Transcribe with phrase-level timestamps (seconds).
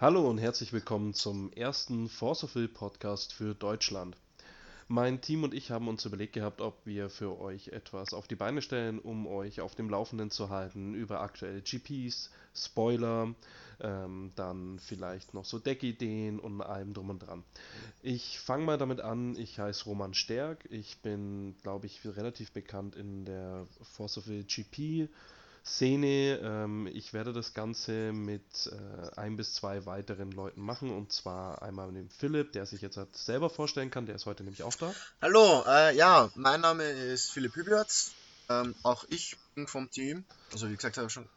[0.00, 4.16] Hallo und herzlich willkommen zum ersten Force of Will Podcast für Deutschland.
[4.88, 8.34] Mein Team und ich haben uns überlegt gehabt, ob wir für euch etwas auf die
[8.34, 13.36] Beine stellen, um euch auf dem Laufenden zu halten über aktuelle GPs, Spoiler,
[13.80, 17.44] ähm, dann vielleicht noch so Deckideen und allem drum und dran.
[18.02, 22.96] Ich fange mal damit an, ich heiße Roman Stärk, ich bin, glaube ich, relativ bekannt
[22.96, 25.08] in der Force of Will GP
[25.64, 26.40] Szene.
[26.42, 31.62] Ähm, ich werde das Ganze mit äh, ein bis zwei weiteren Leuten machen und zwar
[31.62, 34.62] einmal mit dem Philipp, der sich jetzt halt selber vorstellen kann, der ist heute nämlich
[34.62, 34.94] auch da.
[35.22, 38.12] Hallo, äh, ja, mein Name ist Philipp Hüberts,
[38.50, 41.28] ähm, auch ich bin vom Team, also wie gesagt habe ich schon.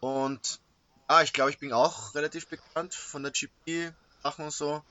[0.00, 0.58] Und
[1.06, 4.82] ah, ich glaube, ich bin auch relativ bekannt von der GP-Sachen und so.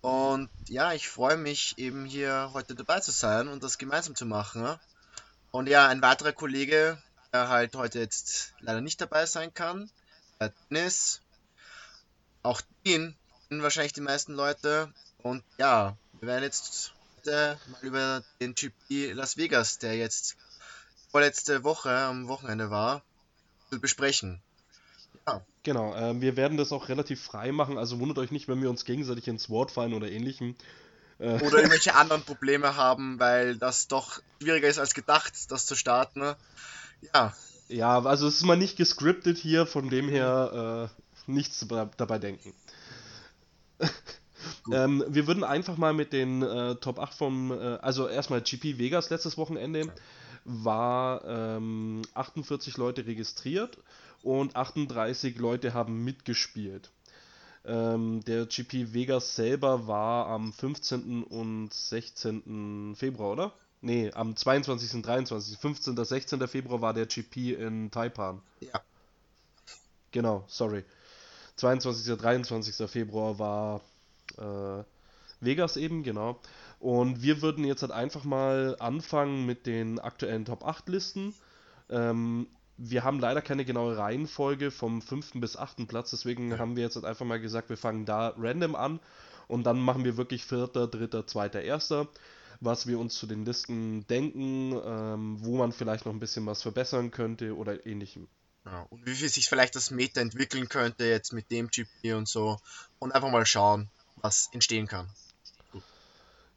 [0.00, 4.24] Und ja, ich freue mich eben hier heute dabei zu sein und das gemeinsam zu
[4.24, 4.78] machen.
[5.50, 6.96] Und ja, ein weiterer Kollege,
[7.32, 9.90] der halt heute jetzt leider nicht dabei sein kann.
[10.40, 11.20] Der Dennis.
[12.42, 13.16] Auch den
[13.50, 14.92] kennen wahrscheinlich die meisten Leute.
[15.22, 20.36] Und ja, wir werden jetzt heute mal über den GP Las Vegas, der jetzt
[21.10, 23.02] vorletzte Woche am Wochenende war,
[23.70, 24.40] besprechen.
[25.26, 25.44] Ja.
[25.64, 28.70] Genau, äh, wir werden das auch relativ frei machen, also wundert euch nicht, wenn wir
[28.70, 30.56] uns gegenseitig ins Wort fallen oder ähnlichem.
[31.18, 35.74] Äh, oder irgendwelche anderen Probleme haben, weil das doch schwieriger ist als gedacht, das zu
[35.74, 36.34] starten.
[37.14, 37.34] Ja.
[37.68, 41.64] Ja, also es ist mal nicht gescriptet hier, von dem her äh, nichts
[41.96, 42.52] dabei denken.
[44.72, 48.78] ähm, wir würden einfach mal mit den äh, Top 8 vom, äh, also erstmal GP
[48.78, 49.92] Vegas letztes Wochenende
[50.44, 53.78] war ähm, 48 Leute registriert
[54.22, 56.90] und 38 Leute haben mitgespielt.
[57.64, 61.22] Ähm, der GP Vegas selber war am 15.
[61.24, 62.94] und 16.
[62.96, 63.52] Februar, oder?
[63.82, 64.94] Nee, am 22.
[64.94, 65.58] und 23.
[65.58, 65.98] 15.
[65.98, 66.48] und 16.
[66.48, 68.42] Februar war der GP in Taipan.
[68.60, 68.80] Ja.
[70.12, 70.84] Genau, sorry.
[71.56, 72.12] 22.
[72.12, 72.90] und 23.
[72.90, 73.80] Februar war
[74.38, 74.84] äh,
[75.40, 76.38] Vegas eben, genau.
[76.78, 81.34] Und wir würden jetzt halt einfach mal anfangen mit den aktuellen Top 8 Listen.
[81.88, 82.46] Ähm,
[82.76, 85.32] wir haben leider keine genaue Reihenfolge vom 5.
[85.34, 85.86] bis 8.
[85.86, 89.00] Platz, deswegen haben wir jetzt halt einfach mal gesagt, wir fangen da random an
[89.48, 91.94] und dann machen wir wirklich 4., 3., 2., 1
[92.60, 96.62] was wir uns zu den Listen denken, ähm, wo man vielleicht noch ein bisschen was
[96.62, 98.28] verbessern könnte oder ähnlichem.
[98.64, 102.28] Ja, und wie viel sich vielleicht das Meta entwickeln könnte jetzt mit dem GP und
[102.28, 102.58] so
[102.98, 105.08] und einfach mal schauen, was entstehen kann.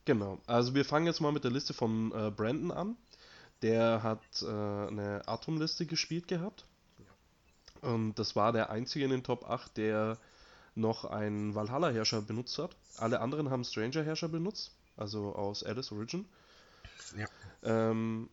[0.05, 2.97] Genau, also wir fangen jetzt mal mit der Liste von äh, Brandon an.
[3.61, 6.65] Der hat äh, eine Atomliste gespielt gehabt.
[7.79, 10.17] Und das war der einzige in den Top 8, der
[10.75, 12.75] noch einen Valhalla-Herrscher benutzt hat.
[12.97, 16.25] Alle anderen haben Stranger-Herrscher benutzt also aus Alice Origin.
[17.17, 17.27] Ja.
[17.63, 18.29] Ähm,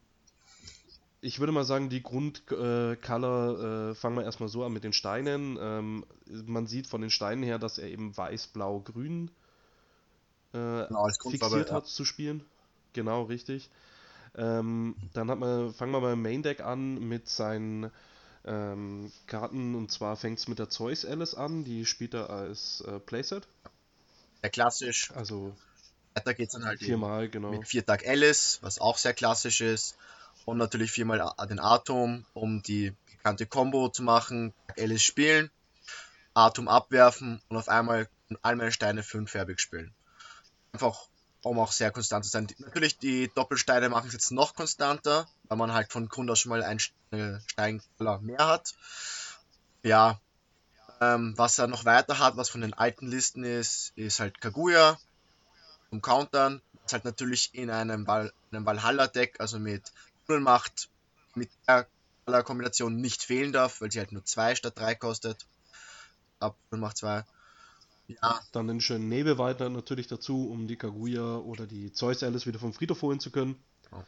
[1.21, 4.93] ich würde mal sagen, die Grundcolor äh, äh, fangen wir erstmal so an mit den
[4.93, 5.59] Steinen.
[5.60, 6.04] Ähm,
[6.47, 9.31] man sieht von den Steinen her, dass er eben weiß, blau, grün
[10.53, 11.75] äh, genau, fixiert ja.
[11.75, 12.44] hat zu spielen.
[12.93, 13.70] Genau, richtig.
[14.34, 17.91] Ähm, dann hat man, fangen wir beim Main Deck an mit seinen
[18.44, 22.81] ähm, Karten und zwar fängt es mit der Zeus Alice an, die spielt er als
[22.82, 23.47] äh, Playset.
[24.43, 25.10] Ja, klassisch.
[25.12, 25.54] Also
[26.15, 27.50] weiter geht es dann halt viermal, genau.
[27.50, 29.97] mit Viertag Alice, was auch sehr klassisch ist.
[30.44, 34.53] Und natürlich viermal den Atom, um die bekannte Combo zu machen.
[34.78, 35.50] Alice spielen,
[36.34, 38.09] Atom abwerfen und auf einmal
[38.43, 39.93] all meine Steine fünffärbig spielen.
[40.72, 41.06] Einfach,
[41.43, 42.49] um auch sehr konstant zu sein.
[42.59, 46.50] Natürlich, die Doppelsteine machen es jetzt noch konstanter, weil man halt von Grund aus schon
[46.50, 48.75] mal einen Steinkeller mehr hat.
[49.82, 50.20] Ja,
[51.00, 54.99] ähm, was er noch weiter hat, was von den alten Listen ist, ist halt Kaguya,
[55.91, 59.93] zum Countern, was halt natürlich in einem, Val einem Valhalla-Deck, also mit
[60.27, 60.89] Tunnelmacht,
[61.34, 61.87] mit der
[62.45, 65.47] Kombination nicht fehlen darf, weil sie halt nur 2 statt 3 kostet.
[66.39, 67.25] Ab Tunnelmacht 2.
[68.09, 68.41] Ja.
[68.53, 72.73] Dann den schönen Nebelweiter natürlich dazu, um die Kaguya oder die Zeus Alice wieder vom
[72.73, 73.56] Friedhof holen zu können.
[73.93, 74.03] Oh.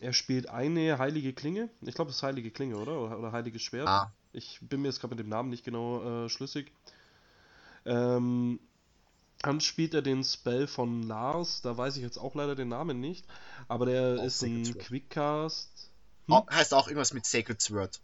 [0.00, 1.68] Er spielt eine heilige Klinge.
[1.82, 3.00] Ich glaube, es ist heilige Klinge, oder?
[3.00, 3.86] Oder, oder heiliges Schwert.
[3.86, 4.12] Ah.
[4.32, 6.72] Ich bin mir jetzt gerade mit dem Namen nicht genau äh, schlüssig.
[7.84, 8.58] Ähm,
[9.40, 13.00] dann spielt er den Spell von Lars, da weiß ich jetzt auch leider den Namen
[13.00, 13.24] nicht,
[13.68, 14.78] aber der auch ist ein Sword.
[14.80, 15.90] Quickcast.
[16.26, 16.34] Hm?
[16.34, 18.00] Oh, heißt auch irgendwas mit Sacred Sword.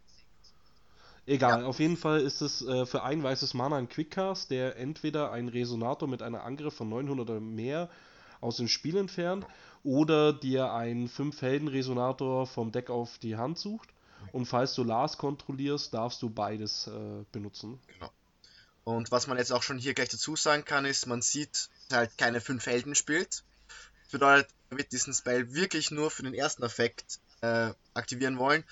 [1.26, 1.66] Egal, ja.
[1.66, 5.48] auf jeden Fall ist es äh, für ein weißes Mana ein Quickcast, der entweder einen
[5.48, 7.88] Resonator mit einer Angriff von 900 oder mehr
[8.40, 9.46] aus dem Spiel entfernt
[9.82, 13.88] oder dir einen 5-Helden-Resonator vom Deck auf die Hand sucht.
[14.32, 17.78] Und falls du Lars kontrollierst, darfst du beides äh, benutzen.
[17.86, 18.10] Genau.
[18.84, 21.90] Und was man jetzt auch schon hier gleich dazu sagen kann, ist, man sieht, dass
[21.90, 23.44] er halt keine fünf Helden spielt.
[24.02, 28.64] Das bedeutet, er wird diesen Spell wirklich nur für den ersten Effekt äh, aktivieren wollen.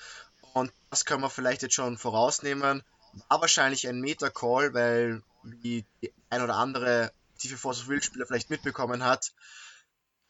[0.52, 2.82] Und das können wir vielleicht jetzt schon vorausnehmen.
[3.28, 5.84] war wahrscheinlich ein Meta-Call, weil wie
[6.28, 9.32] ein oder andere tiefe Force of Will Spieler vielleicht mitbekommen hat,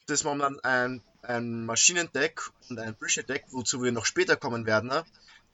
[0.06, 4.90] das ist momentan ein, ein Maschinendeck und ein Bridge-Deck, wozu wir noch später kommen werden,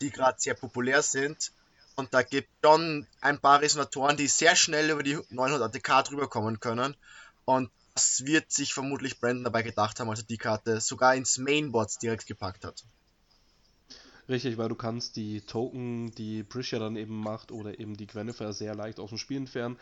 [0.01, 1.53] die gerade sehr populär sind.
[1.99, 6.29] Und da gibt schon ein paar Resonatoren, die sehr schnell über die 900 ATK drüber
[6.29, 6.95] kommen können.
[7.45, 11.39] Und das wird sich vermutlich Brandon dabei gedacht haben, als er die Karte sogar ins
[11.39, 12.85] Mainboard direkt gepackt hat.
[14.29, 18.53] Richtig, weil du kannst die Token, die Prisha dann eben macht, oder eben die Gwenifer
[18.53, 19.77] sehr leicht aus dem Spiel entfernen.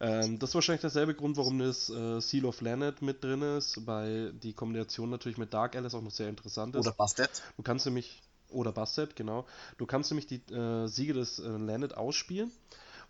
[0.00, 3.86] Ähm, das ist wahrscheinlich derselbe Grund, warum das äh, Seal of Lanet mit drin ist,
[3.86, 6.86] weil die Kombination natürlich mit Dark Alice auch noch sehr interessant ist.
[6.86, 7.42] Oder Bastet.
[7.58, 8.22] Du kannst nämlich,
[8.52, 9.46] oder Bastet, genau.
[9.78, 12.50] Du kannst nämlich die äh, Siege des äh, Lanet ausspielen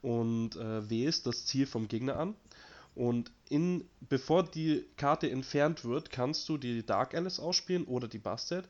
[0.01, 2.35] und äh, wählst das Ziel vom Gegner an.
[2.95, 8.19] Und in, bevor die Karte entfernt wird, kannst du die Dark Alice ausspielen oder die
[8.19, 8.67] Bastet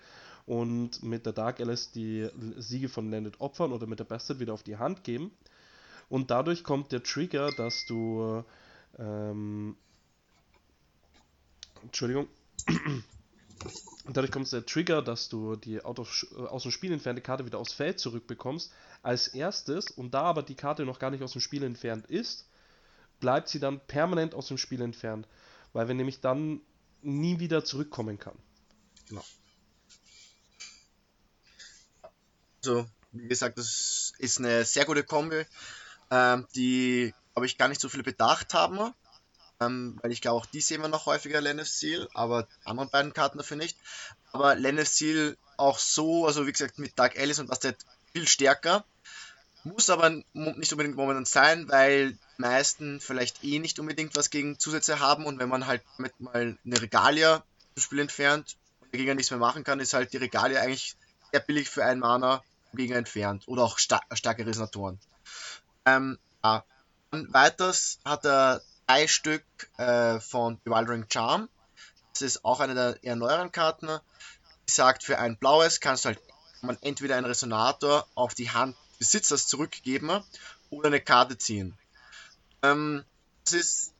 [0.46, 4.54] und mit der Dark Alice die Siege von Landed opfern oder mit der Bastard wieder
[4.54, 5.32] auf die Hand geben.
[6.08, 8.44] Und dadurch kommt der Trigger, dass du.
[8.98, 9.76] Ähm,
[11.82, 12.28] Entschuldigung.
[14.04, 17.58] Und dadurch kommt der Trigger, dass du die aus, aus dem Spiel entfernte Karte wieder
[17.58, 18.72] aufs Feld zurückbekommst,
[19.02, 19.90] als erstes.
[19.90, 22.46] Und da aber die Karte noch gar nicht aus dem Spiel entfernt ist,
[23.20, 25.28] bleibt sie dann permanent aus dem Spiel entfernt.
[25.72, 26.60] Weil wir nämlich dann
[27.02, 28.36] nie wieder zurückkommen kann.
[29.08, 29.24] Genau.
[32.58, 35.44] Also, wie gesagt, das ist eine sehr gute Kombi,
[36.10, 38.92] ähm, die, glaube ich, gar nicht so viele bedacht haben.
[39.66, 42.90] Ähm, weil ich glaube, auch die sehen wir noch häufiger, Lenneth Seal, aber die anderen
[42.90, 43.76] beiden Karten dafür nicht.
[44.32, 47.76] Aber Lenneth Seal auch so, also wie gesagt, mit Dark Alice und Bastet
[48.12, 48.84] viel stärker.
[49.64, 54.58] Muss aber nicht unbedingt momentan sein, weil die meisten vielleicht eh nicht unbedingt was gegen
[54.58, 57.44] Zusätze haben und wenn man halt mit mal eine Regalia
[57.74, 60.96] zum Spiel entfernt und der Gegner nichts mehr machen kann, ist halt die Regalia eigentlich
[61.30, 62.42] sehr billig für einen Mana
[62.74, 64.98] Gegner entfernt oder auch star starke Resonatoren.
[65.84, 66.64] Ähm, ja.
[67.10, 68.62] Und weiters hat er
[68.92, 69.44] drei Stück
[69.78, 71.48] äh, von Bewildering Charm.
[72.12, 73.88] Das ist auch eine der eher neueren Karten.
[74.68, 76.20] Die sagt, für ein blaues kannst du halt
[76.60, 80.22] man entweder einen Resonator auf die Hand des Besitzers zurückgeben
[80.70, 81.76] oder eine Karte ziehen.
[82.62, 83.02] Ähm,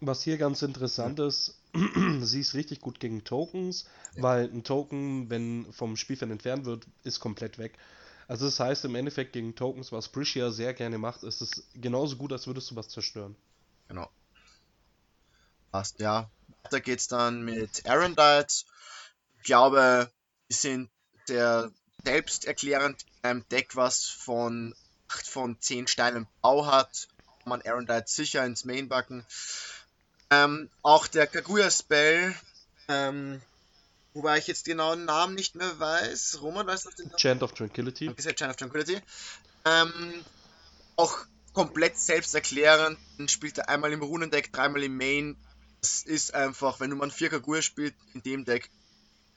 [0.00, 1.59] Was hier ganz interessant ist,
[2.21, 4.23] sie ist richtig gut gegen Tokens, ja.
[4.23, 7.79] weil ein Token, wenn vom Spielfeld entfernt wird, ist komplett weg.
[8.29, 12.17] Also das heißt im Endeffekt gegen Tokens, was Briscia sehr gerne macht, ist es genauso
[12.17, 13.35] gut, als würdest du was zerstören.
[13.88, 14.09] Genau.
[15.73, 16.31] Passt, ja.
[16.63, 18.67] Weiter geht's dann mit Arondites.
[19.39, 20.11] Ich glaube,
[20.49, 20.91] die sind
[21.25, 21.71] sehr
[22.05, 24.75] selbsterklärend in einem Deck, was von
[25.09, 27.09] 8 von 10 Steinen Bau hat.
[27.41, 29.27] Kann man Arondites sicher ins Main backen.
[30.31, 32.35] Ähm, auch der Kaguya-Spell
[32.89, 33.41] ähm,
[34.15, 36.41] Wobei ich jetzt genau den Namen nicht mehr weiß.
[36.43, 37.17] Roman weiß noch den Namen?
[37.17, 38.07] Chant of Tranquility.
[38.07, 39.01] Danke sehr, Chant of Tranquility.
[39.65, 40.25] Ähm,
[40.97, 41.17] auch
[41.55, 42.99] komplett selbsterklärend.
[43.29, 45.37] Spielt er einmal im Runendeck, dreimal im Main.
[45.82, 48.70] Das ist einfach, wenn du mal ein 4 Kagur spielt, in dem Deck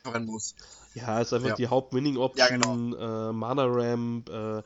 [0.03, 0.55] ein Muss.
[0.93, 1.55] Ja, ist einfach ja.
[1.55, 3.29] die Haupt-Winning-Option, ja, genau.
[3.29, 4.61] äh, Mana-Ramp, äh,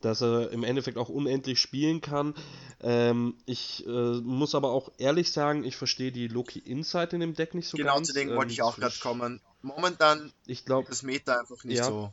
[0.00, 2.34] dass er im Endeffekt auch unendlich spielen kann.
[2.80, 3.90] Ähm, ich äh,
[4.20, 7.76] muss aber auch ehrlich sagen, ich verstehe die Loki Insight in dem Deck nicht so
[7.76, 8.08] genau ganz.
[8.08, 11.62] Genau zu dem wollte ähm, ich auch gerade kommen momentan ich glaube das Meta einfach
[11.64, 11.84] nicht ja.
[11.84, 12.12] so.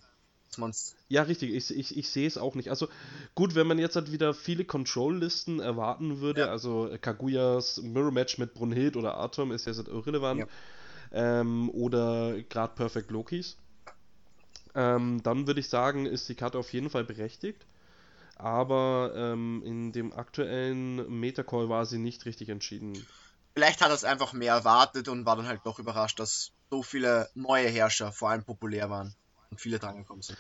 [1.10, 2.70] Ja, richtig, ich, ich, ich sehe es auch nicht.
[2.70, 2.88] Also
[3.36, 6.48] gut, wenn man jetzt halt wieder viele Control-Listen erwarten würde, ja.
[6.48, 10.48] also Kaguyas Mirror Match mit Brunhild oder Atom ist jetzt irrelevant, ja.
[11.42, 13.58] ähm, oder gerade Perfect Lokis,
[14.76, 17.66] ähm, dann würde ich sagen, ist die Karte auf jeden Fall berechtigt.
[18.36, 22.94] Aber ähm, in dem aktuellen Metacall war sie nicht richtig entschieden.
[23.56, 26.84] Vielleicht hat er es einfach mehr erwartet und war dann halt doch überrascht, dass so
[26.84, 29.16] viele neue Herrscher vor allem populär waren
[29.52, 30.38] und viele dran gekommen sind.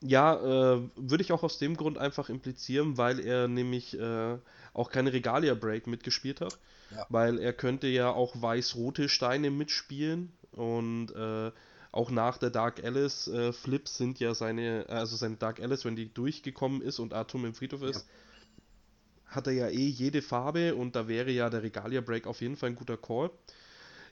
[0.00, 4.36] Ja, äh, würde ich auch aus dem Grund einfach implizieren, weil er nämlich äh,
[4.74, 6.58] auch keine Regalia Break mitgespielt hat.
[6.90, 7.06] Ja.
[7.08, 11.50] Weil er könnte ja auch weiß-rote Steine mitspielen und äh,
[11.92, 15.96] auch nach der Dark Alice äh, Flips sind ja seine, also seine Dark Alice, wenn
[15.96, 19.36] die durchgekommen ist und Atom im Friedhof ist, ja.
[19.36, 22.56] hat er ja eh jede Farbe und da wäre ja der Regalia Break auf jeden
[22.56, 23.30] Fall ein guter Call.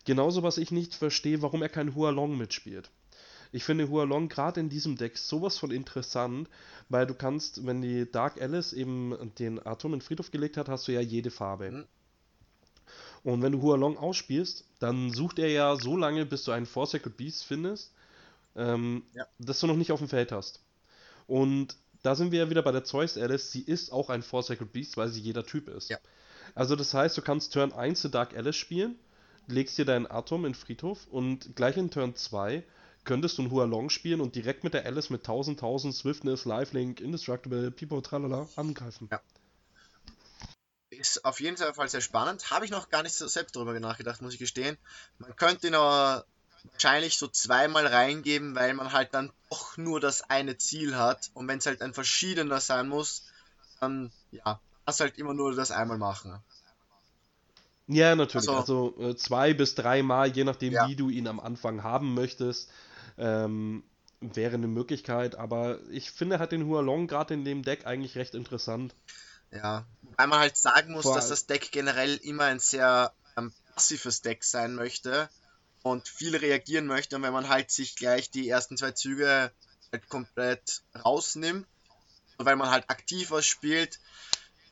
[0.05, 2.91] Genauso, was ich nicht verstehe, warum er kein Hualong mitspielt.
[3.53, 6.49] Ich finde Hualong gerade in diesem Deck sowas von interessant,
[6.89, 10.69] weil du kannst, wenn die Dark Alice eben den Atom in den Friedhof gelegt hat,
[10.69, 11.71] hast du ja jede Farbe.
[11.71, 11.85] Mhm.
[13.23, 17.13] Und wenn du Hualong ausspielst, dann sucht er ja so lange, bis du einen Forsaken
[17.13, 17.93] Beast findest,
[18.57, 19.27] ähm, ja.
[19.39, 20.61] dass du noch nicht auf dem Feld hast.
[21.27, 23.53] Und da sind wir ja wieder bei der Zeus Alice.
[23.53, 25.91] Sie ist auch ein Forsaken Beast, weil sie jeder Typ ist.
[25.91, 25.99] Ja.
[26.55, 28.97] Also das heißt, du kannst Turn 1 zu Dark Alice spielen
[29.51, 32.63] legst dir deinen Atom in Friedhof und gleich in Turn 2
[33.05, 37.01] könntest du einen Hualong spielen und direkt mit der Alice mit 1000, 1000 Swiftness, Lifelink,
[37.01, 39.09] Indestructible, Pipo, tralala angreifen.
[39.11, 39.21] Ja.
[40.91, 42.51] Ist auf jeden Fall sehr spannend.
[42.51, 44.77] Habe ich noch gar nicht so selbst darüber nachgedacht, muss ich gestehen.
[45.19, 46.25] Man könnte ihn aber
[46.73, 51.31] wahrscheinlich so zweimal reingeben, weil man halt dann doch nur das eine Ziel hat.
[51.33, 53.25] Und wenn es halt ein verschiedener sein muss,
[53.81, 56.39] dann ja, das halt immer nur das einmal machen.
[57.87, 58.49] Ja, natürlich.
[58.49, 60.87] Also, also äh, zwei bis dreimal, je nachdem, ja.
[60.87, 62.71] wie du ihn am Anfang haben möchtest,
[63.21, 63.85] ähm,
[64.21, 65.37] wäre eine Möglichkeit.
[65.37, 68.95] Aber ich finde halt den Hualong gerade in dem Deck eigentlich recht interessant.
[69.53, 69.87] Ja,
[70.17, 74.23] weil man halt sagen muss, Vor dass das Deck generell immer ein sehr ähm, passives
[74.23, 75.29] Deck sein möchte
[75.83, 77.17] und viel reagieren möchte.
[77.17, 79.53] Und wenn man halt sich gleich die ersten zwei Züge
[79.93, 81.67] halt komplett rausnimmt,
[82.39, 83.99] weil man halt aktiv was spielt,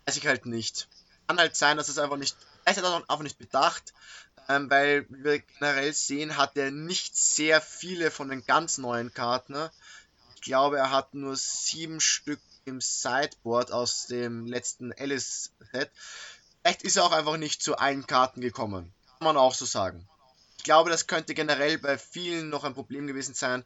[0.06, 0.88] weiß ich halt nicht.
[1.26, 2.36] Kann halt sein, dass es einfach nicht,
[2.66, 3.92] ist halt einfach nicht bedacht,
[4.48, 9.12] ähm, weil wie wir generell sehen, hat er nicht sehr viele von den ganz neuen
[9.12, 9.52] Karten.
[9.52, 9.70] Ne?
[10.36, 15.90] Ich glaube, er hat nur sieben Stück im Sideboard aus dem letzten Alice-Set.
[16.62, 18.92] Vielleicht ist er auch einfach nicht zu allen Karten gekommen.
[19.18, 20.08] Kann man auch so sagen.
[20.58, 23.64] Ich glaube, das könnte generell bei vielen noch ein Problem gewesen sein,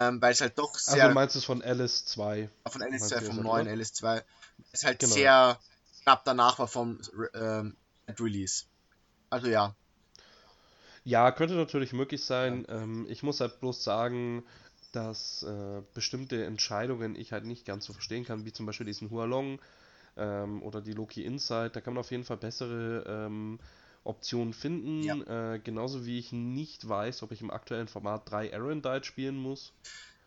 [0.00, 1.04] ähm, weil es halt doch also sehr.
[1.04, 2.48] Also meinst du es von Alice 2?
[2.68, 3.72] Von Alice 2, vom neuen oder?
[3.72, 4.24] Alice 2.
[4.72, 5.14] Es halt genau.
[5.14, 5.60] sehr
[6.02, 7.00] knapp danach war vom
[7.34, 7.76] ähm,
[8.18, 8.64] Release.
[9.30, 9.74] Also ja.
[11.04, 12.64] Ja, könnte natürlich möglich sein.
[12.68, 12.82] Ja.
[12.82, 14.44] Ähm, ich muss halt bloß sagen,
[14.92, 19.10] dass äh, bestimmte Entscheidungen ich halt nicht ganz so verstehen kann, wie zum Beispiel diesen
[19.10, 19.60] Hualong
[20.16, 21.74] ähm, oder die Loki Insight.
[21.74, 23.58] Da kann man auf jeden Fall bessere ähm,
[24.04, 25.02] Optionen finden.
[25.02, 25.54] Ja.
[25.54, 29.72] Äh, genauso wie ich nicht weiß, ob ich im aktuellen Format 3 Erendite spielen muss.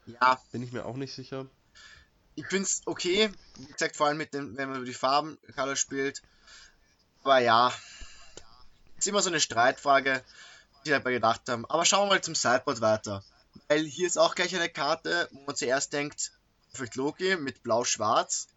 [0.05, 0.39] Ja.
[0.51, 1.48] Bin ich mir auch nicht sicher.
[2.36, 5.38] Ich finde es okay, wie gesagt, vor allem mit dem, wenn man über die Farben
[5.55, 6.22] Color spielt.
[7.24, 7.74] Aber ja,
[8.98, 10.24] ist immer so eine Streitfrage,
[10.86, 11.65] wir dabei gedacht haben.
[11.68, 13.24] Aber schauen wir mal zum Sideboard weiter.
[13.68, 16.32] Weil hier ist auch gleich eine Karte, wo man zuerst denkt,
[16.72, 18.48] Perfect Loki mit blau-schwarz.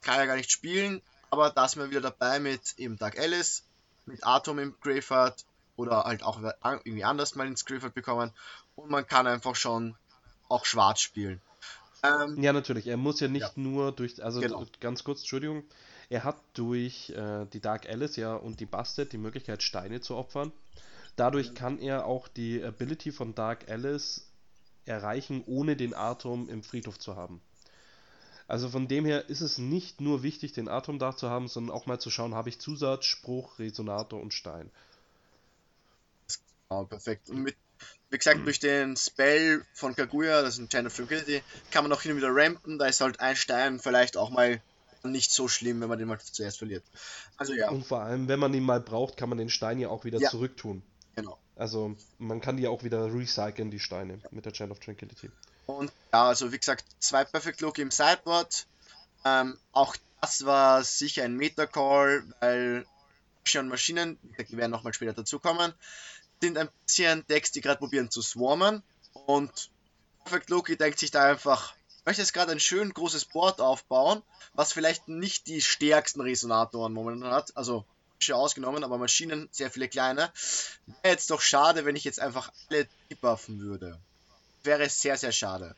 [0.00, 3.64] Kann ja gar nicht spielen, aber da sind wir wieder dabei mit eben Dark Alice,
[4.06, 5.44] mit Atom im Graveyard
[5.76, 8.30] oder halt auch irgendwie anders mal ins Graveyard bekommen
[8.76, 9.96] und man kann einfach schon
[10.48, 11.40] auch schwarz spielen.
[12.02, 12.86] Ähm, ja, natürlich.
[12.86, 13.52] Er muss ja nicht ja.
[13.56, 14.66] nur durch, also genau.
[14.78, 15.64] ganz kurz, Entschuldigung,
[16.10, 20.16] er hat durch äh, die Dark Alice ja und die Busted die Möglichkeit, Steine zu
[20.16, 20.52] opfern.
[21.16, 24.28] Dadurch kann er auch die Ability von Dark Alice
[24.84, 27.40] erreichen, ohne den Atom im Friedhof zu haben.
[28.46, 31.74] Also von dem her ist es nicht nur wichtig, den Atom da zu haben, sondern
[31.74, 34.70] auch mal zu schauen, habe ich Zusatz, Spruch, Resonator und Stein.
[36.68, 37.30] Oh, perfekt.
[37.30, 37.56] Und mit,
[38.10, 42.02] wie gesagt, durch den Spell von Kaguya, das ist ein Channel Tranquility, kann man auch
[42.02, 44.60] hin und wieder rampen, da ist halt ein Stein vielleicht auch mal
[45.04, 46.82] nicht so schlimm, wenn man den mal zuerst verliert.
[47.36, 47.70] Also ja.
[47.70, 50.18] Und vor allem, wenn man ihn mal braucht, kann man den Stein ja auch wieder
[50.18, 50.30] ja.
[50.30, 50.82] zurücktun.
[51.14, 51.38] Genau.
[51.56, 54.28] Also man kann die auch wieder recyceln, die Steine, ja.
[54.32, 55.30] mit der Channel of Tranquility.
[55.66, 58.66] Und ja, also wie gesagt, zwei Perfect Look im Sideboard.
[59.24, 62.86] Ähm, auch das war sicher ein Meta-Call, weil
[63.44, 65.72] schon Maschinen, die werden nochmal später dazukommen,
[66.40, 68.82] sind ein bisschen Decks, die gerade probieren zu swarmen.
[69.12, 69.70] Und
[70.24, 74.22] Perfect Loki denkt sich da einfach, ich möchte jetzt gerade ein schön großes Board aufbauen,
[74.54, 77.56] was vielleicht nicht die stärksten Resonatoren momentan hat.
[77.56, 77.84] Also
[78.32, 80.30] ausgenommen, aber Maschinen sehr viele kleine.
[81.02, 83.98] Wäre jetzt doch schade, wenn ich jetzt einfach alle debuffen würde
[84.64, 85.74] wäre sehr, sehr schade.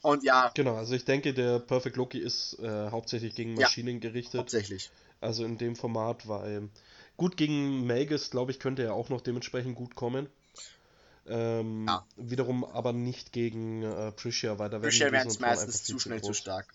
[0.00, 0.50] Und ja.
[0.54, 4.40] Genau, also ich denke, der Perfect Loki ist äh, hauptsächlich gegen Maschinen ja, gerichtet.
[4.40, 4.90] Hauptsächlich.
[5.20, 6.68] Also in dem Format, weil
[7.16, 10.28] gut gegen Magus, glaube ich, könnte er auch noch dementsprechend gut kommen.
[11.26, 12.06] Ähm, ja.
[12.16, 16.66] Wiederum aber nicht gegen äh, Prisha, weil da Prisha wäre meistens zu schnell zu stark.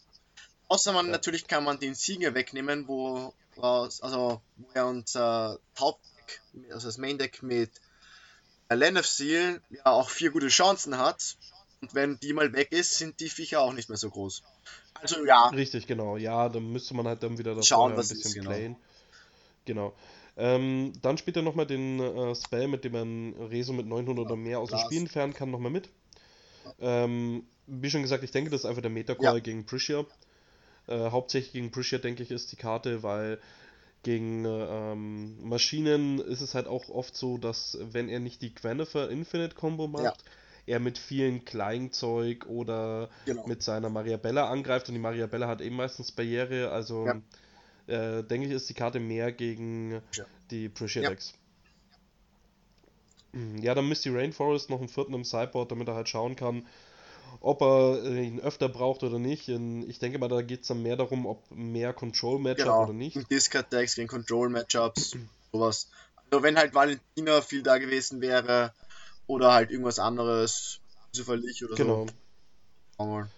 [0.68, 1.12] Außer man ja.
[1.12, 6.42] natürlich kann man den Sieger wegnehmen, wo also wo er unser Hauptdeck,
[6.72, 7.70] also das Main Deck mit
[8.70, 11.38] Land of Seal ja auch vier gute Chancen hat.
[11.82, 14.42] Und wenn die mal weg ist, sind die Viecher auch nicht mehr so groß.
[14.94, 15.50] Also ja.
[15.50, 16.18] Richtig, genau.
[16.18, 18.50] Ja, dann müsste man halt dann wieder das Schauen, ein bisschen ist, genau.
[18.50, 18.76] playen.
[19.66, 19.94] Genau.
[20.36, 24.36] Ähm, dann spielt er nochmal den äh, Spell, mit dem man Reso mit 900 oder
[24.36, 25.90] mehr aus dem Spiel entfernen kann, nochmal mit.
[26.80, 29.40] Ähm, wie schon gesagt, ich denke, das ist einfach der Meta-Call ja.
[29.40, 30.06] gegen Prisha.
[30.88, 33.40] Äh, hauptsächlich gegen Prisha, denke ich, ist die Karte, weil
[34.04, 39.10] gegen ähm, Maschinen ist es halt auch oft so, dass wenn er nicht die Gwenifer
[39.10, 40.14] Infinite Combo macht, ja.
[40.66, 43.48] er mit vielen Kleinzeug oder genau.
[43.48, 48.18] mit seiner Mariabella angreift und die Mariabella hat eben meistens Barriere, also ja.
[48.18, 50.26] äh, denke ich, ist die Karte mehr gegen ja.
[50.52, 51.34] die Pressure Decks.
[53.32, 53.74] Ja.
[53.74, 56.68] dann Misty Rainforest noch einen vierten im Sideboard, damit er halt schauen kann,
[57.44, 59.50] ob er äh, ihn öfter braucht oder nicht.
[59.50, 62.84] Ich denke mal, da geht es dann mehr darum, ob mehr Control-Matchup genau.
[62.84, 63.30] oder nicht.
[63.30, 65.18] Discard-Decks gegen Control-Matchups,
[65.52, 65.90] sowas.
[66.32, 68.74] Also wenn halt Valentina viel da gewesen wäre
[69.28, 70.80] oder halt irgendwas anderes,
[71.14, 72.08] verlich oder Genau.
[72.98, 73.06] so.
[73.06, 73.30] Mal.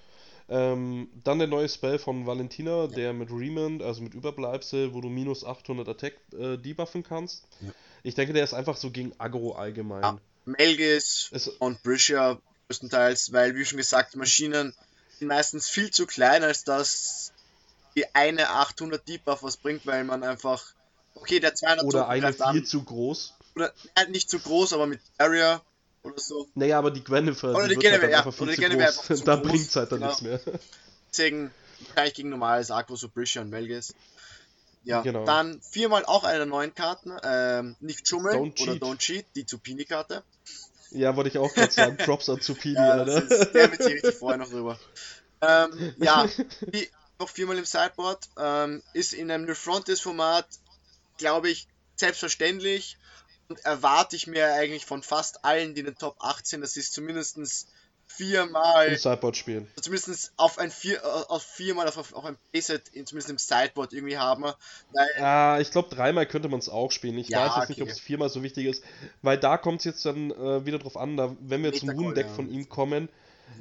[0.49, 5.09] Ähm, dann der neue Spell von Valentina, der mit Remand, also mit Überbleibsel, wo du
[5.09, 7.43] minus 800 Attack äh, debuffen kannst.
[7.61, 7.71] Ja.
[8.03, 10.03] Ich denke, der ist einfach so gegen Aggro allgemein.
[10.03, 10.19] Ja.
[10.45, 14.73] Melgis und Briscia größtenteils, weil, wie schon gesagt, die Maschinen
[15.19, 17.31] sind meistens viel zu klein, als dass
[17.95, 20.63] die eine 800 Debuff was bringt, weil man einfach,
[21.15, 23.33] okay, der 200 oder eine viel an, zu groß.
[23.55, 25.61] oder nein, nicht zu groß, aber mit Area
[26.03, 26.47] oder so.
[26.55, 28.69] Naja, aber die Gwennifer, Oder die die wird halt ja, einfach viel oder die zu
[28.69, 28.81] groß.
[28.87, 30.09] einfach zu da groß, bringt's halt dann genau.
[30.09, 30.39] nichts mehr.
[31.11, 31.51] Deswegen
[31.87, 33.93] wahrscheinlich gegen normales Agro, so Briscia und Melgis.
[34.83, 35.25] Ja, Genau.
[35.25, 38.83] dann viermal auch eine der neuen Karten, ähm, nicht schummeln Don't oder cheat.
[38.83, 40.23] Don't Cheat, die Zupini-Karte.
[40.91, 41.97] Ja, wollte ich auch gerade sagen.
[42.05, 43.23] Props an Zupini, Ja, Alter.
[43.23, 44.79] ist, der mit sich richtig vorher noch drüber.
[45.41, 46.27] Ähm, ja,
[46.61, 46.89] die
[47.19, 50.47] noch viermal im Sideboard, ähm, ist in einem New Frontiers Format,
[51.17, 52.97] glaube ich, selbstverständlich
[53.47, 56.93] und erwarte ich mir eigentlich von fast allen, die in den Top 18, das ist
[56.93, 57.67] zumindest
[58.07, 59.67] Im viermal, Sideboard spielen.
[59.81, 63.91] zumindest auf ein vier, äh, auf viermal auf, auf ein Playset, in, zumindest im Sideboard
[63.93, 67.17] irgendwie haben, weil, Ah, ich glaube, dreimal könnte man es auch spielen.
[67.17, 67.91] Ich Ja, weiß jetzt nicht, ob okay.
[67.93, 68.83] es viermal so wichtig ist,
[69.21, 72.27] weil da kommt es jetzt dann äh, wieder drauf an, da, wenn wir zum Runendeck
[72.27, 72.33] ja.
[72.33, 73.09] von ihm kommen.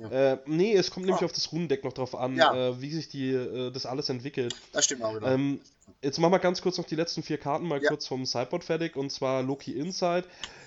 [0.00, 0.32] Ja.
[0.32, 1.26] Äh, nee, es kommt nämlich Ah.
[1.26, 2.54] auf das Runendeck noch drauf an, Ja.
[2.54, 4.54] äh, wie sich die, äh, das alles entwickelt.
[4.72, 5.28] das stimmt auch wieder.
[5.32, 5.60] Ähm,
[6.02, 7.88] jetzt machen wir ganz kurz noch die letzten vier Karten mal Ja.
[7.88, 10.24] kurz vom Sideboard fertig und zwar Loki Inside.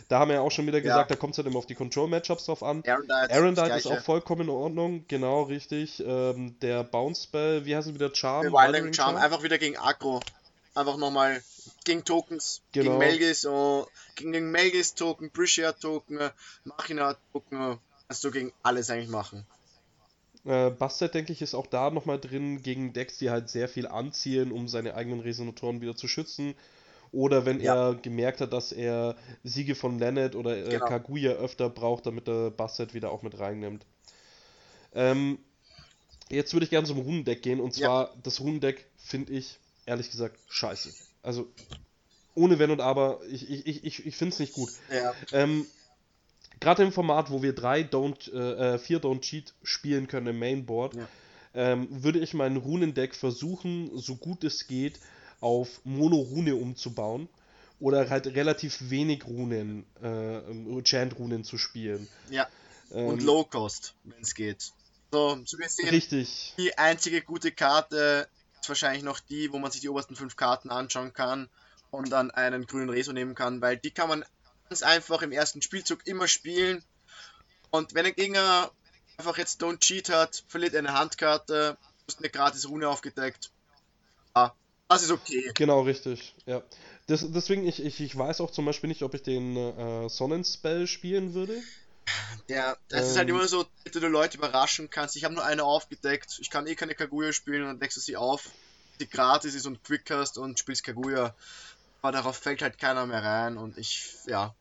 [0.07, 1.75] Da haben wir ja auch schon wieder gesagt, da kommt es halt immer auf die
[1.75, 2.81] Control-Matchups drauf an.
[2.88, 6.01] Arendite, Arendite ist auch vollkommen in Ordnung, genau richtig.
[6.05, 8.15] Ähm, der Bounce-Spell, wie heißt es wieder?
[8.15, 8.45] Charm?
[8.45, 10.21] Wildering Charm, einfach wieder gegen Agro.
[10.75, 11.41] Einfach nochmal
[11.83, 12.86] gegen Tokens, Genau.
[12.91, 16.19] gegen Melgis, oh, gegen den Melgis Token, Briscia Token,
[16.63, 19.45] Machina Token, kannst du gegen alles eigentlich machen.
[20.45, 23.87] Äh, Bastet, denke ich, ist auch da nochmal drin gegen Decks, die halt sehr viel
[23.87, 26.55] anziehen, um seine eigenen Resonatoren wieder zu schützen.
[27.11, 27.73] Oder wenn Ja.
[27.75, 30.85] er gemerkt hat, dass er Siege von Leonard oder äh, Genau.
[30.85, 33.85] Kaguya öfter braucht, damit er Bastet wieder auch mit reinnimmt.
[34.93, 35.39] Ähm,
[36.29, 37.79] jetzt würde ich gerne zum Runendeck gehen und Ja.
[37.79, 40.93] zwar das Runendeck finde ich, ehrlich gesagt, scheiße.
[41.23, 41.47] Also
[42.35, 44.69] ohne Wenn und Aber, ich, ich, ich, ich, ich finde es nicht gut.
[44.91, 45.65] Ja, Ähm,
[46.59, 50.39] Gerade im Format, wo wir drei Don't, äh, äh, vier Don't Cheat spielen können im
[50.39, 51.07] Mainboard, Ja.
[51.53, 55.00] ähm, würde ich mein Runendeck versuchen, so gut es geht,
[55.39, 57.29] auf Mono-Rune umzubauen.
[57.79, 62.07] Oder halt relativ wenig Runen, äh, Chant-Runen zu spielen.
[62.29, 62.48] ja.
[62.89, 64.72] Und Ähm, Low Cost, wenn es geht.
[65.11, 66.53] So, so gesehen, Richtig.
[66.57, 68.27] die einzige gute Karte
[68.61, 71.50] ist wahrscheinlich noch die, wo man sich die obersten fünf Karten anschauen kann
[71.91, 74.25] und dann einen grünen Reso nehmen kann, weil die kann man
[74.70, 76.84] ganz einfach im ersten Spielzug immer spielen.
[77.70, 78.72] Und wenn ein Gegner
[79.18, 83.51] einfach jetzt Don't Cheat hat, verliert er eine Handkarte, du hast eine gratis Rune aufgedeckt.
[84.36, 84.53] Ja,
[84.88, 85.51] das ist okay.
[85.56, 86.36] Genau, richtig.
[86.46, 86.62] Ja.
[87.08, 90.88] Das, deswegen, ich, ich, ich weiß auch zum Beispiel nicht, ob ich den äh, Sonnenspell
[90.88, 91.62] spielen würde.
[92.50, 93.36] Der, das ist halt Ähm.
[93.36, 95.16] immer so, dass du Leute überraschen kannst.
[95.16, 96.38] Ich habe nur eine aufgedeckt.
[96.40, 98.50] Ich kann eh keine Kaguya spielen und dann deckst du sie auf,
[99.00, 101.36] die gratis ist und quick hast und spielst Kaguya.
[102.01, 104.53] Aber darauf fällt halt keiner mehr rein und ich, ja.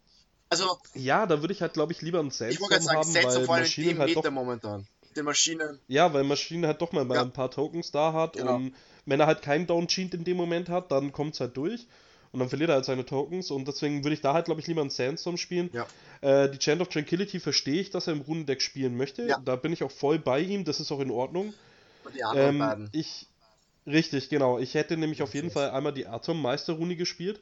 [0.48, 2.98] Also, Ja, da würde ich halt, glaube ich, lieber einen ich wollte Sandstorm gerade sagen,
[2.98, 4.86] haben, Sensor weil Maschinen halt doch momentan.
[5.08, 5.80] Mit den Maschinen.
[5.88, 7.22] Ja, weil Maschine halt doch mal Ja.
[7.22, 8.54] ein paar Tokens da hat Genau.
[8.56, 8.74] und
[9.06, 11.86] wenn er halt keinen Down Cheat in dem Moment hat, dann kommt es halt durch
[12.32, 14.66] und dann verliert er halt seine Tokens und deswegen würde ich da halt, glaube ich,
[14.66, 15.70] lieber einen Sandstorm spielen.
[15.72, 15.86] Ja.
[16.20, 19.26] Äh, die Chant of Tranquility verstehe ich, dass er im Runendeck spielen möchte.
[19.26, 19.38] Ja.
[19.44, 21.54] Da bin ich auch voll bei ihm, das ist auch in Ordnung.
[22.04, 22.88] Und die anderen Ähm, beiden.
[22.92, 23.26] ich,
[23.86, 24.58] richtig, genau.
[24.58, 27.40] Ich hätte nämlich auf jeden Fall einmal die Atommeisterrune gespielt.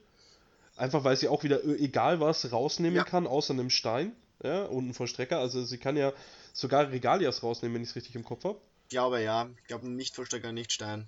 [0.76, 3.04] Einfach weil sie auch wieder äh, egal was rausnehmen Ja.
[3.04, 4.12] kann, außer einem Stein.
[4.42, 5.38] Ja, und einen Vollstrecker.
[5.38, 6.12] Also sie kann ja
[6.52, 8.58] sogar Regalias rausnehmen, wenn ich es richtig im Kopf habe.
[8.84, 9.48] Ich glaube ja.
[9.62, 11.06] Ich glaube nicht Vollstrecker, nicht Stein.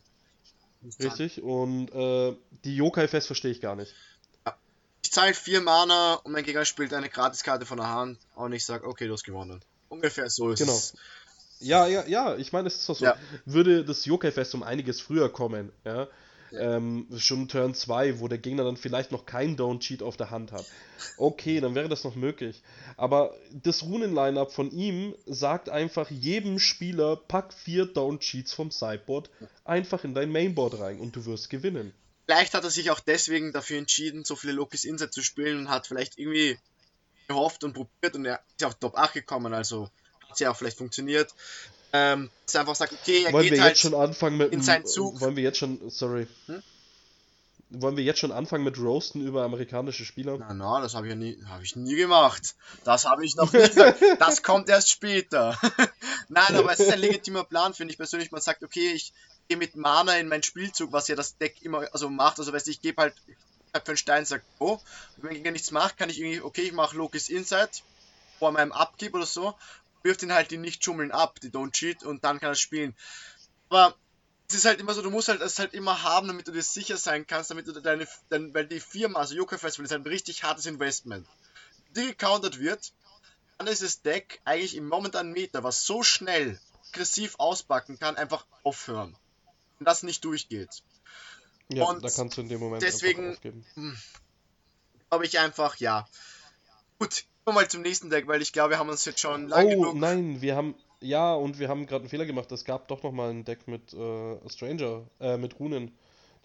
[0.83, 1.01] Nicht.
[1.03, 1.43] Richtig.
[1.43, 3.93] Und äh, die Yokai-Fest verstehe ich gar nicht.
[5.03, 8.65] Ich zahle 4 Mana und mein Gegner spielt eine Gratiskarte von der Hand und ich
[8.65, 9.61] sage, okay, du hast gewonnen.
[9.89, 10.73] Ungefähr so ist Genau.
[10.77, 10.95] es.
[11.61, 13.05] Ja, ja, ja, ich meine, es ist doch so.
[13.05, 13.17] Ja.
[13.45, 16.07] Würde das Yokai-Fest um einiges früher kommen, ja,
[16.53, 16.77] Ja.
[16.77, 20.53] ähm, schon Turn 2, wo der Gegner dann vielleicht noch kein Down-Cheat auf der Hand
[20.53, 20.65] hat.
[21.17, 22.63] Okay, dann wäre das noch möglich.
[22.97, 29.31] Aber das Runen-Line-Up von ihm sagt einfach jedem Spieler, pack vier Down-Cheats vom Sideboard
[29.65, 31.93] einfach in dein Mainboard rein und du wirst gewinnen.
[32.27, 35.71] Vielleicht hat er sich auch deswegen dafür entschieden, so viele Lokis Insight zu spielen und
[35.71, 36.59] hat vielleicht irgendwie
[37.29, 39.89] gehofft und probiert und er ist auf Top 8 gekommen, also
[40.37, 41.35] hat ja auch vielleicht funktioniert.
[41.93, 44.53] Ähm, dass er einfach sagt, okay, er Wollen geht wir halt jetzt schon anfangen mit
[44.53, 45.21] in seinen Zug.
[45.21, 46.27] Wollen wir jetzt schon, sorry.
[46.47, 46.63] Hm?
[47.71, 50.37] Wollen wir jetzt schon anfangen mit Roasten über amerikanische Spieler?
[50.39, 52.55] Na, na, das habe ich ja nie, habe ich nie gemacht.
[52.85, 54.01] Das habe ich noch nicht gesagt.
[54.19, 55.59] Das kommt erst später.
[56.29, 58.31] Nein, aber es ist ein legitimer Plan, finde ich persönlich.
[58.31, 59.13] Man sagt, okay, ich
[59.49, 62.39] gehe mit Mana in meinen Spielzug, was ja das Deck immer also macht.
[62.39, 63.15] Also, weißt du, ich gebe halt
[63.73, 64.79] halt für einen Stein, sag, oh,
[65.17, 67.83] und wenn Gegner nichts macht, kann ich irgendwie, okay, ich mache Lokis Insight
[68.39, 69.55] vor meinem Abgib oder so.
[70.07, 72.95] Wirft ihn halt die Nicht-Schummeln ab, die Don't Cheat, und dann kann er spielen.
[73.69, 73.95] Aber
[74.49, 76.63] es ist halt immer so, du musst halt das halt immer haben, damit du dir
[76.63, 80.03] sicher sein kannst, damit du deine, dein, weil die Firma, also Yokai Festival, ist ein
[80.03, 81.27] richtig hartes Investment.
[81.97, 82.93] Die gecountert wird,
[83.59, 88.47] dann ist das Deck eigentlich im momentanen Meter, was so schnell aggressiv auspacken kann, einfach
[88.63, 89.17] aufhören.
[89.79, 90.83] Wenn das nicht durchgeht.
[91.69, 93.67] Ja, Und da kannst du in dem Moment deswegen- aufgeben.
[95.11, 96.09] Glaube ich einfach, ja.
[96.99, 99.67] Gut, wir mal zum nächsten Deck, weil ich glaube, wir haben uns jetzt schon lang
[99.67, 99.95] Oh, genug.
[99.97, 100.75] nein, wir haben.
[101.01, 102.51] Ja, und wir haben gerade einen Fehler gemacht.
[102.53, 105.97] Es gab doch noch mal ein Deck mit äh, Stranger, äh, mit Runen.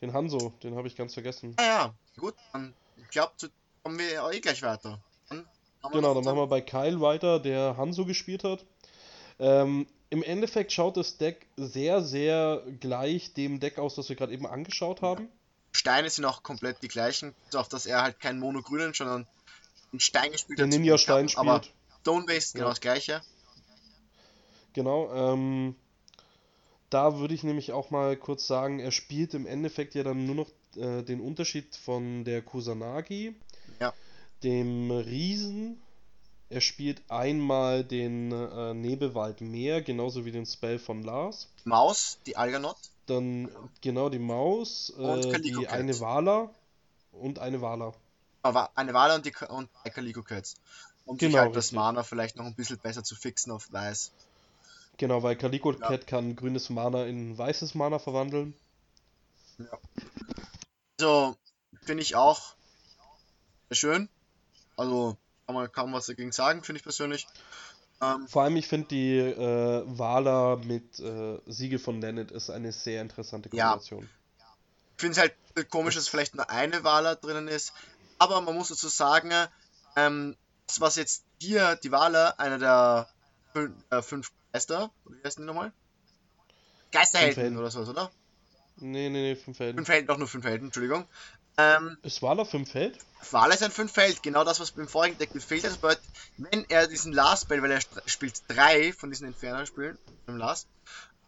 [0.01, 1.55] Den Hanzo, den habe ich ganz vergessen.
[1.57, 3.31] Ah ja, gut, dann ich glaube,
[3.83, 4.99] kommen wir eh gleich weiter.
[5.29, 5.45] Dann
[5.91, 8.63] Genau, dann machen wir bei Kyle weiter, der Hanzo gespielt hat.
[9.39, 14.33] Ähm, Im Endeffekt schaut das Deck sehr, sehr gleich dem Deck aus, das wir gerade
[14.33, 15.29] eben angeschaut haben.
[15.71, 19.25] Steine sind auch komplett die gleichen, bis auf dass er halt keinen Monogrünen, sondern
[19.91, 20.73] einen Stein gespielt Der hat.
[20.73, 21.75] zum Ninja-Stein Kappen, Aber spielt.
[22.01, 22.71] Stone-Based genau Ja.
[22.71, 23.21] das gleiche.
[24.73, 25.75] Genau, ähm,
[26.89, 30.35] da würde ich nämlich auch mal kurz sagen, er spielt im Endeffekt ja dann nur
[30.35, 33.35] noch äh, den Unterschied von der Kusanagi,
[33.79, 33.93] Ja.
[34.43, 35.81] dem Riesen.
[36.49, 41.47] Er spielt einmal den äh, Nebelwald Meer, genauso wie den Spell von Lars.
[41.63, 42.75] Maus, die Alganot.
[43.07, 43.49] Dann
[43.81, 45.69] genau die Maus, Und äh, die Cat.
[45.71, 46.49] eine Wala
[47.13, 47.93] und eine Wala.
[48.43, 50.55] Aber eine Wale und, die, und drei Calico Cats.
[51.05, 51.75] Um sich Genau, halt das richtig.
[51.75, 54.11] Mana vielleicht noch ein bisschen besser zu fixen auf Weiß.
[54.97, 55.87] Genau, weil Calico Ja.
[55.87, 58.53] Cat kann grünes Mana in weißes Mana verwandeln.
[60.99, 61.35] Also,
[61.83, 62.55] finde ich auch
[63.69, 64.09] sehr schön.
[64.77, 67.27] Also, kann man kaum was dagegen sagen, finde ich persönlich.
[68.01, 72.71] Ähm, Vor allem, ich finde die äh, Wala mit äh, Siegel von Nennet ist eine
[72.71, 73.69] sehr interessante Ja.
[73.69, 74.09] Kombination.
[74.97, 77.73] Ich finde es halt komisch, dass vielleicht nur eine Wala drinnen ist.
[78.21, 79.31] Aber man muss dazu sagen,
[79.95, 83.09] ähm, das, was jetzt hier die Wala, einer der
[83.51, 85.71] fün äh, fünf Geister, wie heißen die nochmal?
[86.91, 88.11] Geisterhelden oder sowas, oder?
[88.75, 89.77] Nee, nee, nee, fünf Helden.
[89.77, 91.07] Fünf Helden, doch nur fünf Helden, Entschuldigung.
[91.57, 92.99] Ähm, Ist Wala fünf Feld?
[93.31, 95.79] Wala ist ein fünf Feld, genau das, was beim vorigen Deck gefehlt hat.
[95.81, 95.97] Aber
[96.37, 100.67] wenn er diesen Last Spell, weil er spielt drei von diesen Inferno-Spielen, im Last,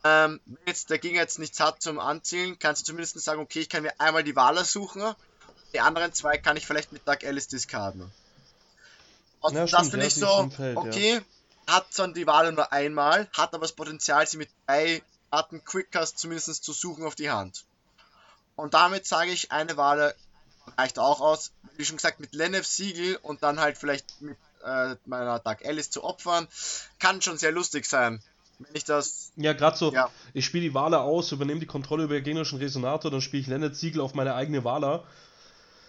[0.04, 3.62] ähm, wenn jetzt der Gegner jetzt nichts hat zum Anzielen, kannst du zumindest sagen, okay,
[3.62, 5.16] ich kann mir einmal die Wala suchen,
[5.74, 8.12] die anderen zwei kann ich vielleicht mit Dark Alice discarden.
[9.42, 10.82] Und Ja, das finde ja, ich so, Feld, ja.
[10.82, 11.22] okay,
[11.68, 16.18] hat zwar die Wala nur einmal, hat aber das Potenzial, sie mit drei Arten Quickcast
[16.18, 17.66] zumindest zu suchen auf die Hand.
[18.56, 20.16] Und damit sage ich, eine Wale
[20.78, 21.52] reicht auch aus.
[21.76, 25.90] Wie schon gesagt, mit Lenef Siegel und dann halt vielleicht mit äh, meiner Dark Alice
[25.90, 26.48] zu opfern,
[27.00, 28.22] kann schon sehr lustig sein.
[28.60, 29.32] Wenn ich das.
[29.36, 30.10] Ja, gerade so, Ja.
[30.34, 33.48] ich spiele die Wala aus, übernehme die Kontrolle über den gegnerischen Resonator, dann spiele ich
[33.48, 35.04] Lennet Siegel auf meine eigene Wala.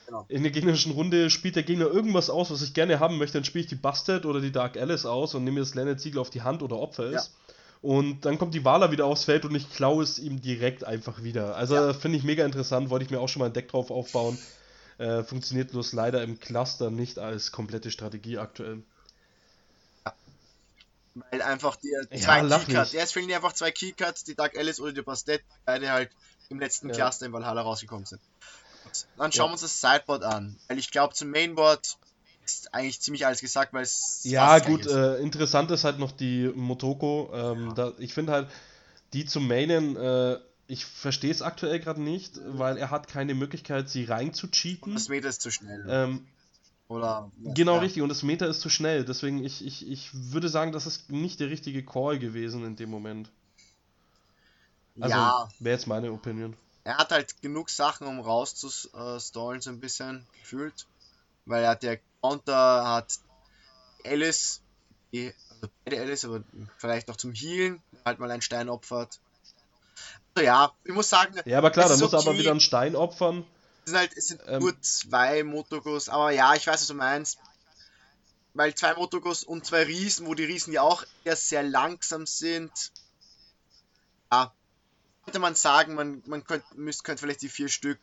[0.06, 0.26] Genau.
[0.28, 3.44] In der gegnerischen Runde spielt der Gegner irgendwas aus, was ich gerne haben möchte, dann
[3.44, 6.30] spiele ich die Busted oder die Dark Alice aus und nehme das Lennet Siegel auf
[6.30, 7.32] die Hand oder opfer es.
[7.80, 11.22] Und dann kommt die Wala wieder aufs Feld und ich klaue es ihm direkt einfach
[11.22, 11.56] wieder.
[11.56, 11.92] Also Ja.
[11.92, 14.38] finde ich mega interessant, wollte ich mir auch schon mal ein Deck drauf aufbauen.
[14.96, 18.82] Äh, funktioniert bloß leider im Cluster nicht als komplette Strategie aktuell.
[21.14, 22.92] Weil einfach die Ja, zwei Keycards.
[22.92, 26.10] Ja, es fehlen dir einfach zwei Keycards, die Dark Alice oder die Bastet, beide halt
[26.48, 26.94] im letzten Ja.
[26.94, 28.20] Cluster in Valhalla rausgekommen sind.
[29.16, 29.48] Dann schauen Ja.
[29.50, 30.56] wir uns das Sideboard an.
[30.68, 31.96] Weil ich glaube, zum Mainboard
[32.44, 34.20] ist eigentlich ziemlich alles gesagt, weil es.
[34.24, 37.30] Ja, gut, äh, interessant ist halt noch die Motoko.
[37.32, 38.48] Ähm, da, ich finde halt,
[39.12, 43.88] die zu mainen, äh, ich verstehe es aktuell gerade nicht, weil er hat keine Möglichkeit,
[43.88, 44.94] sie rein zu cheaten.
[44.94, 45.84] Das Meter ist zu schnell.
[45.88, 46.26] Ähm,
[46.88, 47.30] Oder.
[47.38, 47.80] genau ja.
[47.80, 49.04] richtig, und das Meter ist zu schnell.
[49.04, 52.90] Deswegen, ich, ich, ich würde sagen, das ist nicht der richtige Call gewesen in dem
[52.90, 53.30] Moment.
[55.00, 56.56] Also, ja, wäre jetzt meine Opinion.
[56.84, 60.86] Er hat halt genug Sachen, um rauszustallen, so ein bisschen gefühlt.
[61.46, 63.18] Weil er hat der Counter, hat
[64.04, 64.60] Alice,
[65.12, 66.44] die, also beide Alice, aber
[66.76, 69.18] vielleicht noch zum Healen, halt mal einen Stein opfert.
[70.34, 72.38] Also ja, ich muss sagen, Ja, aber klar, da muss er aber okay.
[72.40, 73.46] wieder einen Stein opfern.
[73.84, 74.60] es sind halt, es sind Ähm.
[74.60, 77.38] nur zwei Motogos, aber ja, ich weiß, was du meinst.
[78.52, 82.92] Weil zwei Motogos und zwei Riesen, wo die Riesen ja auch eher sehr langsam sind.
[84.30, 84.52] Ja,
[85.24, 87.98] könnte man sagen, man, man könnte, müsste, könnte vielleicht die vier Stück,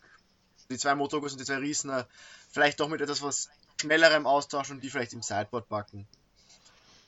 [0.70, 2.04] die zwei Motogos und die zwei Riesen, äh,
[2.52, 6.08] vielleicht doch mit etwas was schnellerem austauschen und die vielleicht im Sideboard packen.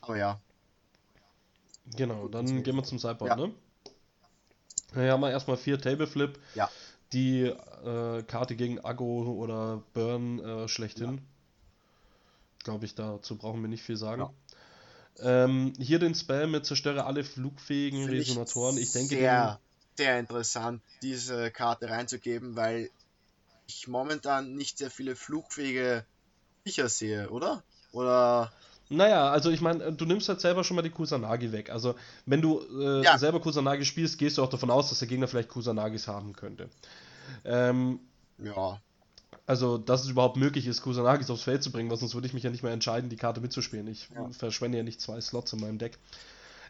[0.02, 0.40] Aber ja,
[1.96, 3.36] Genau, dann gehen wir zum Sideboard, Ja.
[3.48, 3.54] ne?
[4.94, 6.40] Hier haben wir erstmal vier Tableflip.
[6.56, 6.70] Ja.
[7.12, 11.22] Die äh, Karte gegen Agro oder Burn äh, schlechthin.
[12.64, 14.30] Glaube ich, dazu brauchen wir nicht viel sagen.
[15.20, 18.78] Ähm, hier den Spell mit zerstöre alle flugfähigen Resonatoren.
[18.78, 19.60] Ich denke, sehr,
[19.98, 22.90] sehr interessant, diese Karte reinzugeben, weil
[23.68, 26.06] ich momentan nicht sehr viele flugfähige
[26.64, 27.64] Viecher sehe, oder?
[27.92, 28.52] Oder
[28.90, 31.70] Naja, also ich meine, du nimmst halt selber schon mal die Kusanagi weg.
[31.70, 33.18] Also wenn du äh, ja.
[33.18, 36.70] selber Kusanagi spielst, gehst du auch davon aus, dass der Gegner vielleicht Kusanagis haben könnte.
[37.46, 38.00] Ähm,
[38.38, 38.82] ja.
[39.46, 42.34] Also, dass es überhaupt möglich ist, Kusanagis aufs Feld zu bringen, weil sonst würde ich
[42.34, 43.88] mich ja nicht mehr entscheiden, die Karte mitzuspielen.
[43.88, 44.30] Ich ja.
[44.30, 46.00] verschwende ja nicht zwei Slots in meinem Deck.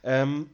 [0.01, 0.49] Ähm,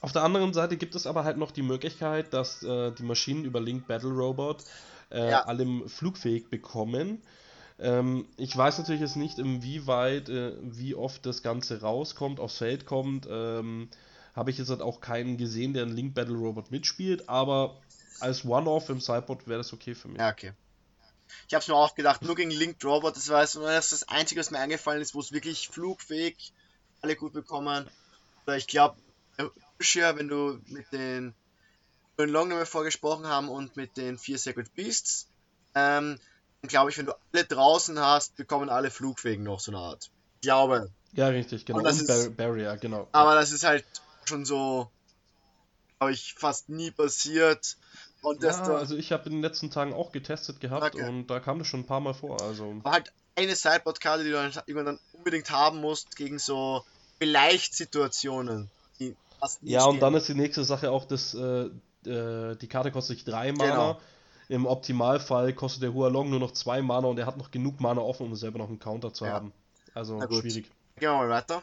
[0.00, 3.44] auf der anderen Seite gibt es aber halt noch die Möglichkeit, dass äh, die Maschinen
[3.44, 4.64] über Link Battle Robot
[5.10, 5.44] äh, ja.
[5.44, 7.22] allem flugfähig bekommen.
[7.78, 12.86] Ähm, ich weiß natürlich jetzt nicht, inwieweit, äh, wie oft das Ganze rauskommt, aufs Feld
[12.86, 13.26] kommt.
[13.30, 13.88] Ähm,
[14.34, 17.76] Habe ich jetzt halt auch keinen gesehen, der einen Link Battle Robot mitspielt, aber
[18.20, 20.18] als One-Off im Sideboard wäre das okay für mich.
[20.18, 20.52] Ja, okay.
[21.48, 24.40] Ich habe es mir auch gedacht, nur gegen Linked Robot, das war das, das Einzige,
[24.40, 26.52] was mir eingefallen ist, wo es wirklich flugfähig
[27.02, 27.88] alle gut bekommen.
[28.46, 28.96] Oder ich glaube,
[29.78, 31.34] wenn du mit den
[32.18, 35.28] Long nochmal vorgesprochen haben und mit den vier Sacred Beasts,
[35.74, 36.18] ähm,
[36.62, 40.10] glaube ich, wenn du alle draußen hast, bekommen alle Flugfähigen noch so eine Art.
[40.36, 40.90] Ich glaube.
[41.12, 41.78] Ja, richtig, genau.
[41.78, 43.08] Und, das und ist, Barrier, genau.
[43.12, 43.84] Aber das ist halt
[44.24, 44.90] schon so,
[45.98, 47.76] glaube ich, fast nie passiert.
[48.22, 51.08] Und ja, also ich habe in den letzten Tagen auch getestet gehabt okay.
[51.08, 52.40] und da kam das schon ein paar Mal vor.
[52.42, 52.82] Also.
[52.82, 56.84] War halt eine Sideboard-Karte, die du dann irgendwann unbedingt haben musst gegen so
[57.18, 58.70] vielleicht Situationen.
[59.62, 61.70] Ja, und dann ist die nächste Sache auch, dass äh,
[62.06, 63.70] äh, die Karte kostet sich drei Mana.
[63.70, 64.00] Genau.
[64.48, 68.00] Im Optimalfall kostet der Hualong nur noch zwei Mana und er hat noch genug Mana
[68.00, 69.32] offen, um selber noch einen Counter zu ja.
[69.32, 69.52] haben.
[69.92, 70.70] Also schwierig.
[70.96, 71.62] Gehen wir mal weiter.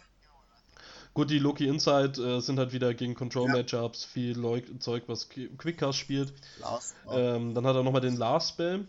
[1.14, 4.10] Gut, die Loki Inside äh, sind halt wieder gegen Control-Matchups, ja.
[4.10, 6.34] viel Leuk Zeug, was Quickcast spielt.
[6.60, 8.88] Last, ähm, dann hat er nochmal den Last Spell.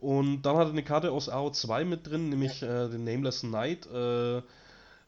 [0.00, 2.86] Und dann hat er eine Karte aus AO2 mit drin, nämlich ja.
[2.86, 3.86] äh, den Nameless Knight.
[3.86, 4.42] Äh,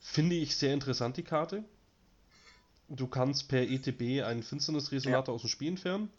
[0.00, 1.64] Finde ich sehr interessant, die Karte.
[2.94, 5.36] Du kannst per ETB einen Finsternisresonator ja.
[5.36, 6.10] aus dem Spiel entfernen.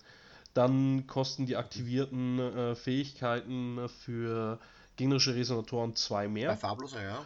[0.54, 4.60] Dann kosten die aktivierten äh, Fähigkeiten für
[4.96, 6.50] gegnerische Resonatoren zwei mehr.
[6.50, 7.26] Bei Farbloser, ja.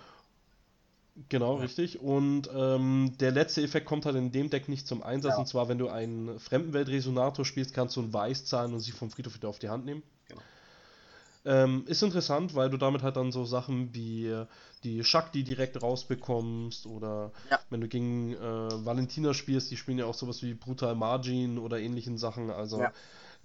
[1.30, 1.62] Genau, ja.
[1.64, 2.00] richtig.
[2.00, 5.34] Und ähm, der letzte Effekt kommt halt in dem Deck nicht zum Einsatz.
[5.34, 5.40] Ja.
[5.40, 9.10] Und zwar, wenn du einen Fremdenweltresonator spielst, kannst du ein Weiß zahlen und sie vom
[9.10, 10.04] Friedhof wieder auf die Hand nehmen.
[11.48, 14.46] Ähm, ist interessant, weil du damit halt dann so Sachen wie
[14.84, 17.60] die Shakti direkt rausbekommst oder ja.
[17.70, 18.40] wenn du gegen äh,
[18.86, 22.52] Valentina spielst, die spielen ja auch sowas wie Brutal Margin oder ähnlichen Sachen.
[22.52, 22.92] Also ja.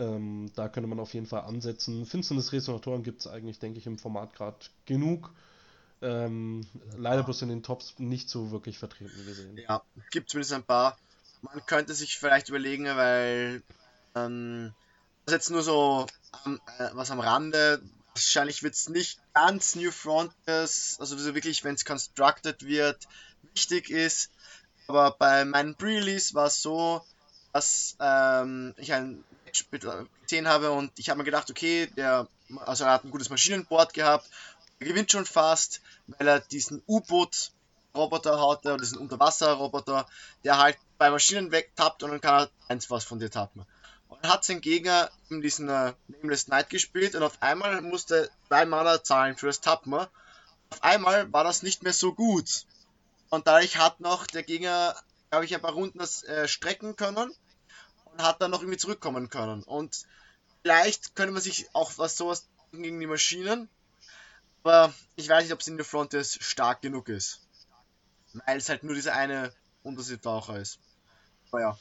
[0.00, 2.04] ähm, da könnte man auf jeden Fall ansetzen.
[2.04, 5.30] Finsternis Resonatoren gibt es eigentlich, denke ich, im Format gerade genug.
[6.00, 9.56] Ähm, leider bloß in den Tops nicht so wirklich vertreten gesehen.
[9.56, 10.98] Ja, gibt zumindest ein paar.
[11.42, 13.62] Man könnte sich vielleicht überlegen, weil
[14.16, 14.74] ähm,
[15.24, 16.06] das jetzt nur so
[16.46, 17.82] ähm, äh, was am Rande.
[18.14, 23.08] Wahrscheinlich wird es nicht ganz New Frontiers, also wirklich, wenn es constructed wird,
[23.54, 24.30] wichtig ist.
[24.86, 27.02] Aber bei meinen Pre-Release war es so,
[27.52, 32.28] dass ähm, ich ein Match gesehen habe und ich habe mir gedacht, okay, der,
[32.66, 34.28] also er hat ein gutes Maschinenboard gehabt
[34.82, 40.06] er gewinnt schon fast, weil er diesen U-Boot-Roboter hat, oder diesen Unterwasser-Roboter,
[40.44, 43.64] der halt bei Maschinen wegtappt und dann kann er eins was von dir tappen.
[44.22, 49.02] Hat sein Gegner in diesen äh, Nameless Knight gespielt und auf einmal musste zwei Mana
[49.02, 49.94] zahlen für das Tappen.
[49.94, 52.66] Auf einmal war das nicht mehr so gut.
[53.30, 54.96] Und dadurch hat noch der Gegner,
[55.30, 57.32] glaube ich, ein paar Runden das äh, strecken können
[58.04, 59.62] und hat dann noch irgendwie zurückkommen können.
[59.62, 60.06] Und
[60.62, 63.68] vielleicht könnte man sich auch was sowas gegen die Maschinen
[64.62, 67.40] aber ich weiß nicht, ob es in der Frontiers stark genug ist.
[68.32, 70.78] Weil es halt nur dieser eine Unterschiedtaucher ist.
[71.50, 71.78] Aber ja.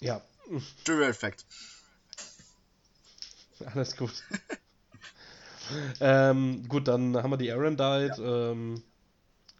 [0.00, 0.22] Ja.
[0.84, 1.44] Trivial Effect.
[3.74, 4.12] Alles gut.
[6.00, 8.22] ähm, gut, dann haben wir die Arendite.
[8.22, 8.50] Ja.
[8.50, 8.82] Ähm,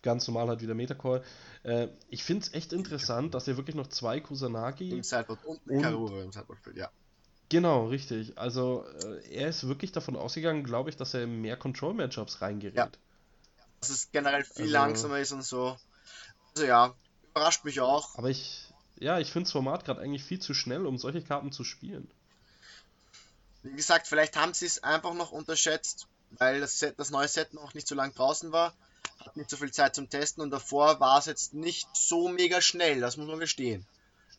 [0.03, 1.23] ganz normal halt wieder Metacall.
[1.63, 5.61] Äh, ich finde es echt interessant, dass er wirklich noch zwei Kusanagi im Sideboard und,
[5.67, 6.91] und im Sideboard spielt, ja.
[7.49, 8.39] Genau, richtig.
[8.39, 12.77] Also äh, er ist wirklich davon ausgegangen, glaube ich, dass er in mehr Control-Matchups reingerät.
[12.77, 12.91] Ja.
[13.81, 15.77] Dass es generell viel also, langsamer ist und so.
[16.55, 16.95] Also ja,
[17.31, 18.17] überrascht mich auch.
[18.17, 18.72] Aber ich,
[19.03, 22.11] ja, ich finde das Format gerade eigentlich viel zu schnell, um solche Karten zu spielen.
[23.63, 27.53] Wie gesagt, vielleicht haben sie es einfach noch unterschätzt, weil das, Set, das neue Set
[27.55, 28.75] noch nicht so lang draußen war,
[29.21, 32.61] hat nicht so viel Zeit zum Testen und davor war es jetzt nicht so mega
[32.61, 33.87] schnell, das muss man gestehen.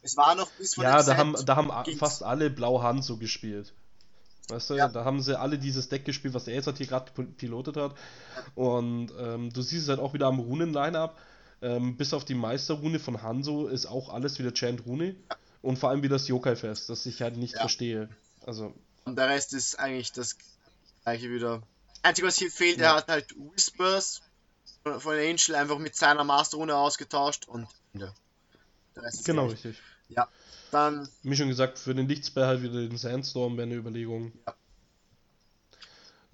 [0.02, 3.18] Es war noch bis von Ja, da haben, da haben fast alle Blau Hand so
[3.18, 3.74] gespielt.
[4.50, 4.90] Weißt du, ja.
[4.90, 7.96] da haben sie alle dieses Deck gespielt, was er jetzt halt hier gerade pilotet hat.
[8.56, 11.18] Und ähm, du siehst es halt auch wieder am Runen-Line-Up.
[11.64, 15.16] Ähm, bis auf die Meisterrune von Hanzo ist auch alles wieder Chant-Rune.
[15.62, 17.62] Und vor allem wieder das Yokai-Fest, das ich halt nicht ja.
[17.62, 18.10] verstehe.
[18.46, 18.74] Also.
[19.06, 20.36] Und der Rest ist eigentlich das
[21.04, 21.64] gleiche wieder.
[22.02, 22.92] Einzige, was hier fehlt, ja.
[22.92, 24.22] er hat halt Whispers
[24.84, 27.66] von Angel einfach mit seiner Masterrune ausgetauscht und.
[29.24, 29.78] Genau, richtig.
[30.10, 30.28] Ja,
[30.72, 31.08] dann.
[31.24, 34.34] Wie schon gesagt, für den Lichtspell halt wieder den Sandstorm wäre eine Überlegung.
[34.46, 34.54] Ja.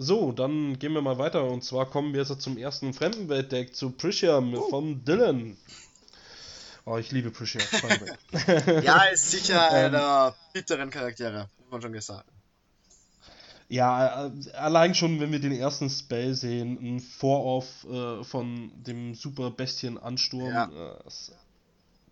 [0.02, 3.92] So, dann gehen wir mal weiter und zwar kommen wir jetzt zum ersten Fremdenweltdeck zu
[3.92, 4.70] Prisham oh.
[4.70, 5.58] von Dylan.
[6.86, 7.62] Oh, ich liebe Prisham.
[8.82, 12.32] ja, ist sicher einer der bitteren Charaktere, muss man schon gesagt.
[13.68, 19.16] Ja, äh, allein schon, wenn wir den ersten Spell sehen, ein Vor-Off äh, von dem
[19.16, 20.48] Super Bestien Ansturm.
[20.50, 20.96] Ja.
[20.96, 21.10] Äh,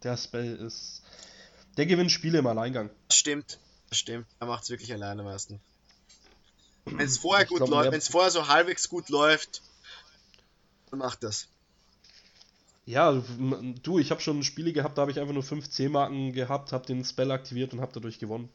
[0.04, 1.04] der Spell ist.
[1.78, 2.89] Der gewinnt Spiele im Alleingang.
[3.08, 4.28] Das stimmt, das stimmt.
[4.41, 5.62] Er macht es wirklich alleine meistens.
[6.91, 9.62] Wenn es vorher gut läuft, wenn es vorher so halbwegs gut läuft,
[10.89, 11.47] dann macht das.
[12.86, 13.21] Ja,
[13.84, 16.86] du, ich habe schon Spiele gehabt, da habe ich einfach nur 5 C-Marken gehabt, habe
[16.86, 18.50] den Spell aktiviert und habe dadurch gewonnen.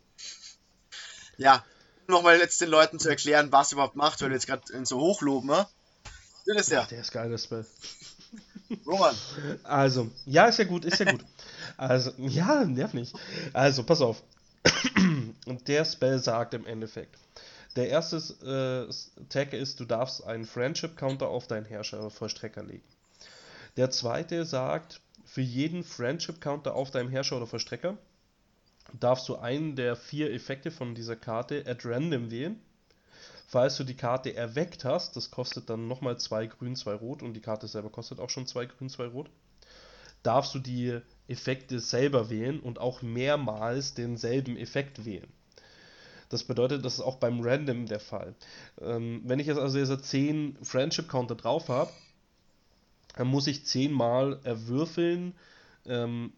[1.36, 1.62] Ja,
[2.06, 5.50] nochmal jetzt den Leuten zu erklären, was überhaupt macht, weil du jetzt gerade so hochloben,
[5.50, 5.66] ne?
[6.46, 6.84] Ist ja.
[6.84, 7.66] Der ist geil, der Spell.
[8.86, 9.14] Roman.
[9.62, 11.24] Also, ja, ist ja gut, ist ja gut.
[11.76, 13.14] Also, ja, nerv nicht.
[13.52, 14.22] Also, pass auf.
[15.46, 17.16] Und der Spell sagt im Endeffekt,
[17.76, 18.16] der erste
[18.88, 22.84] äh, Tag ist, du darfst einen Friendship-Counter auf deinen Herrscher-Vollstrecker legen.
[23.76, 27.96] Der zweite sagt, für jeden Friendship-Counter auf deinem Herrscher oder Vollstrecker
[29.00, 32.60] darfst du einen der vier Effekte von dieser Karte at random wählen.
[33.46, 37.34] Falls du die Karte erweckt hast, das kostet dann nochmal zwei grün, zwei rot und
[37.34, 39.30] die Karte selber kostet auch schon zwei grün, zwei rot,
[40.22, 45.32] darfst du die Effekte selber wählen und auch mehrmals denselben Effekt wählen.
[46.32, 48.34] Das bedeutet, das ist auch beim Random der Fall.
[48.80, 51.90] Ähm, wenn ich jetzt also diese 10 Friendship Counter drauf habe,
[53.16, 55.34] dann muss ich 10 mal erwürfeln,
[55.84, 56.32] ähm,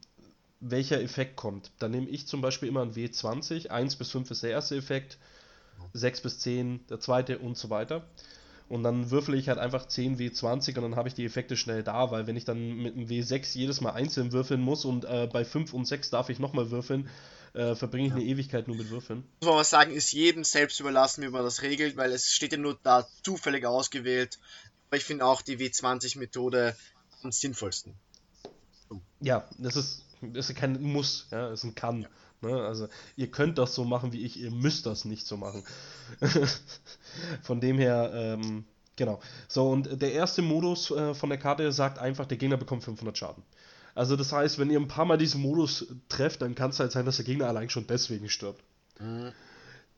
[0.59, 1.71] welcher Effekt kommt.
[1.79, 5.17] Dann nehme ich zum Beispiel immer ein W20, 1 bis 5 ist der erste Effekt,
[5.93, 8.05] 6 bis 10 der zweite und so weiter.
[8.69, 11.85] Und dann würfel ich halt einfach 10 W20 und dann habe ich die Effekte schnell
[11.85, 15.29] da, weil wenn ich dann mit einem W6 jedes Mal einzeln würfeln muss und äh,
[15.33, 17.09] bei 5 und 6 darf ich nochmal würfeln,
[17.55, 18.17] äh, verbringe ich ja.
[18.17, 19.25] eine Ewigkeit nur mit Würfeln.
[19.41, 22.53] Muss man mal sagen, ist jedem selbst überlassen, wie man das regelt, weil es steht
[22.53, 24.39] ja nur da zufällig ausgewählt.
[24.89, 26.77] Aber ich finde auch die W20-Methode
[27.23, 27.95] am sinnvollsten.
[29.21, 32.07] Ja, das ist das ist kein Muss, ja, das ist ein Kann.
[32.41, 32.65] Ne?
[32.65, 35.65] Also ihr könnt das so machen wie ich, ihr müsst das nicht so machen.
[37.43, 38.65] von dem her, ähm,
[38.97, 39.21] genau.
[39.49, 43.17] So, und der erste Modus äh, von der Karte sagt einfach, der Gegner bekommt 500
[43.17, 43.43] Schaden.
[43.95, 46.93] Also das heißt, wenn ihr ein paar Mal diesen Modus trefft, dann kann es halt
[46.93, 48.63] sein, dass der Gegner allein schon deswegen stirbt.
[48.99, 49.33] Mhm.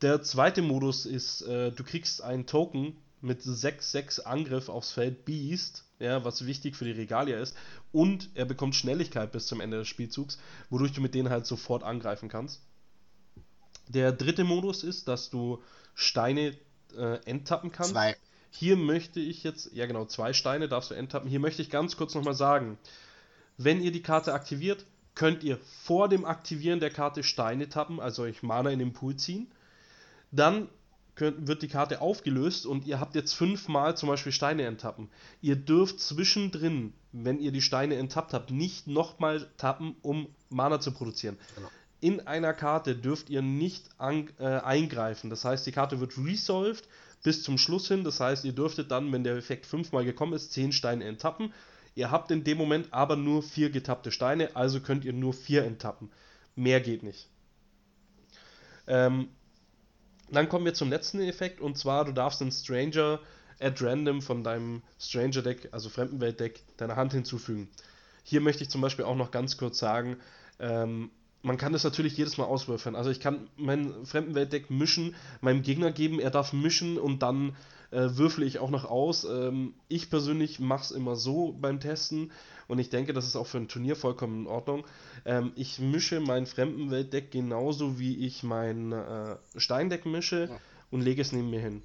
[0.02, 5.86] Der zweite Modus ist, äh, du kriegst einen Token mit 6-6 Angriff aufs Feld Beast
[5.98, 7.56] ja, was wichtig für die Regalia ist.
[7.92, 10.38] Und er bekommt Schnelligkeit bis zum Ende des Spielzugs,
[10.70, 12.60] wodurch du mit denen halt sofort angreifen kannst.
[13.88, 15.62] Der dritte Modus ist, dass du
[15.94, 16.56] Steine
[16.96, 17.92] äh, enttappen kannst.
[17.92, 18.16] Zwei.
[18.50, 21.28] Hier möchte ich jetzt, ja genau, zwei Steine darfst du enttappen.
[21.28, 22.78] Hier möchte ich ganz kurz nochmal sagen,
[23.58, 28.22] wenn ihr die Karte aktiviert, könnt ihr vor dem Aktivieren der Karte Steine tappen, also
[28.22, 29.48] euch Mana in den Pool ziehen.
[30.30, 30.68] Dann
[31.14, 35.08] könnt, wird die Karte aufgelöst und ihr habt jetzt fünfmal zum Beispiel Steine enttappen.
[35.40, 40.92] Ihr dürft zwischendrin, wenn ihr die Steine enttappt habt, nicht nochmal tappen, um Mana zu
[40.92, 41.38] produzieren.
[41.56, 41.68] Genau.
[42.00, 45.30] In einer Karte dürft ihr nicht an, äh, eingreifen.
[45.30, 46.86] Das heißt, die Karte wird resolved
[47.22, 48.04] bis zum Schluss hin.
[48.04, 51.54] Das heißt, ihr dürftet dann, wenn der Effekt fünfmal gekommen ist, zehn Steine enttappen.
[51.96, 55.64] Ihr habt in dem Moment aber nur vier getappte Steine, also könnt ihr nur vier
[55.64, 56.12] enttappen.
[56.54, 57.26] Mehr geht nicht.
[58.86, 59.28] Ähm,
[60.30, 63.20] dann kommen wir zum letzten Effekt und zwar, du darfst einen Stranger
[63.58, 67.70] at random von deinem Stranger Deck, also Fremdenwelt-Deck, deiner Hand hinzufügen.
[68.24, 70.18] Hier möchte ich zum Beispiel auch noch ganz kurz sagen,
[70.58, 71.10] ähm,
[71.46, 72.96] man kann das natürlich jedes Mal auswürfeln.
[72.96, 77.54] Also ich kann mein Fremdenwelt-Deck mischen, meinem Gegner geben, er darf mischen und dann
[77.92, 79.24] äh, würfle ich auch noch aus.
[79.24, 82.32] Ähm, ich persönlich mache es immer so beim Testen
[82.66, 84.84] und ich denke, das ist auch für ein Turnier vollkommen in Ordnung.
[85.24, 90.58] Ähm, ich mische mein Fremdenweltdeck genauso wie ich mein äh, Steindeck mische ja.
[90.90, 91.82] und lege es neben mir hin.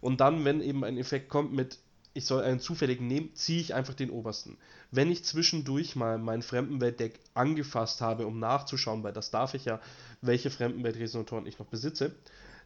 [0.00, 1.78] Und dann, wenn eben ein Effekt kommt mit
[2.14, 4.58] ich soll einen zufälligen nehmen, ziehe ich einfach den obersten.
[4.90, 9.80] Wenn ich zwischendurch mal mein Fremdenweltdeck angefasst habe, um nachzuschauen, weil das darf ich ja,
[10.20, 12.14] welche Fremdenweltresonatoren ich noch besitze,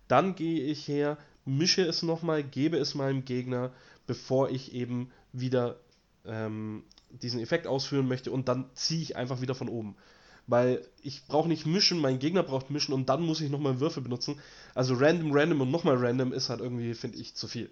[0.09, 3.73] dann gehe ich her, mische es nochmal, gebe es meinem Gegner,
[4.07, 5.79] bevor ich eben wieder
[6.25, 9.97] ähm, diesen Effekt ausführen möchte und dann ziehe ich einfach wieder von oben.
[10.49, 14.03] Weil ich brauche nicht mischen, mein Gegner braucht mischen und dann muss ich nochmal Würfel
[14.03, 14.39] benutzen.
[14.75, 17.69] Also random, random und nochmal random ist halt irgendwie, finde ich, zu viel.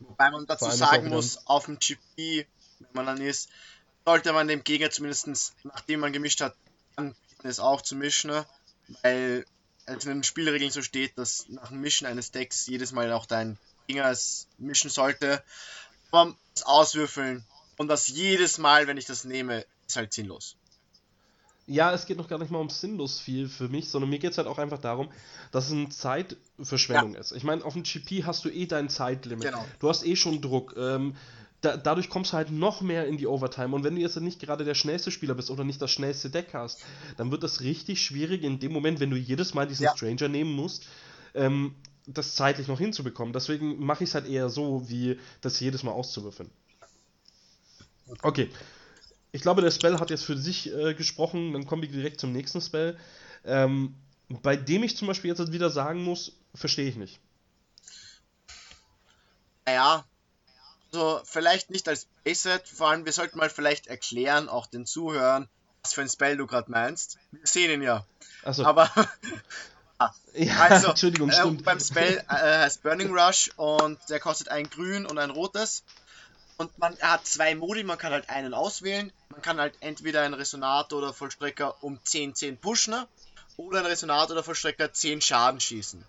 [0.00, 2.46] Wobei man dazu sagen muss, auf dem GP,
[2.78, 3.48] wenn man dann ist,
[4.04, 6.54] sollte man dem Gegner zumindest, nachdem man gemischt hat,
[6.96, 8.46] anbieten, es auch zu mischen, ne?
[9.02, 9.44] weil
[9.86, 13.26] es in den Spielregeln so steht, dass nach dem Mischen eines Decks jedes Mal auch
[13.26, 15.42] dein Gegner es mischen sollte.
[16.10, 17.44] Aber das Auswürfeln
[17.76, 20.56] und das jedes Mal, wenn ich das nehme, ist halt sinnlos.
[21.66, 24.32] Ja, es geht noch gar nicht mal um sinnlos viel für mich, sondern mir geht
[24.32, 25.08] es halt auch einfach darum,
[25.50, 27.20] dass es eine Zeitverschwendung ja.
[27.20, 27.32] ist.
[27.32, 29.46] Ich meine, auf dem GP hast du eh dein Zeitlimit.
[29.46, 29.64] Genau.
[29.80, 30.74] Du hast eh schon Druck.
[30.78, 31.16] Ähm,
[31.60, 33.74] da, dadurch kommst du halt noch mehr in die Overtime.
[33.74, 36.48] Und wenn du jetzt nicht gerade der schnellste Spieler bist oder nicht das schnellste Deck
[36.52, 36.84] hast,
[37.16, 39.96] dann wird das richtig schwierig in dem Moment, wenn du jedes Mal diesen ja.
[39.96, 40.86] Stranger nehmen musst,
[41.34, 41.74] ähm,
[42.06, 43.32] das zeitlich noch hinzubekommen.
[43.32, 46.50] Deswegen mache ich es halt eher so, wie das jedes Mal auszuwürfeln.
[48.22, 48.50] Okay.
[49.36, 51.52] Ich glaube, der Spell hat jetzt für sich äh, gesprochen.
[51.52, 52.98] Dann kommen wir direkt zum nächsten Spell.
[53.44, 53.94] Ähm,
[54.28, 57.20] bei dem ich zum Beispiel jetzt wieder sagen muss, verstehe ich nicht.
[59.66, 60.06] Naja,
[60.90, 65.48] also vielleicht nicht als Base-Set, vor allem wir sollten mal vielleicht erklären, auch den Zuhörern,
[65.82, 67.18] was für ein Spell du gerade meinst.
[67.30, 68.06] Wir sehen ihn ja.
[68.42, 68.64] Also.
[68.64, 68.90] Aber
[70.34, 71.62] ja, also, Entschuldigung, äh, stimmt.
[71.62, 75.84] Beim Spell äh, heißt Burning Rush und der kostet ein grün und ein rotes.
[76.58, 79.12] Und man hat zwei Modi, man kann halt einen auswählen.
[79.28, 82.94] Man kann halt entweder einen Resonator oder Vollstrecker um 10, 10 pushen
[83.56, 86.04] oder einen Resonator oder Vollstrecker 10 Schaden schießen.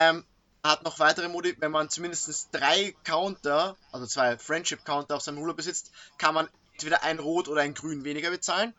[0.00, 0.24] Ähm,
[0.64, 5.38] hat noch weitere Modi, wenn man zumindest drei Counter, also zwei Friendship Counter auf seinem
[5.38, 8.74] Ruler besitzt, kann man entweder ein Rot oder ein Grün weniger bezahlen.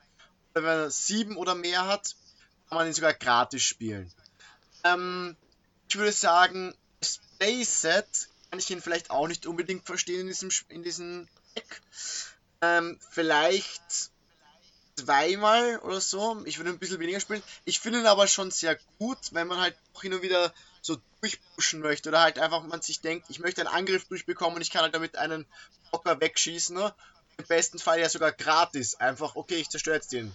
[0.54, 2.16] Oder wenn man sieben oder mehr hat,
[2.68, 4.12] kann man ihn sogar gratis spielen.
[4.84, 5.36] Ähm,
[5.88, 10.50] ich würde sagen, Space Set kann ich ihn vielleicht auch nicht unbedingt verstehen in diesem,
[10.70, 11.82] in diesem Deck.
[12.62, 14.12] Ähm, vielleicht
[14.95, 16.41] zweimal oder so.
[16.45, 17.43] Ich würde ein bisschen weniger spielen.
[17.66, 20.97] Ich finde ihn aber schon sehr gut, wenn man halt auch hin und wieder so
[21.22, 24.72] durchpushen möchte oder halt einfach man sich denkt, ich möchte einen Angriff durchbekommen und ich
[24.72, 25.45] kann halt damit einen
[25.89, 26.76] Blocker wegschießen.
[26.76, 26.93] Ne?
[27.38, 28.95] Im besten Fall ja sogar gratis.
[28.95, 30.34] Einfach, okay, ich zerstöre jetzt den.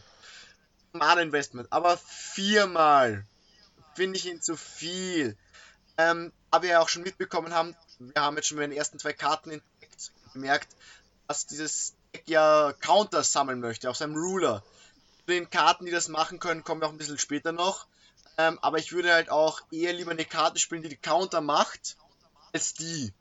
[0.92, 1.72] Mana-Investment.
[1.72, 3.26] Aber viermal
[3.94, 5.36] finde ich ihn zu viel.
[5.98, 9.12] Ähm, aber ja auch schon mitbekommen haben, wir haben jetzt schon bei den ersten zwei
[9.12, 10.68] Karten entdeckt, bemerkt,
[11.28, 14.62] dass dieses Deck ja Counters sammeln möchte auf seinem Ruler.
[15.20, 17.86] Zu den Karten, die das machen können, kommen wir auch ein bisschen später noch.
[18.36, 21.96] Ähm, aber ich würde halt auch eher lieber eine Karte spielen, die die Counter macht,
[22.52, 23.12] als die.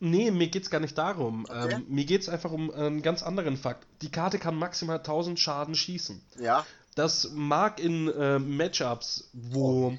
[0.00, 1.44] Nee, mir geht's gar nicht darum.
[1.44, 1.74] Okay.
[1.74, 3.86] Ähm, mir geht's einfach um einen ganz anderen Fakt.
[4.02, 6.20] Die Karte kann maximal 1000 Schaden schießen.
[6.40, 6.66] Ja.
[6.94, 9.98] Das mag in äh, Matchups, wo oh,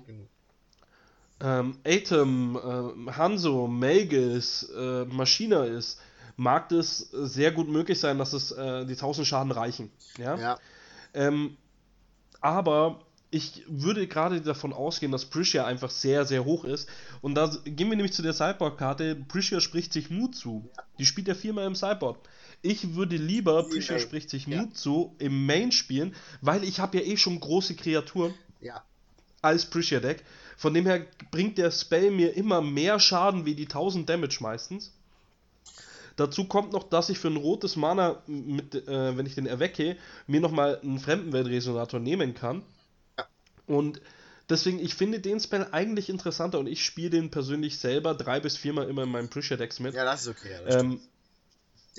[1.43, 5.99] ähm, Atem, äh, Hanzo, Magus, äh, Maschina ist,
[6.37, 9.91] mag es sehr gut möglich sein, dass es äh, die 1000 Schaden reichen.
[10.17, 10.37] Ja.
[10.37, 10.57] ja.
[11.13, 11.57] Ähm,
[12.39, 16.87] aber ich würde gerade davon ausgehen, dass Prisha einfach sehr, sehr hoch ist.
[17.21, 19.15] Und da gehen wir nämlich zu der Sideboard-Karte.
[19.27, 20.69] Prisha spricht sich Mut zu.
[20.99, 22.19] Die spielt ja viermal im Sideboard.
[22.61, 24.61] Ich würde lieber Prisha spricht sich ja.
[24.61, 28.83] Mut zu im Main spielen, weil ich habe ja eh schon große Kreaturen ja.
[29.41, 30.23] als Prisha-Deck.
[30.57, 34.93] Von dem her bringt der Spell mir immer mehr Schaden wie die 1000 Damage meistens.
[36.15, 39.97] Dazu kommt noch, dass ich für ein rotes Mana, mit, äh, wenn ich den erwecke,
[40.27, 42.61] mir nochmal einen Fremdenweltresonator nehmen kann.
[43.65, 43.99] Und
[44.49, 48.57] deswegen, ich finde den Spell eigentlich interessanter und ich spiele den persönlich selber drei bis
[48.57, 49.95] viermal immer in meinem Pressure Decks mit.
[49.95, 50.51] Ja, das ist okay.
[50.51, 50.99] Ja, das ähm,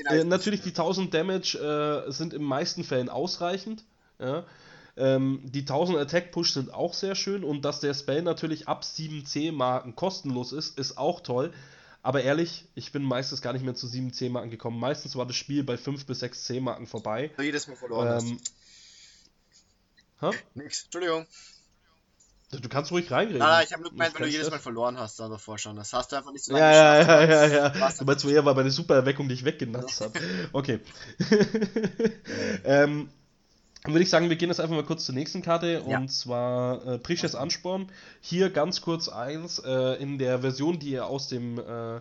[0.08, 3.84] äh, natürlich, die 1000 Damage äh, sind in meisten Fällen ausreichend.
[4.18, 4.44] Ja.
[4.96, 8.84] Ähm, die 1000 Attack Push sind auch sehr schön und dass der Spell natürlich ab
[8.84, 11.52] 7C Marken kostenlos ist, ist auch toll.
[12.02, 14.78] Aber ehrlich, ich bin meistens gar nicht mehr zu 7C Marken gekommen.
[14.78, 17.30] Meistens war das Spiel bei 5 bis 6 C Marken vorbei.
[17.38, 18.40] Jedes Mal verloren ähm,
[20.20, 20.44] hast.
[20.54, 21.26] Nix, Entschuldigung.
[22.50, 23.40] Du kannst ruhig reinreden.
[23.40, 25.76] Nein, ich habe nur gemeint, wenn du jedes Mal verloren hast, da davor schon.
[25.76, 27.68] Das hast du einfach nicht so lange Ja, ja, ja, ja, ja.
[27.90, 30.12] Du meinst, eher, weil meine Supererweckung dich weggenatzt hat.
[30.52, 30.80] Okay.
[32.64, 33.08] ähm,
[33.92, 35.98] würde ich sagen, wir gehen jetzt einfach mal kurz zur nächsten Karte ja.
[35.98, 37.90] und zwar äh, Prisches Ansporn.
[38.20, 41.98] Hier ganz kurz eins, äh, in der Version, die ihr aus dem äh,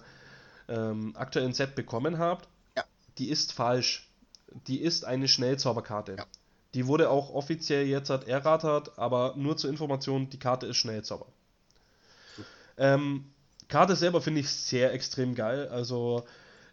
[0.70, 2.86] ähm, aktuellen Set bekommen habt, ja.
[3.18, 4.08] die ist falsch.
[4.68, 6.16] Die ist eine Schnellzauberkarte.
[6.18, 6.26] Ja.
[6.74, 11.28] Die wurde auch offiziell jetzt hat erratet, aber nur zur Information, die Karte ist Schnellzauber.
[12.78, 13.26] Ähm,
[13.68, 15.68] Karte selber finde ich sehr extrem geil.
[15.68, 16.24] Also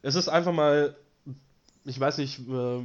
[0.02, 0.96] es ist einfach mal,
[1.84, 2.84] ich weiß nicht, äh,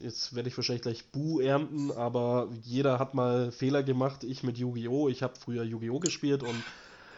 [0.00, 4.24] jetzt werde ich wahrscheinlich gleich Bu ernten, aber jeder hat mal Fehler gemacht.
[4.24, 5.08] Ich mit Yu-Gi-Oh!
[5.08, 5.98] Ich habe früher Yu-Gi-Oh!
[6.00, 6.62] gespielt und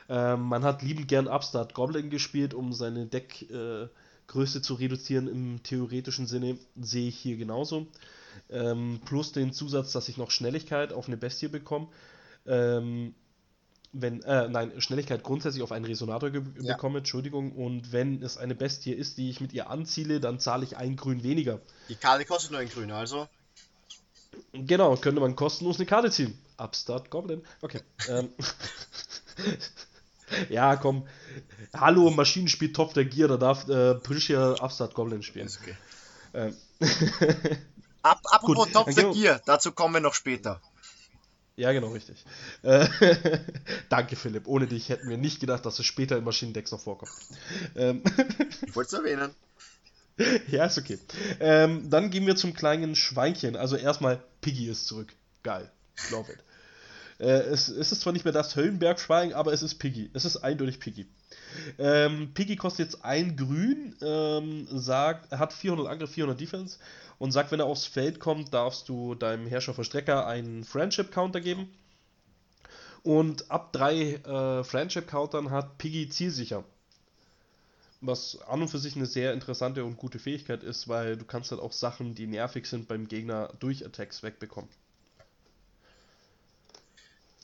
[0.08, 5.62] äh, man hat liebend gern Upstart Goblin gespielt, um seine Deckgröße äh, zu reduzieren im
[5.62, 6.58] theoretischen Sinne.
[6.80, 7.86] Sehe ich hier genauso.
[8.48, 11.88] Ähm, plus den Zusatz, dass ich noch Schnelligkeit auf eine Bestie bekomme.
[12.46, 13.14] Ähm,
[13.92, 16.40] wenn, äh, nein, Schnelligkeit grundsätzlich auf einen Resonator ja.
[16.74, 20.64] bekomme, Entschuldigung, und wenn es eine Bestie ist, die ich mit ihr anziele, dann zahle
[20.64, 21.60] ich ein Grün weniger.
[21.88, 23.28] Die Karte kostet nur ein Grün, also.
[24.52, 26.38] Genau, könnte man kostenlos eine Karte ziehen.
[26.56, 27.42] Upstart Goblin.
[27.62, 27.80] Okay.
[28.08, 28.32] ähm.
[30.48, 31.06] ja, komm.
[31.74, 35.46] Hallo, Maschinenspiel Top der Gear, da darf äh, Prisha Upstart Goblin spielen.
[35.46, 35.76] Ist okay.
[36.34, 36.56] Ähm.
[38.02, 40.60] Ab, apropos Gut, Top Gear, dazu kommen wir noch später.
[41.56, 42.24] Ja, genau, richtig.
[42.62, 42.86] Äh,
[43.88, 44.46] danke, Philipp.
[44.46, 47.12] Ohne dich hätten wir nicht gedacht, dass es später in Maschinendecks noch vorkommt.
[47.76, 48.02] Ähm,
[48.66, 49.34] ich wollte es erwähnen.
[50.48, 50.98] Ja, ist okay.
[51.40, 53.56] Ähm, dann gehen wir zum kleinen Schweinchen.
[53.56, 55.14] Also erstmal, Piggy ist zurück.
[55.42, 55.70] Geil.
[56.10, 56.38] Love it.
[57.20, 60.10] Äh, es, es, ist zwar nicht mehr das Höllenbergschwein, aber es ist Piggy.
[60.12, 61.06] Es ist eindeutig Piggy.
[61.78, 66.78] Ähm, Piggy kostet jetzt ein Grün, ähm, sagt, hat 400 Angriff, 400 Defense
[67.18, 71.68] und sagt, wenn er aufs Feld kommt, darfst du deinem Herrscher Verstrecker einen Friendship-Counter geben.
[73.02, 76.64] Und ab drei äh, Friendship-Countern hat Piggy zielsicher.
[78.00, 81.50] Was an und für sich eine sehr interessante und gute Fähigkeit ist, weil du kannst
[81.50, 84.70] halt auch Sachen, die nervig sind beim Gegner, durch Attacks wegbekommen.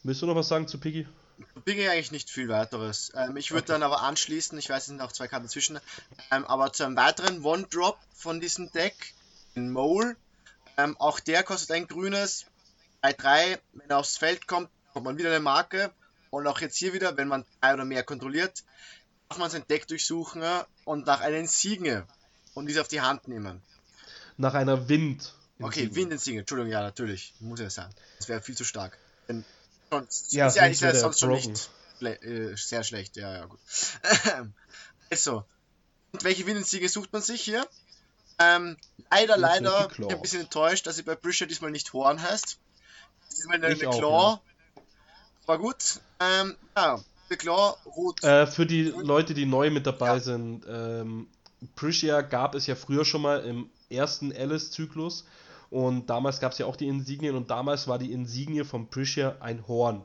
[0.02, 1.06] Willst du noch was sagen zu Piggy?
[1.64, 3.12] Piggy eigentlich nicht viel weiteres.
[3.14, 3.72] Ähm, ich würde okay.
[3.72, 5.78] dann aber anschließen, ich weiß, es sind auch zwei Karten zwischen,
[6.30, 9.14] ähm, aber zu einem weiteren One-Drop von diesem Deck,
[9.54, 10.16] den Mole.
[10.76, 12.46] Ähm, auch der kostet ein grünes.
[13.00, 15.92] Bei 3, wenn er aufs Feld kommt, kommt man wieder eine Marke.
[16.30, 18.64] Und auch jetzt hier wieder, wenn man drei oder mehr kontrolliert,
[19.28, 20.42] darf man sein Deck durchsuchen
[20.84, 22.06] und nach einem Signe
[22.54, 23.62] und diese auf die Hand nehmen.
[24.36, 25.34] Nach einer Wind.
[25.60, 27.32] Okay, Wind in Signe, Entschuldigung, ja, natürlich.
[27.40, 27.88] Muss ja sein.
[28.18, 28.98] Das wäre viel zu stark.
[29.28, 29.44] Denn
[29.90, 31.70] Sonst ja, ist ja eigentlich sonst schon nicht
[32.02, 33.16] äh, sehr schlecht.
[33.16, 33.60] Ja, ja, gut.
[35.10, 35.44] also,
[36.12, 37.66] und welche Winnensiege sucht man sich hier?
[38.38, 38.76] Ähm,
[39.10, 42.58] leider, leider, ich bin ein bisschen enttäuscht, dass sie bei Brisha diesmal nicht Horn heißt.
[43.32, 44.40] Diesmal eine, eine Claw.
[44.40, 44.82] ja.
[45.46, 48.22] Aber gut, ähm, ja, eine Claw, rot.
[48.24, 50.20] Äh, für die Leute, die neu mit dabei ja.
[50.20, 51.28] sind, ähm,
[51.76, 55.24] Prisha gab es ja früher schon mal im ersten Alice-Zyklus.
[55.70, 59.36] Und damals gab es ja auch die Insignien und damals war die Insignie vom Prisha
[59.40, 60.04] ein Horn.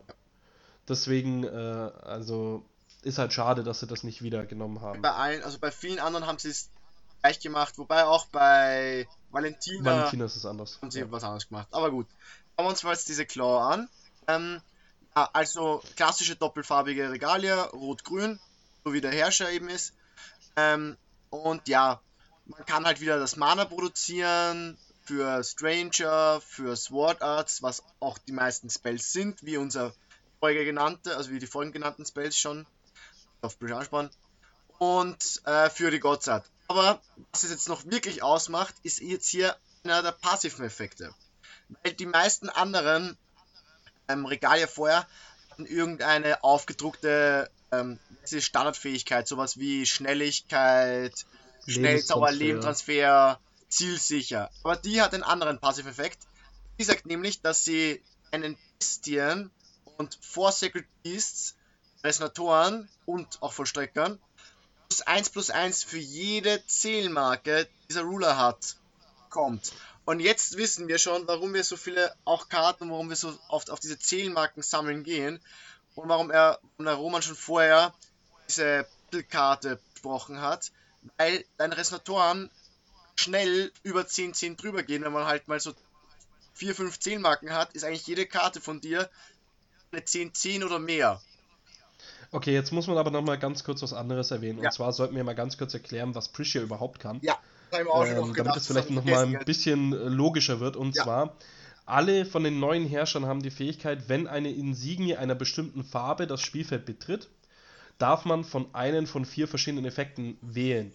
[0.87, 2.65] Deswegen, äh, also
[3.03, 5.01] ist halt schade, dass sie das nicht wieder genommen haben.
[5.01, 6.69] Bei allen, also bei vielen anderen haben sie es
[7.21, 9.83] gleich gemacht, wobei auch bei Valentina.
[9.83, 10.79] Valentina ist es anders.
[10.81, 11.11] Haben sie ja.
[11.11, 11.67] was anderes gemacht.
[11.71, 12.07] Aber gut.
[12.55, 13.89] Schauen wir uns mal jetzt diese Claw an.
[14.27, 14.61] Ähm,
[15.15, 18.39] ja, also klassische doppelfarbige Regalia, rot-grün,
[18.83, 19.93] so wie der Herrscher eben ist.
[20.55, 20.97] Ähm,
[21.29, 22.01] und ja,
[22.45, 24.77] man kann halt wieder das Mana produzieren,
[25.11, 29.93] für Stranger, für Sword Arts, was auch die meisten Spells sind, wie unser
[30.39, 32.65] vorher genannte, also wie die vorhin genannten Spells schon
[33.41, 34.09] auf anspannen.
[34.77, 36.49] Und äh, für die Godsart.
[36.69, 37.01] Aber
[37.33, 39.53] was es jetzt noch wirklich ausmacht, ist jetzt hier
[39.83, 41.13] einer der passiven Effekte.
[41.83, 43.17] Weil die meisten anderen
[44.07, 45.05] ähm, Regalia vorher
[45.49, 51.25] hatten irgendeine aufgedruckte ähm, Standardfähigkeit, sowas wie Schnelligkeit,
[51.67, 53.41] Schnellzauber, Lebentransfer,
[53.71, 54.51] zielsicher.
[54.63, 56.19] Aber die hat einen anderen Passiveffekt.
[56.79, 59.51] Die sagt nämlich, dass sie einen Bestien
[59.97, 61.55] und Four Sacred Beasts,
[62.03, 64.19] Resonatoren und auch Vollstreckern
[64.91, 68.75] plus 1 plus 1 für jede Zählmarke dieser Ruler hat,
[69.29, 69.71] kommt.
[70.03, 73.69] Und jetzt wissen wir schon, warum wir so viele auch Karten, warum wir so oft
[73.69, 75.39] auf diese Zählmarken sammeln gehen
[75.95, 77.93] und warum er, und der Roman schon vorher
[78.49, 78.85] diese
[79.29, 80.71] Karte besprochen hat,
[81.17, 82.49] weil deine Resonatoren
[83.21, 85.73] schnell über 10, 10 drüber gehen, wenn man halt mal so
[86.53, 89.09] 4, 5, 10 Marken hat, ist eigentlich jede Karte von dir
[89.91, 91.21] eine 10, 10 oder mehr.
[92.31, 94.59] Okay, jetzt muss man aber noch mal ganz kurz was anderes erwähnen.
[94.59, 94.69] Ja.
[94.69, 97.19] Und zwar sollten wir mal ganz kurz erklären, was Prisha überhaupt kann.
[97.21, 97.37] Ja,
[97.71, 100.75] ähm, gedacht, damit es vielleicht noch mal ein bisschen äh, logischer wird.
[100.75, 101.03] Und ja.
[101.03, 101.35] zwar,
[101.85, 106.41] alle von den neuen Herrschern haben die Fähigkeit, wenn eine Insignie einer bestimmten Farbe das
[106.41, 107.27] Spielfeld betritt,
[107.97, 110.93] darf man von einem von vier verschiedenen Effekten wählen.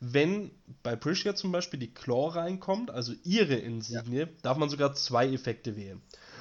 [0.00, 0.52] Wenn
[0.84, 4.28] bei Priscia zum Beispiel die Claw reinkommt, also ihre Insignie, ja.
[4.42, 6.00] darf man sogar zwei Effekte wählen.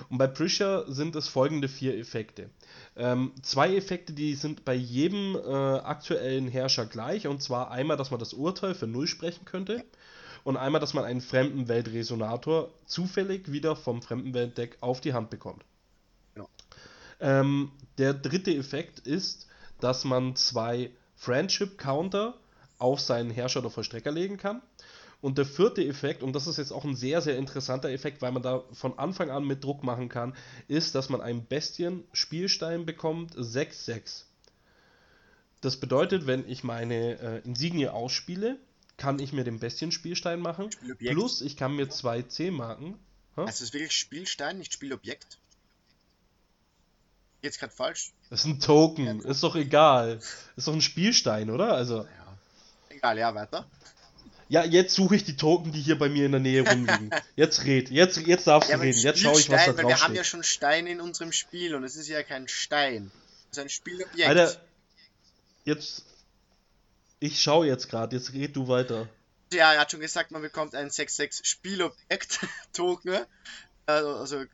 [0.10, 2.52] Und bei Priscia sind es folgende vier Effekte.
[2.96, 7.26] Ähm, zwei Effekte, die sind bei jedem äh, aktuellen Herrscher gleich.
[7.26, 9.84] Und zwar einmal, dass man das Urteil für Null sprechen könnte.
[10.44, 15.66] Und einmal, dass man einen Fremdenweltresonator zufällig wieder vom Fremdenweltdeck auf die Hand bekommt.
[16.36, 16.48] Ja.
[17.20, 19.48] Ähm, der dritte Effekt ist,
[19.80, 22.36] dass man zwei Friendship Counter
[22.78, 24.62] auf seinen Herrscher oder Vollstrecker legen kann.
[25.20, 28.32] Und der vierte Effekt, und das ist jetzt auch ein sehr, sehr interessanter Effekt, weil
[28.32, 30.36] man da von Anfang an mit Druck machen kann,
[30.68, 34.26] ist, dass man einen Bestien-Spielstein bekommt, 6-6.
[35.62, 38.60] Das bedeutet, wenn ich meine äh, Insignie ausspiele,
[38.98, 40.70] kann ich mir den Bestien-Spielstein machen.
[41.00, 43.00] Plus, ich kann mir zwei C-Marken.
[43.36, 45.40] Also, es ist wirklich Spielstein, nicht Spielobjekt?
[47.42, 48.12] Jetzt gerade falsch.
[48.30, 50.20] Das ist ein Token, ist doch egal.
[50.56, 51.74] Ist doch ein Spielstein, oder?
[51.74, 52.08] Also.
[52.90, 53.66] Egal, ja, weiter.
[54.50, 57.12] Ja, jetzt suche ich die Token, die hier bei mir in der Nähe rumliegen.
[57.36, 58.98] Jetzt red, jetzt, jetzt darfst ja, du reden.
[58.98, 61.84] Jetzt schaue ich, was da drauf Wir haben ja schon Steine in unserem Spiel und
[61.84, 63.12] es ist ja kein Stein.
[63.52, 64.30] Es ist ein Spielobjekt.
[64.30, 64.56] Alter,
[65.66, 66.06] jetzt.
[67.20, 69.10] Ich schaue jetzt gerade, jetzt red du weiter.
[69.52, 73.26] Ja, er hat schon gesagt, man bekommt ein 6-6 Spielobjekt-Token.
[73.90, 74.46] Also,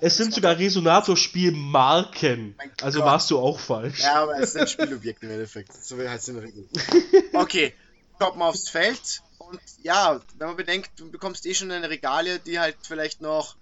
[0.00, 2.54] es sind sogar Resonator-Spielmarken.
[2.80, 4.00] Also warst du auch falsch.
[4.00, 5.84] Ja, aber es sind Spielobjekte im Endeffekt.
[5.84, 6.66] So wie heißt es in der Regel.
[7.34, 7.74] Okay,
[8.18, 9.20] kommt mal aufs Feld.
[9.36, 13.56] Und ja, wenn man bedenkt, du bekommst eh schon eine Regalie, die halt vielleicht noch,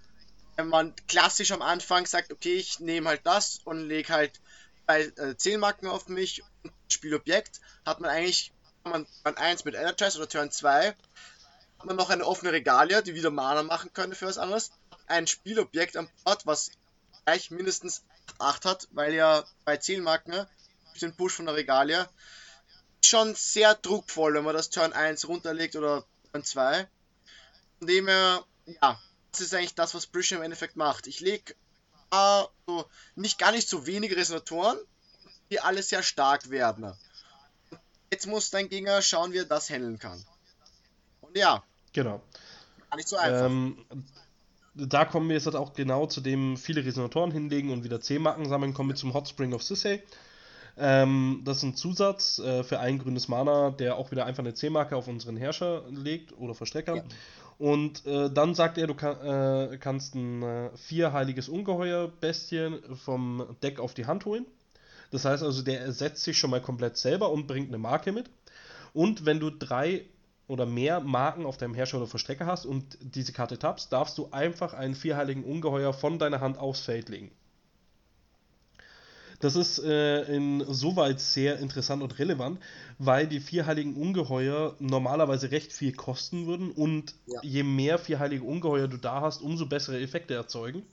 [0.55, 4.40] wenn man klassisch am Anfang sagt, okay, ich nehme halt das und lege halt
[4.86, 8.53] bei äh, 10 Marken auf mich und Spielobjekt, hat man eigentlich
[8.84, 10.94] man Turn 1 mit Energize oder Turn 2
[11.82, 14.70] hat man noch eine offene Regalie, die wieder Mana machen könnte für was anderes.
[15.12, 16.70] Ein Spielobjekt am Board, was
[17.26, 18.02] gleich mindestens
[18.38, 20.46] 8 hat, weil ja bei 10 Marken
[21.02, 22.08] den Push von der Regalie
[23.04, 26.88] schon sehr druckvoll, wenn man das Turn 1 runterlegt oder Turn 2.
[27.78, 28.42] Von dem her,
[28.80, 28.98] ja,
[29.32, 31.06] das ist eigentlich das, was Brish im Endeffekt macht.
[31.06, 31.54] Ich lege
[32.10, 34.78] äh, so nicht gar nicht so wenige Resonatoren,
[35.50, 36.90] die alle sehr stark werden.
[38.10, 40.24] Jetzt muss dein Gegner schauen, wie er das handeln kann.
[41.20, 41.62] Und ja.
[41.92, 42.22] Genau.
[42.88, 43.44] Gar nicht so einfach.
[43.44, 43.86] Ähm,
[44.74, 48.48] da kommen wir jetzt halt auch genau zu dem viele Resonatoren hinlegen und wieder C-Marken
[48.48, 50.02] sammeln, kommen wir zum Hot Spring of Sisay.
[50.78, 54.54] Ähm, das ist ein Zusatz äh, für ein grünes Mana, der auch wieder einfach eine
[54.54, 56.96] C-Marke auf unseren Herrscher legt oder Verstecker.
[56.96, 57.04] Ja.
[57.58, 62.78] Und äh, dann sagt er, du kann, äh, kannst ein äh, vier heiliges Ungeheuer Bestien
[63.04, 64.46] vom Deck auf die Hand holen.
[65.10, 68.30] Das heißt also, der ersetzt sich schon mal komplett selber und bringt eine Marke mit.
[68.94, 70.06] Und wenn du drei
[70.49, 74.28] oder mehr Marken auf deinem Herrscher oder Verstrecker hast und diese Karte tappst, darfst du
[74.32, 77.30] einfach einen vierheiligen Ungeheuer von deiner Hand aufs Feld legen.
[79.43, 82.61] Das ist äh, insoweit sehr interessant und relevant,
[82.99, 87.40] weil die vierheiligen Ungeheuer normalerweise recht viel kosten würden und ja.
[87.43, 90.84] je mehr vierheilige Ungeheuer du da hast, umso bessere Effekte erzeugen.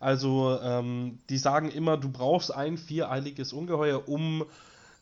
[0.00, 4.46] Also ähm, die sagen immer, du brauchst ein viereiliges Ungeheuer, um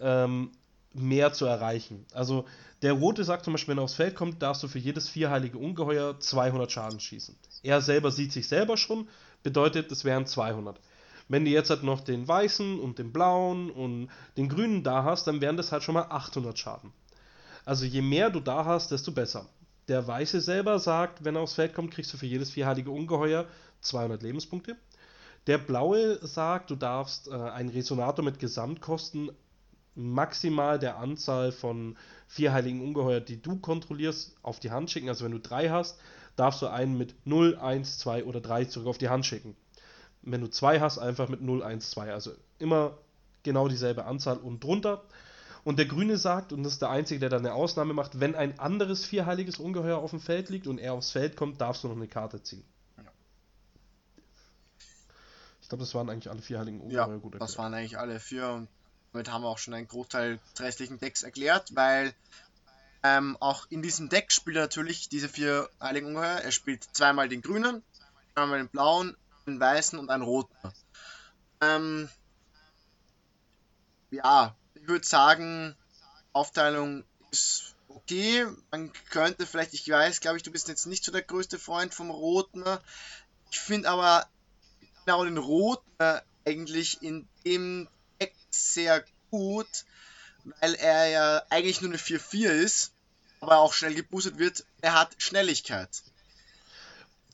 [0.00, 0.50] ähm,
[0.94, 2.04] mehr zu erreichen.
[2.12, 2.44] Also
[2.82, 5.58] der Rote sagt zum Beispiel, wenn er aufs Feld kommt, darfst du für jedes vierheilige
[5.58, 7.36] Ungeheuer 200 Schaden schießen.
[7.62, 9.08] Er selber sieht sich selber schon,
[9.42, 10.80] bedeutet, es wären 200.
[11.28, 15.26] Wenn du jetzt halt noch den weißen und den blauen und den grünen da hast,
[15.26, 16.92] dann wären das halt schon mal 800 Schaden.
[17.64, 19.46] Also je mehr du da hast, desto besser.
[19.88, 23.46] Der Weiße selber sagt, wenn er aufs Feld kommt, kriegst du für jedes vierheilige Ungeheuer
[23.80, 24.76] 200 Lebenspunkte.
[25.46, 29.30] Der blaue sagt, du darfst äh, einen Resonator mit Gesamtkosten
[29.94, 35.08] maximal der Anzahl von vier heiligen Ungeheuer, die du kontrollierst, auf die Hand schicken.
[35.08, 35.98] Also wenn du drei hast,
[36.36, 39.56] darfst du einen mit 0, 1, 2 oder 3 zurück auf die Hand schicken.
[40.22, 42.12] Wenn du zwei hast, einfach mit 0, 1, 2.
[42.12, 42.96] Also immer
[43.42, 45.02] genau dieselbe Anzahl und drunter.
[45.64, 48.34] Und der Grüne sagt, und das ist der Einzige, der da eine Ausnahme macht, wenn
[48.34, 51.88] ein anderes vierheiliges Ungeheuer auf dem Feld liegt und er aufs Feld kommt, darfst du
[51.88, 52.64] noch eine Karte ziehen
[55.72, 57.38] glaube, das waren eigentlich alle vier Heiligen Ungeheuer ja.
[57.38, 58.68] Das waren eigentlich alle vier und
[59.12, 62.14] damit haben wir auch schon einen Großteil des restlichen Decks erklärt, weil
[63.02, 66.40] ähm, auch in diesem Deck spielt er natürlich diese vier Heiligen Ungeheuer.
[66.40, 67.82] Er spielt zweimal den grünen,
[68.34, 70.56] einmal den blauen, den weißen und einen roten.
[71.60, 72.08] Ähm,
[74.10, 75.76] ja, ich würde sagen,
[76.32, 78.46] Aufteilung ist okay.
[78.70, 81.92] Man könnte vielleicht, ich weiß, glaube ich, du bist jetzt nicht so der größte Freund
[81.92, 82.64] vom Roten.
[83.50, 84.26] Ich finde aber,
[85.04, 87.88] genau den Rot äh, eigentlich in dem
[88.54, 89.66] sehr gut,
[90.60, 92.92] weil er ja eigentlich nur eine 4-4 ist,
[93.40, 94.64] aber auch schnell geboostet wird.
[94.80, 95.88] Er hat Schnelligkeit.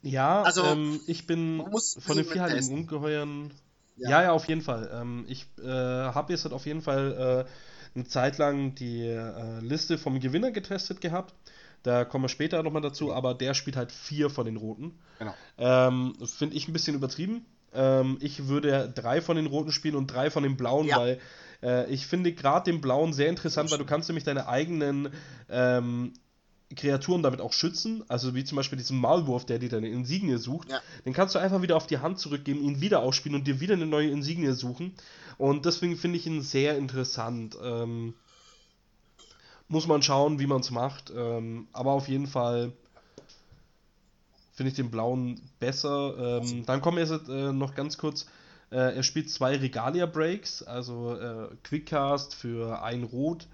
[0.02, 1.64] Ja, also ähm, ich bin
[1.98, 3.52] von den vierheiligen Ungeheuern.
[3.96, 4.10] Ja.
[4.10, 4.22] ja.
[4.22, 4.90] ja, auf jeden Fall.
[4.92, 7.50] Ähm, ich äh, habe jetzt halt auf jeden Fall äh,
[7.94, 11.34] eine Zeit lang die äh, Liste vom Gewinner getestet gehabt.
[11.82, 14.98] Da kommen wir später nochmal dazu, aber der spielt halt vier von den Roten.
[15.18, 15.34] Genau.
[15.58, 17.44] Ähm, Finde ich ein bisschen übertrieben.
[17.74, 20.98] Ähm, ich würde drei von den roten spielen und drei von den blauen, ja.
[20.98, 21.20] weil
[21.62, 25.10] äh, ich finde gerade den blauen sehr interessant, weil du kannst nämlich deine eigenen
[25.50, 26.12] ähm,
[26.74, 28.04] Kreaturen damit auch schützen.
[28.08, 30.70] Also wie zum Beispiel diesen Maulwurf, der dir deine Insignie sucht.
[30.70, 30.80] Ja.
[31.04, 33.74] Den kannst du einfach wieder auf die Hand zurückgeben, ihn wieder ausspielen und dir wieder
[33.74, 34.94] eine neue Insignie suchen.
[35.38, 37.56] Und deswegen finde ich ihn sehr interessant.
[37.62, 38.14] Ähm,
[39.68, 41.12] muss man schauen, wie man es macht.
[41.14, 42.72] Ähm, aber auf jeden Fall
[44.58, 46.42] finde ich den blauen besser.
[46.42, 48.26] Ähm, dann kommen wir jetzt äh, noch ganz kurz.
[48.72, 53.46] Äh, er spielt zwei Regalia Breaks, also äh, Quickcast für ein Rot.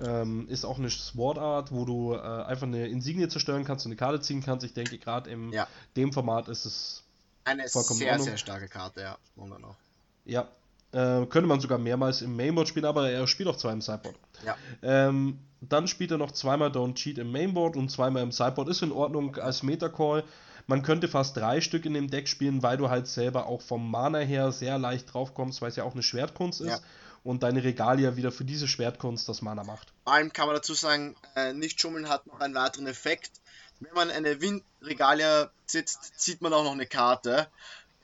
[0.00, 3.92] Ähm, ist auch eine Sword Art, wo du äh, einfach eine Insignie zerstören kannst und
[3.92, 4.66] eine Karte ziehen kannst.
[4.66, 5.68] Ich denke, gerade in ja.
[5.96, 7.04] dem Format ist es
[7.44, 9.18] eine sehr, sehr starke Karte, ja.
[9.36, 9.76] Moment noch.
[10.24, 10.48] Ja,
[10.92, 14.16] äh, könnte man sogar mehrmals im Mainboard spielen, aber er spielt auch zwei im Sideboard.
[14.44, 14.56] Ja.
[14.82, 18.68] Ähm, dann spielt er noch zweimal Don't Cheat im Mainboard und zweimal im Sideboard.
[18.68, 20.24] Ist in Ordnung als Metacall.
[20.66, 23.90] Man könnte fast drei Stück in dem Deck spielen, weil du halt selber auch vom
[23.90, 26.68] Mana her sehr leicht drauf kommst, weil es ja auch eine Schwertkunst ist.
[26.68, 26.80] Ja.
[27.22, 29.92] und deine Regalia wieder für diese Schwertkunst das Mana macht.
[30.04, 33.32] Vor allem kann man dazu sagen, äh, nicht schummeln hat noch einen weiteren Effekt.
[33.80, 37.48] Wenn man eine Windregalia sitzt, zieht man auch noch eine Karte.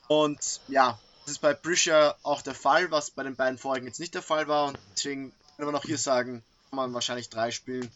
[0.07, 3.99] Und ja, das ist bei Brisha auch der Fall, was bei den beiden vorigen jetzt
[3.99, 4.67] nicht der Fall war.
[4.67, 7.91] Und deswegen können wir noch hier sagen, kann man wahrscheinlich drei spielen.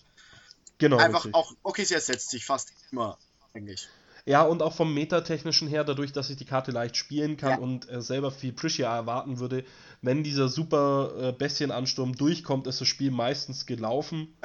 [0.80, 0.98] Genau.
[0.98, 1.36] Einfach richtig.
[1.36, 3.18] auch, okay, sie ersetzt sich fast immer
[3.54, 3.88] eigentlich.
[4.26, 7.58] Ja, und auch vom metatechnischen her, dadurch, dass ich die Karte leicht spielen kann ja.
[7.60, 9.64] und äh, selber viel Prisha erwarten würde,
[10.02, 14.36] wenn dieser super äh, Bestienansturm durchkommt, ist das Spiel meistens gelaufen.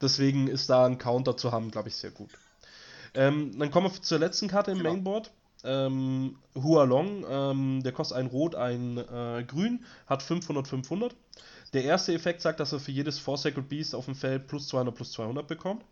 [0.00, 2.30] Deswegen ist da ein Counter zu haben, glaube ich, sehr gut.
[3.14, 4.94] Ähm, dann kommen wir zur letzten Karte im genau.
[4.94, 5.30] Mainboard.
[5.64, 11.14] Ähm, Hualong, ähm, der kostet ein Rot, ein äh, Grün, hat 500, 500.
[11.72, 14.68] Der erste Effekt sagt, dass er für jedes Four Sacred Beast auf dem Feld plus
[14.68, 15.84] 200 plus 200 bekommt.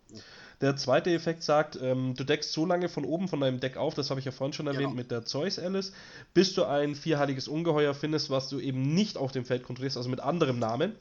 [0.61, 3.93] Der zweite Effekt sagt, ähm, du deckst so lange von oben von deinem Deck auf,
[3.93, 4.95] das habe ich ja vorhin schon erwähnt genau.
[4.95, 5.91] mit der Zeus Alice,
[6.33, 10.09] bis du ein vierheiliges Ungeheuer findest, was du eben nicht auf dem Feld kontrollierst, also
[10.09, 10.95] mit anderem Namen.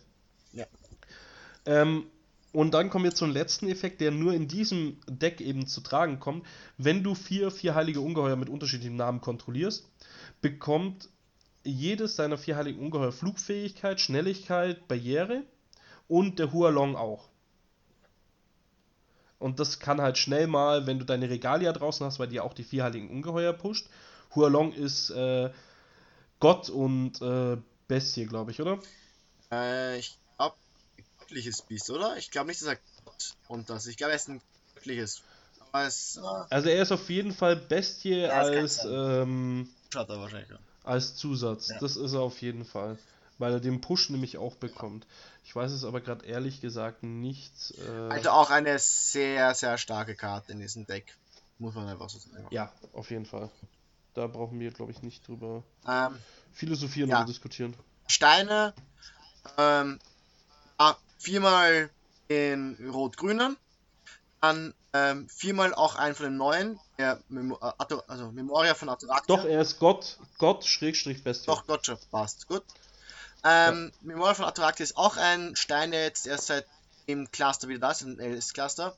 [0.52, 0.66] Ja.
[1.66, 2.06] Ähm,
[2.54, 6.20] und dann kommen wir zum letzten Effekt, der nur in diesem Deck eben zu tragen
[6.20, 6.46] kommt.
[6.78, 9.90] Wenn du vier vierheilige Ungeheuer mit unterschiedlichen Namen kontrollierst,
[10.40, 11.08] bekommt
[11.64, 15.42] jedes deiner vierheiligen Ungeheuer Flugfähigkeit, Schnelligkeit, Barriere
[16.06, 17.28] und der Hualong auch.
[19.40, 22.54] Und das kann halt schnell mal, wenn du deine Regalia draußen hast, weil die auch
[22.54, 23.88] die vierheiligen Ungeheuer pusht.
[24.36, 25.50] Hualong ist äh,
[26.38, 27.56] Gott und äh,
[27.88, 28.78] Bestie, glaube ich, oder?
[29.50, 30.16] Äh, ich
[31.34, 32.16] göttliches Biest, oder?
[32.16, 33.86] Ich glaube nicht, dass er Gott und das.
[33.86, 34.40] Ich glaube, er ist ein
[34.74, 35.22] göttliches.
[35.72, 36.20] Es,
[36.50, 39.68] also er ist auf jeden Fall Bestie ja, als ähm,
[40.84, 41.68] als Zusatz.
[41.68, 41.78] Ja.
[41.80, 42.96] Das ist er auf jeden Fall
[43.38, 45.08] weil er den Push nämlich auch bekommt.
[45.42, 47.74] Ich weiß es aber gerade ehrlich gesagt nicht.
[47.78, 48.12] Äh...
[48.12, 51.16] Also auch eine sehr, sehr starke Karte in diesem Deck.
[51.58, 52.46] Muss man einfach so sagen.
[52.50, 53.50] Ja, auf jeden Fall.
[54.14, 56.16] Da brauchen wir, glaube ich, nicht drüber ähm,
[56.52, 57.18] philosophieren ja.
[57.18, 57.74] oder diskutieren.
[58.06, 58.72] Steine,
[59.58, 59.98] ähm,
[61.18, 61.90] viermal
[62.28, 63.56] den rot-grünen,
[64.40, 69.36] dann ähm, viermal auch einen von den neuen, der Memo äh, also Memoria von Ataraxia.
[69.36, 71.46] Doch, er ist Gott, Gott, Schrägstrich, Bestie.
[71.46, 72.62] Doch, Gott, passt, gut.
[73.44, 73.98] Ähm, ja.
[74.02, 76.66] Memorial von Ataraxia ist auch ein Stein, der jetzt erst seit
[77.08, 78.96] dem Cluster wieder da ist, ein LS-Cluster.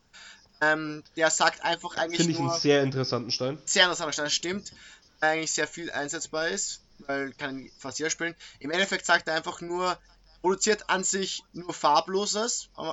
[0.60, 3.58] Ähm, der sagt einfach eigentlich Finde ich einen sehr interessanten Stein.
[3.64, 4.72] Sehr interessanter Stein, stimmt.
[5.20, 8.34] Eigentlich sehr viel einsetzbar ist, weil kann fast jeder spielen.
[8.60, 9.98] Im Endeffekt sagt er einfach nur,
[10.46, 12.86] produziert an sich nur farbloses am,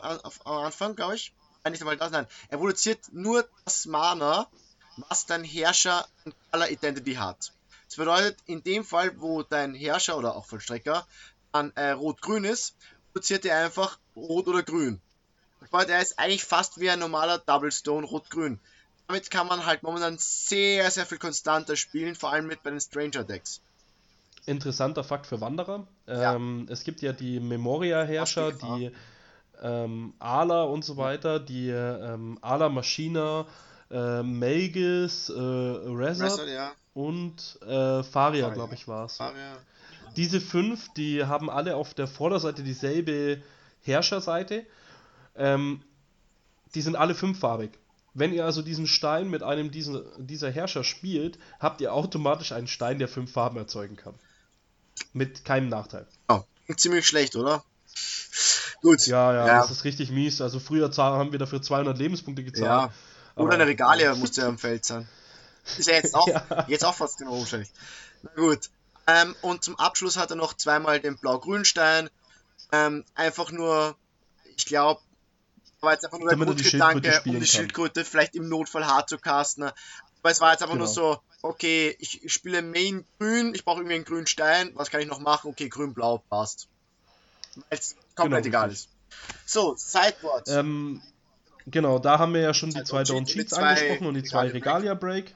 [0.43, 1.35] am Anfang, glaube ich.
[1.63, 2.25] Nein, nicht einmal das, nein.
[2.49, 4.47] Er produziert nur das Mana,
[4.97, 7.53] was dein Herrscher an Color Identity hat.
[7.85, 11.05] Das bedeutet, in dem Fall, wo dein Herrscher oder auch Vollstrecker
[11.51, 12.75] an äh, Rot-Grün ist,
[13.11, 14.99] produziert er einfach Rot oder Grün.
[15.71, 18.59] Der ist eigentlich fast wie ein normaler Double Stone Rot-Grün.
[19.05, 22.81] Damit kann man halt momentan sehr, sehr viel konstanter spielen, vor allem mit bei den
[22.81, 23.61] Stranger Decks.
[24.45, 25.87] Interessanter Fakt für Wanderer.
[26.07, 26.35] Ja.
[26.35, 28.91] Ähm, es gibt ja die Memoria-Herrscher, die
[29.61, 33.45] ähm, Ala und so weiter, die ähm, Ala Maschina,
[33.89, 36.71] äh, Melgis, äh, Rezard ja.
[36.93, 39.19] und äh, Faria, glaube ich, war es.
[40.15, 43.41] Diese fünf, die haben alle auf der Vorderseite dieselbe
[43.81, 44.65] Herrscherseite.
[45.35, 45.81] Ähm,
[46.75, 47.71] die sind alle fünffarbig.
[48.13, 52.67] Wenn ihr also diesen Stein mit einem diesen, dieser Herrscher spielt, habt ihr automatisch einen
[52.67, 54.13] Stein, der fünf Farben erzeugen kann.
[55.13, 56.07] Mit keinem Nachteil.
[56.27, 56.41] Oh,
[56.75, 57.63] ziemlich schlecht, oder?
[58.81, 59.05] Gut.
[59.07, 60.41] Ja, ja, ja, das ist richtig mies.
[60.41, 62.91] Also früher haben wir dafür 200 Lebenspunkte gezahlt.
[62.91, 63.41] Ja.
[63.41, 65.07] Oder eine Regalia musste ja am Feld sein.
[65.77, 66.65] Ist ja jetzt auch, ja.
[66.67, 67.71] jetzt auch fast genau wahrscheinlich.
[68.21, 68.69] Na gut.
[69.07, 72.09] Ähm, und zum Abschluss hat er noch zweimal den Blau-Grün-Stein.
[72.71, 73.95] Ähm, einfach nur,
[74.55, 75.01] ich glaube,
[75.83, 79.69] war jetzt einfach nur der Grundgedanke, um die Schildkröte vielleicht im Notfall hart zu casten.
[80.23, 80.85] Aber es war jetzt einfach genau.
[80.85, 85.01] nur so, okay, ich spiele Main grün, ich brauche irgendwie einen grünen Stein, was kann
[85.01, 85.49] ich noch machen?
[85.49, 86.69] Okay, grün-blau, passt.
[87.55, 88.87] Weil es komplett genau, egal ist.
[89.45, 90.47] So, Sideboard.
[90.47, 91.01] Ähm,
[91.67, 94.93] genau, da haben wir ja schon die zwei Down Cheats angesprochen und die zwei Regalia
[94.93, 95.35] Break.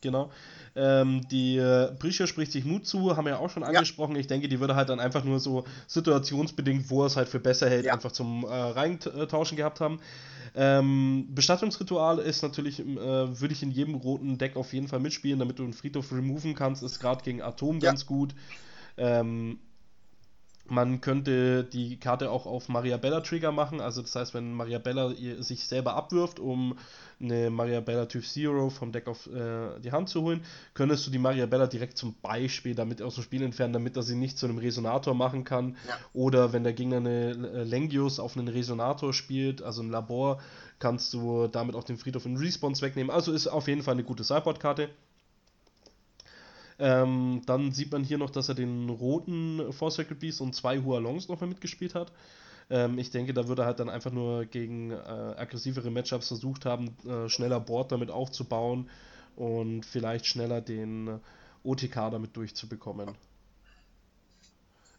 [0.00, 0.32] Genau.
[0.74, 4.14] Ähm, die äh, Brischer spricht sich Mut zu, haben wir ja auch schon angesprochen.
[4.14, 4.20] Ja.
[4.20, 7.40] Ich denke, die würde halt dann einfach nur so situationsbedingt, wo er es halt für
[7.40, 7.92] besser hält, ja.
[7.92, 10.00] einfach zum äh, Reintauschen gehabt haben.
[10.54, 15.38] Ähm, Bestattungsritual ist natürlich, äh, würde ich in jedem roten Deck auf jeden Fall mitspielen,
[15.38, 17.90] damit du einen Friedhof removen kannst, ist gerade gegen Atom ja.
[17.90, 18.34] ganz gut.
[18.96, 19.58] Ähm,
[20.72, 24.78] man könnte die Karte auch auf Maria Bella Trigger machen, also das heißt, wenn Maria
[24.78, 26.78] Bella sich selber abwirft, um
[27.20, 30.42] eine Maria Bella Typ Zero vom Deck auf äh, die Hand zu holen,
[30.72, 34.02] könntest du die Maria Bella direkt zum Beispiel damit aus dem Spiel entfernen, damit er
[34.02, 35.76] sie nicht zu einem Resonator machen kann.
[35.86, 35.98] Ja.
[36.14, 40.40] Oder wenn der Gegner eine äh, Lengius auf einen Resonator spielt, also ein Labor,
[40.78, 43.10] kannst du damit auch den Friedhof in Response wegnehmen.
[43.10, 44.88] Also ist auf jeden Fall eine gute Sideboard-Karte.
[46.78, 50.78] Ähm, dann sieht man hier noch, dass er den roten Four Circle Beast und zwei
[50.78, 52.12] Hualongs nochmal mitgespielt hat.
[52.70, 56.64] Ähm, ich denke, da würde er halt dann einfach nur gegen äh, aggressivere Matchups versucht
[56.64, 58.88] haben, äh, schneller Board damit aufzubauen
[59.36, 61.20] und vielleicht schneller den
[61.64, 63.14] OTK damit durchzubekommen.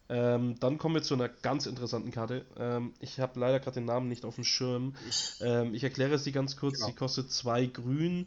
[0.08, 2.44] Ähm, dann kommen wir zu einer ganz interessanten Karte.
[2.58, 4.94] Ähm, ich habe leider gerade den Namen nicht auf dem Schirm.
[5.40, 6.74] Ähm, ich erkläre sie ganz kurz.
[6.76, 6.86] Genau.
[6.88, 8.26] Sie kostet zwei grün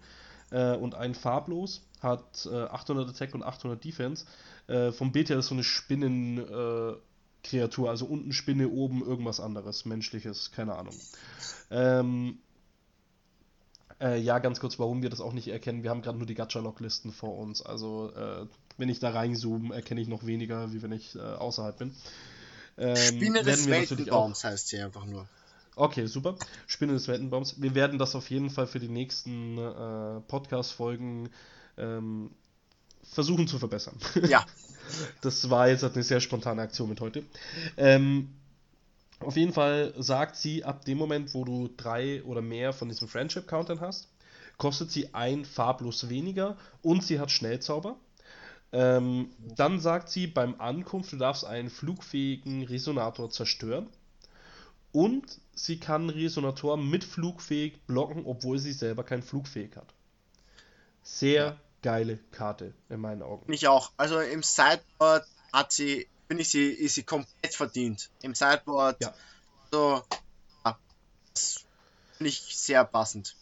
[0.50, 1.87] äh, und ein farblos.
[2.02, 4.26] Hat äh, 800 Attack und 800 Defense.
[4.68, 7.90] Äh, vom Bild her ist so eine Spinnenkreatur.
[7.90, 9.86] also unten Spinne, oben irgendwas anderes.
[9.86, 10.96] Menschliches, keine Ahnung.
[11.72, 12.38] Ähm,
[14.00, 15.84] äh, ja, ganz kurz, warum wir das auch nicht erkennen.
[15.84, 17.62] Wir haben gerade nur die Gacha-Log-Listen vor uns.
[17.62, 18.46] Also, äh,
[18.78, 21.96] wenn ich da reinzoome, erkenne ich noch weniger, wie wenn ich äh, außerhalb bin.
[22.78, 25.28] Ähm, Spinne des Weltenbaums heißt sie einfach nur.
[25.76, 26.36] Okay, super.
[26.68, 27.62] Spinne des Weltenbaums.
[27.62, 31.30] Wir werden das auf jeden Fall für die nächsten äh, Podcast-Folgen
[31.78, 32.32] ähm,
[33.04, 33.96] versuchen zu verbessern.
[34.28, 34.46] Ja.
[35.22, 37.24] das war jetzt eine sehr spontane Aktion mit heute.
[37.76, 38.30] Ähm,
[39.20, 43.08] auf jeden Fall sagt sie, ab dem Moment, wo du drei oder mehr von diesen
[43.08, 44.08] Friendship-Countern hast,
[44.58, 47.98] kostet sie ein farblos weniger und sie hat Schnellzauber.
[48.72, 53.88] Ähm, dann sagt sie beim Ankunft, du darfst einen flugfähigen Resonator zerstören.
[54.92, 59.94] Und sie kann Resonator mit flugfähig blocken, obwohl sie selber kein flugfähig hat.
[61.04, 61.58] Sehr ja.
[61.82, 63.52] Geile Karte in meinen Augen.
[63.52, 63.92] Ich auch.
[63.98, 68.10] Also im Sideboard hat sie finde ich, sie, ist sie komplett verdient.
[68.22, 69.02] Im Sideboard.
[69.02, 69.14] Ja.
[69.72, 70.02] So,
[70.66, 70.78] ja,
[72.20, 73.36] ich sehr passend.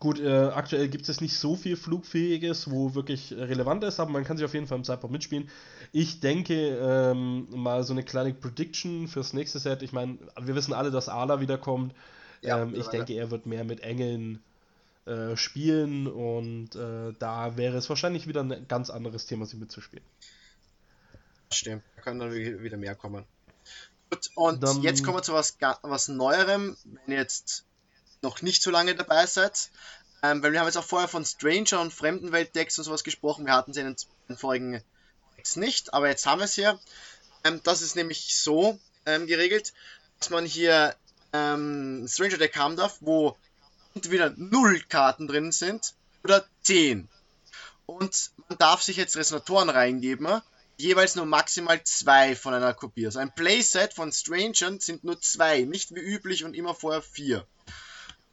[0.00, 4.24] Gut, äh, aktuell gibt es nicht so viel Flugfähiges, wo wirklich relevant ist, aber man
[4.24, 5.48] kann sich auf jeden Fall im Sideboard mitspielen.
[5.92, 9.82] Ich denke, ähm, mal so eine kleine Prediction fürs nächste Set.
[9.82, 11.94] Ich meine, wir wissen alle, dass Ala wiederkommt.
[12.42, 14.42] Ja, ähm, ich denke, er wird mehr mit Engeln
[15.06, 20.04] äh, spielen und äh, da wäre es wahrscheinlich wieder ein ganz anderes Thema, sie mitzuspielen
[21.54, 21.82] stimmt.
[21.96, 23.24] Da können dann wieder mehr kommen.
[24.10, 24.82] Gut, und dann...
[24.82, 27.64] jetzt kommen wir zu was, was Neuerem, wenn ihr jetzt
[28.22, 29.70] noch nicht so lange dabei seid.
[30.22, 33.44] Ähm, weil wir haben jetzt auch vorher von Stranger und Fremdenwelt-Decks und sowas gesprochen.
[33.46, 33.94] Wir hatten sie in
[34.28, 34.82] den vorigen
[35.36, 36.78] Decks nicht, aber jetzt haben wir es hier.
[37.44, 39.74] Ähm, das ist nämlich so ähm, geregelt,
[40.18, 40.94] dass man hier
[41.34, 43.36] ähm, Stranger Deck haben darf, wo
[43.94, 47.08] entweder 0 Karten drin sind oder 10.
[47.86, 50.42] Und man darf sich jetzt Resonatoren reingeben
[50.76, 53.06] jeweils nur maximal zwei von einer Kopie.
[53.06, 57.46] Also ein Playset von Strangern sind nur zwei, nicht wie üblich und immer vorher vier.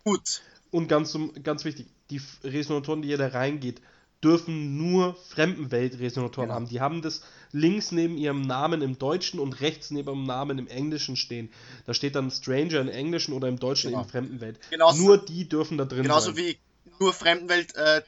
[0.03, 0.41] Gut.
[0.71, 3.81] Und ganz, ganz wichtig, die Resonatoren, die hier da reingeht,
[4.23, 6.55] dürfen nur Fremdenwelt-Resonatoren genau.
[6.55, 6.67] haben.
[6.67, 7.21] Die haben das
[7.53, 11.51] links neben ihrem Namen im Deutschen und rechts neben ihrem Namen im Englischen stehen.
[11.85, 14.03] Da steht dann Stranger im Englischen oder im Deutschen genau.
[14.03, 14.59] in Fremdenwelt.
[14.69, 16.35] Genauso, nur die dürfen da drin genauso sein.
[16.35, 16.59] Genauso wie
[16.99, 18.01] nur Fremdenwelt äh,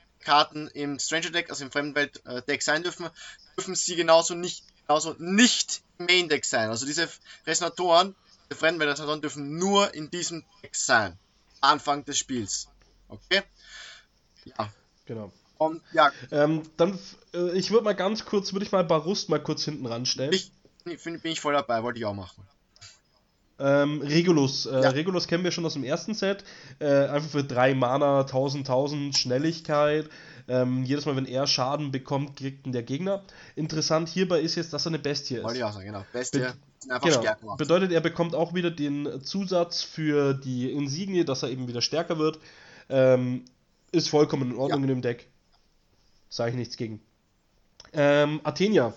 [0.74, 3.10] im Stranger Deck, also im Fremdenwelt äh, Deck sein dürfen,
[3.58, 6.70] dürfen sie genauso nicht, genauso nicht im Main Deck sein.
[6.70, 7.10] Also diese
[7.46, 8.16] Resonatoren,
[8.50, 11.18] die Fremdenwelt-Resonatoren dürfen nur in diesem Deck sein.
[11.60, 12.68] Anfang des Spiels.
[13.08, 13.42] Okay?
[14.46, 14.72] Ja.
[15.06, 15.32] Genau.
[15.66, 16.12] Und, ja.
[16.32, 16.98] Ähm, dann,
[17.34, 20.34] äh, ich würde mal ganz kurz, würde ich mal Barust mal kurz hinten ranstellen.
[20.34, 20.52] Ich,
[20.84, 22.44] bin, bin ich voll dabei, wollte ich auch machen.
[23.60, 24.66] Ähm, Regulus.
[24.66, 24.90] Äh, ja.
[24.90, 26.44] Regulus kennen wir schon aus dem ersten Set.
[26.80, 30.10] Äh, einfach für drei Mana, 1000, 1000 Schnelligkeit.
[30.48, 33.24] Ähm, jedes Mal, wenn er Schaden bekommt, kriegt ihn der Gegner.
[33.56, 35.44] Interessant hierbei ist jetzt, dass er eine Bestie ist.
[35.44, 36.06] Wollte ich auch sagen, genau.
[36.12, 36.40] Bestie.
[36.40, 36.54] Be
[37.02, 37.56] genau.
[37.56, 42.20] Bedeutet, er bekommt auch wieder den Zusatz für die Insignie, dass er eben wieder stärker
[42.20, 42.40] wird.
[42.90, 43.46] Ähm,
[43.94, 44.84] ist vollkommen in Ordnung ja.
[44.84, 45.30] in dem Deck.
[46.34, 47.00] Sage ich nichts gegen.
[47.94, 48.96] Ähm, Athenia.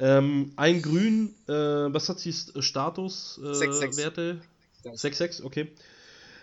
[0.00, 4.40] Ähm, ein Grün, äh, was hat sie Statuswerte?
[4.82, 5.72] Äh, 6-6, okay.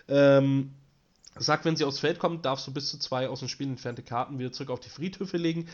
[0.07, 0.71] Ähm,
[1.37, 4.01] sagt, wenn sie aufs Feld kommt, darfst du bis zu zwei aus dem Spiel entfernte
[4.01, 5.67] Karten wieder zurück auf die Friedhöfe legen.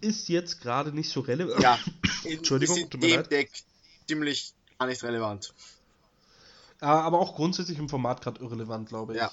[0.00, 1.62] Ist jetzt gerade nicht so relevant.
[1.62, 1.78] Ja,
[2.24, 3.30] Entschuldigung, ist in leid.
[3.30, 3.50] Deck
[4.08, 5.52] ziemlich gar nicht relevant.
[6.80, 9.18] aber auch grundsätzlich im Format gerade irrelevant, glaube ich.
[9.18, 9.30] Ja.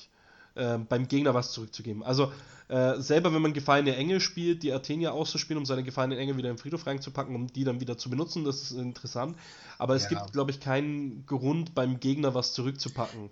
[0.57, 2.03] Ähm, beim Gegner was zurückzugeben.
[2.03, 2.31] Also
[2.67, 6.49] äh, selber, wenn man gefallene Engel spielt, die Athenia auszuspielen, um seine gefallenen Engel wieder
[6.49, 9.37] im Friedhof reinzupacken, um die dann wieder zu benutzen, das ist interessant.
[9.77, 10.09] Aber es ja.
[10.09, 13.29] gibt, glaube ich, keinen Grund beim Gegner was zurückzupacken.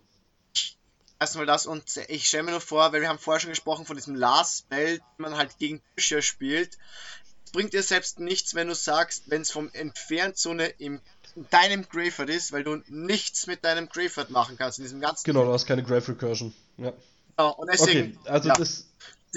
[1.20, 3.96] Erstmal das und ich stelle mir nur vor, weil wir haben vorher schon gesprochen von
[3.96, 6.78] diesem Last Spell, den man halt gegen Bücher spielt.
[7.46, 11.02] Es bringt dir selbst nichts, wenn du sagst, wenn es vom Entferntzone im
[11.36, 15.26] in deinem Graveyard ist, weil du nichts mit deinem Graveyard machen kannst in diesem ganzen.
[15.26, 16.54] Genau, du hast keine Grave Recursion.
[16.78, 16.94] Ja.
[17.38, 18.18] Genau, und deswegen.
[18.18, 18.56] Okay, also ja.
[18.56, 18.88] das,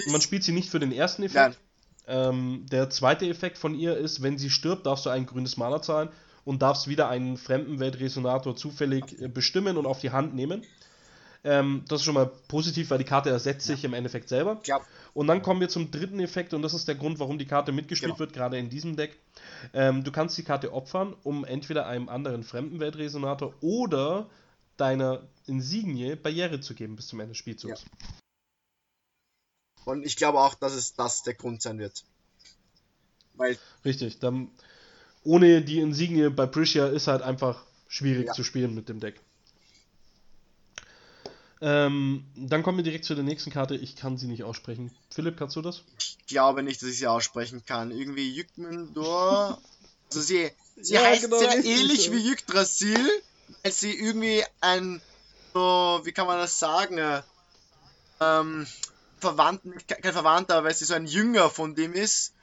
[0.07, 1.59] man spielt sie nicht für den ersten Effekt.
[2.07, 5.83] Ähm, der zweite Effekt von ihr ist, wenn sie stirbt, darfst du ein grünes Mana
[5.83, 6.09] zahlen
[6.45, 10.65] und darfst wieder einen Fremdenweltresonator zufällig äh, bestimmen und auf die Hand nehmen.
[11.45, 14.61] Ähm, das ist schon mal positiv, weil die Karte ersetzt sich im Endeffekt selber.
[14.65, 14.81] Ja.
[15.15, 17.73] Und dann kommen wir zum dritten Effekt und das ist der Grund, warum die Karte
[17.73, 18.19] mitgespielt Genau.
[18.21, 19.19] wird, gerade in diesem Deck.
[19.73, 24.29] Ähm, du kannst die Karte opfern, um entweder einem anderen Fremdenweltresonator oder
[24.81, 27.85] deiner Insignie Barriere zu geben bis zum Ende des Spielzugs.
[29.85, 32.05] Und ich glaube auch, dass es das der Grund sein wird.
[33.35, 34.19] Weil, Richtig.
[34.19, 34.51] Dann,
[35.25, 38.33] ohne die Insignie bei Priscia ist halt einfach schwierig Ja.
[38.35, 39.21] zu spielen mit dem Deck.
[41.61, 43.75] Ähm, dann kommen wir direkt zu der nächsten Karte.
[43.75, 44.93] Ich kann sie nicht aussprechen.
[45.11, 45.83] Philipp, kannst du das?
[45.99, 47.91] ich glaube nicht, dass ich sie aussprechen kann.
[47.91, 49.57] Irgendwie Yggdrasil.
[50.11, 52.13] Also sie, sie Ja, heißt genau, sehr ähnlich ja.
[52.13, 53.11] wie Yggdrasil,
[53.63, 55.01] weil sie irgendwie ein,
[55.55, 57.23] so, wie kann man das sagen, äh,
[58.21, 58.67] ähm,
[59.19, 62.35] Verwandten, kein Verwandter, weil sie so ein Jünger von dem ist.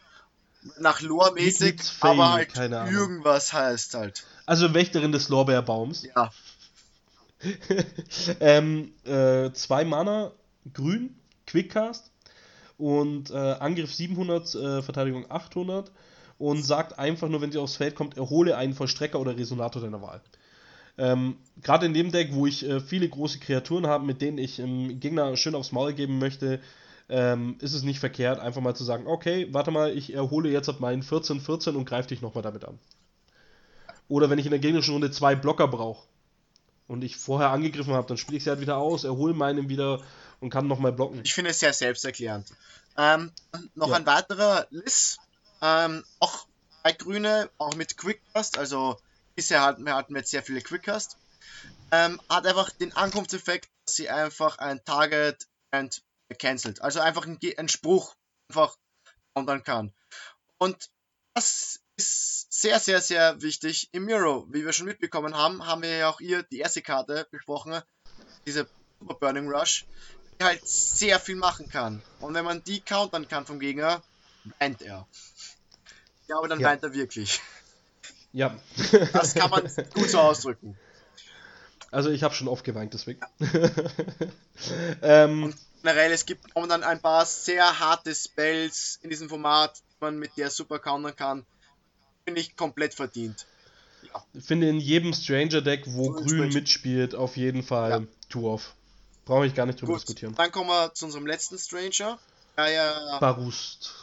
[0.79, 2.93] Nach Lore-mäßig, aber halt keine Ahnung.
[2.93, 4.25] irgendwas heißt halt.
[4.47, 6.07] Also Wächterin des Lorbeerbaums.
[6.15, 6.31] Ja,
[8.39, 10.31] ähm, äh, zwei Mana,
[10.73, 11.15] grün,
[11.47, 12.11] Quickcast
[12.77, 15.91] und äh, Angriff 700, äh, Verteidigung 800
[16.37, 20.01] und sagt einfach nur, wenn sie aufs Feld kommt, erhole einen Vollstrecker oder Resonator deiner
[20.01, 20.21] Wahl.
[20.97, 24.59] Ähm, Gerade in dem Deck, wo ich äh, viele große Kreaturen habe, mit denen ich
[24.59, 26.61] ähm, Gegner schön aufs Maul geben möchte,
[27.09, 30.69] ähm, ist es nicht verkehrt, einfach mal zu sagen, okay, warte mal, ich erhole jetzt
[30.69, 32.79] ab meinen 14-14 und greife dich nochmal damit an.
[34.07, 36.05] Oder wenn ich in der gegnerischen Runde zwei Blocker brauche
[36.87, 40.01] und ich vorher angegriffen habe, dann spiele ich sie halt wieder aus, erhole meinen wieder
[40.39, 41.21] und kann nochmal blocken.
[41.23, 42.47] ich finde es sehr selbsterklärend.
[42.97, 43.31] Ähm,
[43.73, 43.95] noch Ja.
[43.95, 45.17] ein weiterer Liz,
[45.61, 46.47] ähm, auch
[46.83, 48.97] bei Grüne, auch mit Quickcast, also
[49.35, 51.17] bisher hatten wir, hatten wir jetzt sehr viele Quickcast,
[51.91, 56.01] ähm, hat einfach den Ankunftseffekt, dass sie einfach ein Target and
[56.39, 56.81] cancelt.
[56.81, 58.15] Also einfach ein, Ge- ein Spruch
[58.49, 58.75] einfach
[59.35, 59.93] countern kann.
[60.57, 60.89] Und
[61.35, 64.47] das ist sehr, sehr, sehr wichtig im Miro.
[64.49, 67.81] Wie wir schon mitbekommen haben, haben wir ja auch hier die erste Karte besprochen,
[68.45, 68.67] diese
[68.99, 69.85] Super Burning Rush,
[70.39, 72.01] die halt sehr viel machen kann.
[72.19, 74.01] Und wenn man die countern kann vom Gegner,
[74.59, 75.07] weint er.
[76.27, 76.69] Ja, aber dann Ja.
[76.69, 77.41] weint er wirklich.
[78.35, 78.53] Ja.
[79.13, 79.63] Das kann man
[79.93, 80.77] gut so ausdrücken.
[81.91, 83.21] Also ich habe schon oft geweint, deswegen.
[85.01, 90.17] ähm, Generell, es gibt momentan ein paar sehr harte Spells in diesem Format, die man
[90.19, 91.45] mit der super countern kann.
[92.25, 93.45] Finde ich komplett verdient.
[94.33, 96.53] ich finde in jedem Stranger-Deck, wo So Grün entsprechend.
[96.55, 98.01] mitspielt, auf jeden Fall Ja.
[98.29, 98.73] Two-Off.
[99.25, 100.35] Brauche ich gar nicht drüber Gut, diskutieren.
[100.35, 102.19] dann kommen wir zu unserem letzten Stranger.
[102.57, 103.93] Der ja Barust.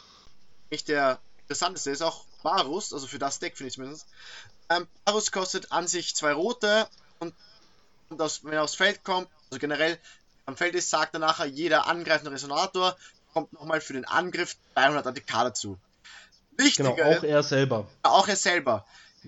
[0.71, 4.05] nicht der interessanteste ist, auch Varus, also für das Deck finde ich zumindest.
[4.69, 6.87] Ähm, Varus kostet an sich zwei rote
[7.19, 7.33] und,
[8.09, 9.97] und aus, wenn er aufs Feld kommt, also generell
[10.45, 12.97] am Feld ist, sagt er nachher, jeder angreifende Resonator
[13.33, 15.79] kommt nochmal für den Angriff 300 ATK dazu.
[16.57, 17.87] Wichtiger, Genau, auch er selber.
[18.03, 18.85] auch er selber.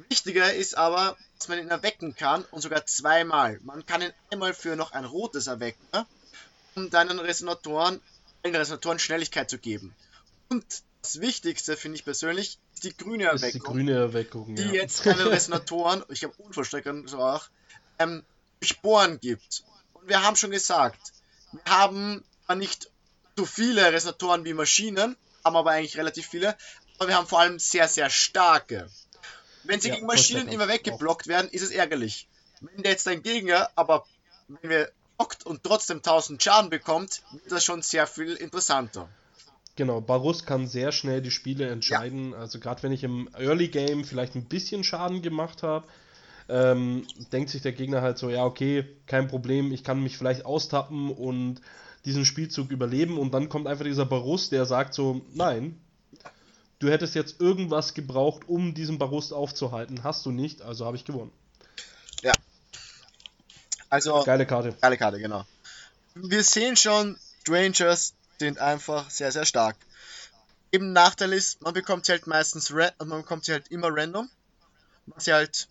[0.10, 3.60] Wichtiger ist aber, dass man ihn erwecken kann und sogar zweimal.
[3.64, 5.80] Man kann ihn einmal für noch ein rotes erwecken,
[6.76, 8.02] um deinen Resonatoren,
[8.44, 9.96] allen Resonatoren Schnelligkeit zu geben.
[10.50, 10.66] Und
[11.02, 14.56] das Wichtigste, finde ich persönlich, die grüne Ist die Erweckung, grüne Erweckung.
[14.56, 14.74] die ja.
[14.74, 17.48] jetzt keine Resonatoren, ich habe Unvollstreckern so auch,
[18.00, 18.24] ähm,
[18.62, 19.64] Sporen gibt.
[19.94, 21.14] Und wir haben schon gesagt,
[21.52, 22.24] wir haben
[22.56, 22.90] nicht
[23.38, 26.56] so viele Resonatoren wie Maschinen, haben aber eigentlich relativ viele,
[26.98, 28.90] aber wir haben vor allem sehr, sehr starke.
[29.64, 32.28] Wenn sie Ja, gegen Maschinen immer weggeblockt werden, ist es ärgerlich.
[32.62, 34.06] Wenn der jetzt ein Gegner, aber
[34.48, 39.10] wenn wir blockt und trotzdem 1000 Schaden bekommt, wird das schon sehr viel interessanter.
[39.76, 42.34] Genau, Barus kann sehr schnell die Spiele entscheiden.
[42.34, 45.86] Also gerade wenn ich im Early Game vielleicht ein bisschen Schaden gemacht habe,
[46.48, 50.46] ähm, denkt sich der Gegner halt so, ja okay, kein Problem, ich kann mich vielleicht
[50.46, 51.60] austappen und
[52.06, 55.80] diesen Spielzug überleben und dann kommt einfach dieser Barus, der sagt so, nein,
[56.80, 61.04] du hättest jetzt irgendwas gebraucht, um diesen Barus aufzuhalten, hast du nicht, also habe ich
[61.04, 61.32] gewonnen.
[63.90, 64.76] Also, Geile Karte.
[64.82, 65.46] Geile Karte, genau.
[66.16, 69.76] Wir sehen schon, Strangers sind einfach sehr, sehr stark.
[70.72, 72.90] Eben Nachteil ist, man bekommt sie halt meistens man
[73.22, 74.30] bekommt sie halt immer random.
[75.08, 75.68] Was sie halt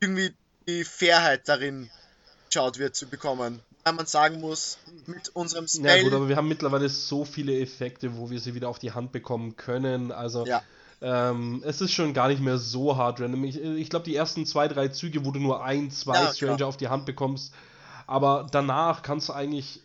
[0.00, 0.34] irgendwie
[0.66, 1.90] die Fairheit darin
[2.48, 3.60] geschaut wird zu bekommen.
[3.84, 6.02] Weil man sagen muss, mit unserem Ja Spell.
[6.04, 9.12] gut, aber wir haben mittlerweile so viele Effekte, wo wir sie wieder auf die Hand
[9.12, 10.10] bekommen können.
[10.10, 10.62] Also Ja.
[11.02, 13.44] ähm, es ist schon gar nicht mehr so hart random.
[13.44, 16.56] Ich, ich glaube, die ersten zwei, drei Züge, wo du nur ein, zwei Ja, Stranger
[16.56, 16.68] genau.
[16.68, 17.52] auf die Hand bekommst.
[18.06, 19.80] Aber danach kannst du eigentlich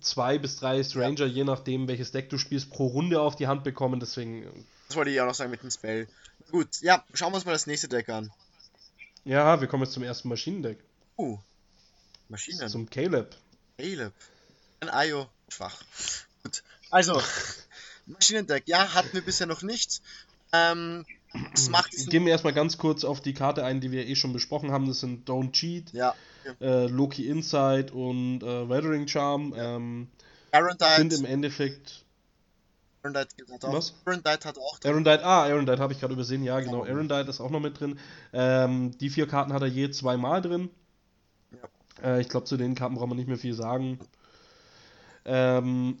[0.00, 3.64] zwei bis drei Stranger, je nachdem welches Deck du spielst, pro Runde auf die Hand
[3.64, 4.00] bekommen.
[4.00, 6.08] Deswegen, das wollte ich auch noch sagen mit dem Spell.
[6.50, 8.30] Gut, ja, schauen wir uns mal das nächste Deck an.
[9.24, 10.78] ja, wir kommen jetzt zum ersten Maschinendeck.
[11.16, 11.38] Uh,
[12.28, 12.68] Maschinen.
[12.68, 13.36] Zum Caleb.
[13.78, 14.12] Caleb.
[14.80, 15.28] Ein Ayo.
[15.48, 15.82] Schwach.
[16.42, 16.62] Gut.
[16.90, 17.22] Also,
[18.06, 20.02] Maschinendeck, ja, hatten wir bisher noch nicht.
[20.52, 21.06] Ähm,
[21.52, 24.14] Das macht diesen- Gehen wir erstmal ganz kurz auf die Karte ein, die wir eh
[24.16, 24.86] schon besprochen haben.
[24.86, 26.14] Das sind Don't Cheat, Ja.
[26.60, 29.54] äh, Loki Insight und äh, Weathering Charm.
[29.56, 30.08] Ähm,
[30.50, 32.04] Arendite, sind im Endeffekt.
[33.02, 33.72] Arendite hat auch.
[33.72, 33.94] Was?
[34.04, 34.78] Arendite hat auch.
[34.84, 36.82] Arendite, ah, Arendite habe ich gerade übersehen, ja, genau.
[36.82, 36.92] Genau.
[36.94, 37.98] Arendite ist auch noch mit drin.
[38.32, 40.68] Ähm, die vier Karten hat er je zweimal drin.
[42.02, 43.98] Äh, ich glaube, zu den Karten braucht man nicht mehr viel sagen.
[45.24, 45.98] Ähm,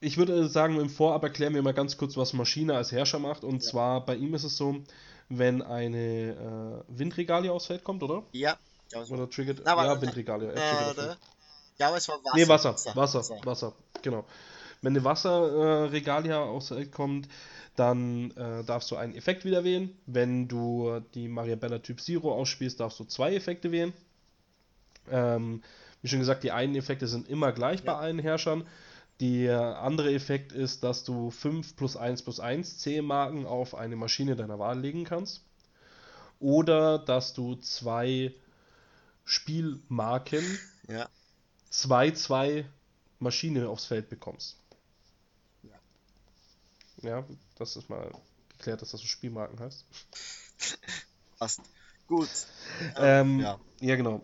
[0.00, 3.44] ich würde sagen, im Vorab erklären wir mal ganz kurz, was Maschine als Herrscher macht.
[3.44, 3.70] Und Ja.
[3.70, 4.76] zwar bei ihm ist es so,
[5.28, 8.22] wenn eine äh, Windregalie aufs Feld kommt, oder?
[8.32, 8.56] Ja.
[8.92, 9.60] War- Oder triggert.
[9.64, 10.52] Na, ja, Windregalie.
[10.52, 11.16] er äh, da-
[11.78, 12.36] ja, aber es war Wasser.
[12.36, 13.72] Nee, Wasser, Wasser, Wasser,
[14.02, 14.24] genau.
[14.80, 17.28] Wenn eine Wasserregalia aufs Feld kommt,
[17.76, 19.96] dann äh, darfst du einen Effekt wieder wählen.
[20.06, 23.92] Wenn du die Mariabella Typ Zero ausspielst, darfst du zwei Effekte wählen.
[25.10, 25.62] Ähm,
[26.02, 27.98] wie schon gesagt, die einen Effekte sind immer gleich bei Ja.
[27.98, 28.66] allen Herrschern.
[29.20, 34.36] Der andere Effekt ist, dass du 5 plus 1 plus 1 C-Marken auf eine Maschine
[34.36, 35.42] deiner Wahl legen kannst.
[36.38, 38.32] Oder dass du zwei
[39.24, 40.44] Spielmarken
[40.86, 41.08] Ja.
[41.72, 42.64] 2-2
[43.18, 44.56] Maschine aufs Feld bekommst.
[47.02, 47.24] Ja,
[47.56, 48.10] das ist mal
[48.56, 49.84] geklärt, dass das so Spielmarken heißt.
[51.38, 51.60] Passt.
[52.06, 52.28] Gut.
[52.96, 53.60] Ähm, ja.
[53.80, 54.22] Ja, genau.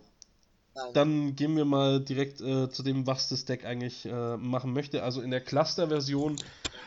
[0.92, 5.02] Dann gehen wir mal direkt äh, zu dem, was das Deck eigentlich äh, machen möchte.
[5.02, 6.36] Also in der Cluster-Version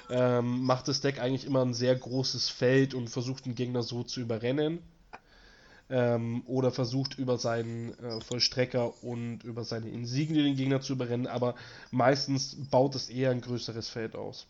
[0.10, 4.04] ähm, macht das Deck eigentlich immer ein sehr großes Feld und versucht den Gegner so
[4.04, 4.80] zu überrennen.
[5.90, 11.28] Ähm, oder versucht über seinen äh, Vollstrecker und über seine Insignien den Gegner zu überrennen,
[11.28, 11.56] aber
[11.92, 14.48] meistens baut es eher ein größeres Feld aus.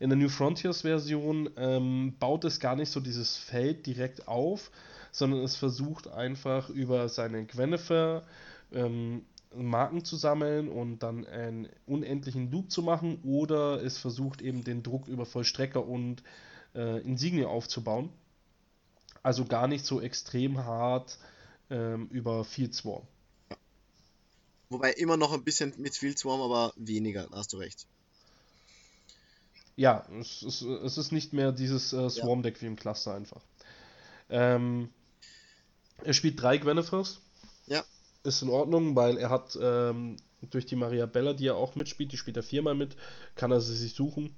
[0.00, 4.72] In der New Frontiers Version ähm, baut es gar nicht so dieses Feld direkt auf,
[5.12, 8.24] sondern es versucht einfach über seine Gwennifer
[8.72, 14.64] ähm, Marken zu sammeln und dann einen unendlichen Loop zu machen oder es versucht eben
[14.64, 16.22] den Druck über Vollstrecker und
[16.74, 18.10] äh, Insigne aufzubauen.
[19.22, 21.18] Also gar nicht so extrem hart
[21.70, 23.06] ähm, über Field Swarm.
[24.68, 27.86] Wobei immer noch ein bisschen mit Field Swarm, aber weniger, hast du recht.
[29.76, 33.42] Ja, es ist, es ist nicht mehr dieses äh, Swarm-Deck wie im Cluster einfach.
[34.28, 34.90] Ähm,
[36.02, 37.20] er spielt drei Gwenifers.
[37.66, 37.84] Ja.
[38.24, 42.12] Ist in Ordnung, weil er hat ähm, durch die Maria Bella, die er auch mitspielt,
[42.12, 42.96] die spielt er viermal mit,
[43.34, 44.36] kann er sie sich suchen.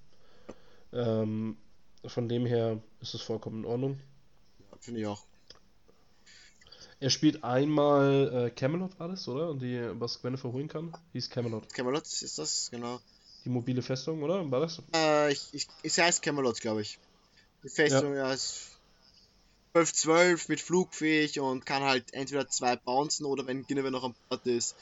[0.93, 1.57] Ähm,
[2.07, 4.01] von dem her ist es vollkommen in Ordnung.
[4.59, 5.25] Ja, Finde ich auch.
[7.01, 9.55] Er spielt einmal äh, Camelot war das, oder?
[9.55, 10.97] Die, was Gwenifer holen kann.
[11.13, 11.73] Hieß Camelot.
[11.75, 13.01] Camelot ist das, genau.
[13.45, 14.51] Die mobile Festung, oder?
[14.51, 14.81] War das?
[14.95, 16.99] Äh, ich, ich, es heißt Camelot, glaube ich.
[17.63, 18.33] Die Festung ja.
[18.33, 18.74] ist
[19.75, 24.47] 12-12 mit flugfähig und kann halt entweder zwei bouncen oder wenn Guinevere noch am Bord
[24.47, 24.77] ist,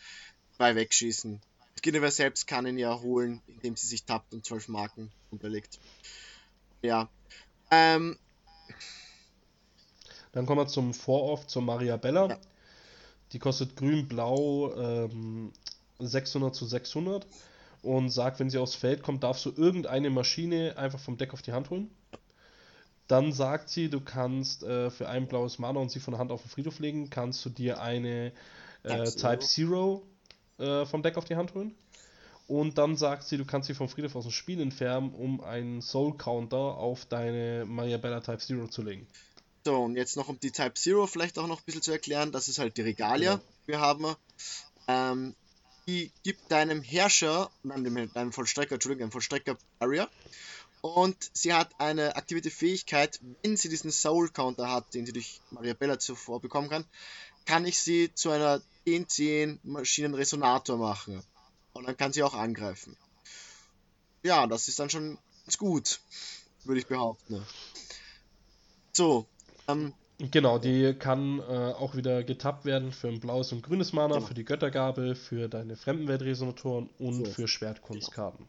[0.56, 1.40] zwei wegschießen.
[1.82, 5.80] Guinevere selbst kann ihn ja holen, indem sie sich tappt und 12 Marken unterlegt.
[6.82, 7.08] Ja.
[7.70, 8.18] Ähm,
[10.32, 12.28] Dann kommen wir zum Vor-Off, zur Maria Bella.
[12.28, 12.38] Ja.
[13.32, 15.52] Die kostet grün-blau ähm,
[15.98, 17.26] 600 zu 600
[17.82, 21.42] und sagt, wenn sie aufs Feld kommt, darfst du irgendeine Maschine einfach vom Deck auf
[21.42, 21.90] die Hand holen.
[23.12, 26.30] Dann sagt sie, du kannst äh, für ein blaues Mana und sie von der Hand
[26.30, 28.32] auf den Friedhof legen, kannst du dir eine
[28.84, 30.02] äh, Type Zero.
[30.58, 31.74] Äh, vom Deck auf die Hand holen.
[32.48, 35.82] Und dann sagt sie, du kannst sie vom Friedhof aus dem Spiel entfernen, um einen
[35.82, 39.06] Soul Counter auf deine Maria Bella Type Zero zu legen.
[39.64, 42.32] so, und jetzt noch um die Type Zero vielleicht auch noch ein bisschen zu erklären.
[42.32, 43.44] Das ist halt die Regalia, Genau.
[43.66, 44.06] die wir haben.
[44.88, 45.34] Ähm,
[45.86, 50.08] die gibt deinem Herrscher, nein, dem- deinem Vollstrecker, Entschuldigung, einem Vollstrecker Barrier.
[50.82, 55.40] Und sie hat eine aktivierte Fähigkeit, wenn sie diesen Soul Counter hat, den sie durch
[55.50, 56.84] Maria Bella zuvor bekommen kann,
[57.46, 61.22] kann ich sie zu einer 10-10 Maschinenresonator machen.
[61.72, 62.96] Und dann kann sie auch angreifen.
[64.24, 66.00] Ja, das ist dann schon ganz gut,
[66.64, 67.46] würde ich behaupten.
[68.92, 69.26] So,
[69.68, 74.16] ähm, Genau, die kann äh, auch wieder getappt werden für ein blaues und grünes Mana,
[74.16, 74.26] Genau.
[74.26, 77.32] für die Göttergabel, für deine Fremdenweltresonatoren und So.
[77.32, 78.46] für Schwertkunstkarten.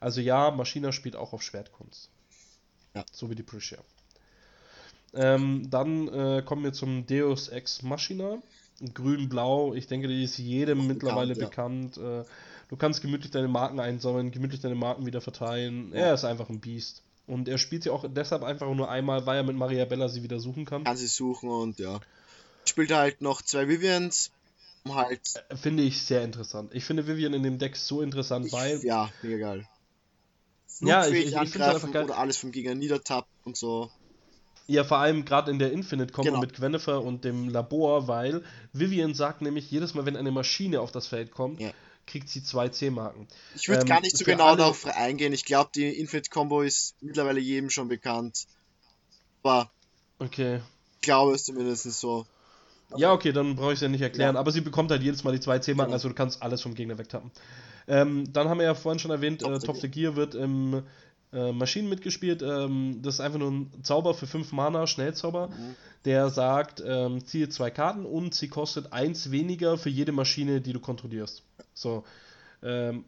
[0.00, 2.10] Also ja, Maschina spielt auch auf Schwertkunst.
[2.94, 3.04] Ja.
[3.12, 3.76] So wie die Prisha.
[5.14, 8.38] Ähm, dann äh, kommen wir zum Deus Ex Machina.
[8.92, 12.26] Grün-Blau, ich denke, die ist jedem Auch mittlerweile bekannt, bekannt.
[12.26, 12.30] Äh,
[12.68, 15.92] du kannst gemütlich deine Marken einsammeln, gemütlich deine Marken wieder verteilen.
[15.94, 17.02] Er ist einfach ein Biest.
[17.26, 20.22] Und er spielt sie auch deshalb einfach nur einmal, weil er mit Maria Bella sie
[20.22, 20.84] wieder suchen kann.
[20.84, 22.00] kann sie suchen und ja.
[22.66, 24.30] Spielt halt noch zwei Vivians,
[24.84, 25.20] um halt,
[25.54, 26.72] Finde ich sehr interessant.
[26.74, 29.68] Ich finde Vivian in dem Deck so interessant, ich, weil ja, mega geil.
[30.80, 32.04] Ja, ich- ich- ich angreifen einfach geil.
[32.04, 33.90] oder alles vom Gegner niedertappt und so.
[34.68, 36.40] Ja, vor allem gerade in der Infinite-Kombo Genau.
[36.40, 38.42] mit Gwenifer und dem Labor, weil
[38.72, 41.70] Vivian sagt nämlich, jedes Mal, wenn eine Maschine auf das Feld kommt, Ja.
[42.04, 43.28] kriegt sie zwei C-Marken.
[43.54, 45.32] Ich würde Ähm, gar nicht so genau alle- darauf eingehen.
[45.32, 48.46] Ich glaube, die Infinite Combo ist mittlerweile jedem schon bekannt.
[49.42, 49.70] Aber
[50.18, 50.60] Okay.
[50.96, 52.26] ich glaube es zumindest so.
[52.96, 54.34] Ja, okay, dann brauche ich es ja nicht erklären.
[54.34, 54.40] Ja.
[54.40, 55.94] Aber sie bekommt halt jedes Mal die zwei C-Marken, Genau.
[55.96, 57.30] also du kannst alles vom Gegner wegtappen.
[57.88, 60.82] Ähm, dann haben wir ja vorhin schon erwähnt, Top äh, Top the Gear wird im
[61.32, 62.42] äh, Maschinen mitgespielt.
[62.42, 65.76] Ähm, das ist einfach nur ein Zauber für 5 Mana, Schnellzauber, Mhm.
[66.04, 70.72] der sagt, ähm, ziehe zwei Karten und sie kostet eins weniger für jede Maschine, die
[70.72, 71.42] du kontrollierst.
[71.74, 72.04] So.
[72.62, 73.04] Ähm,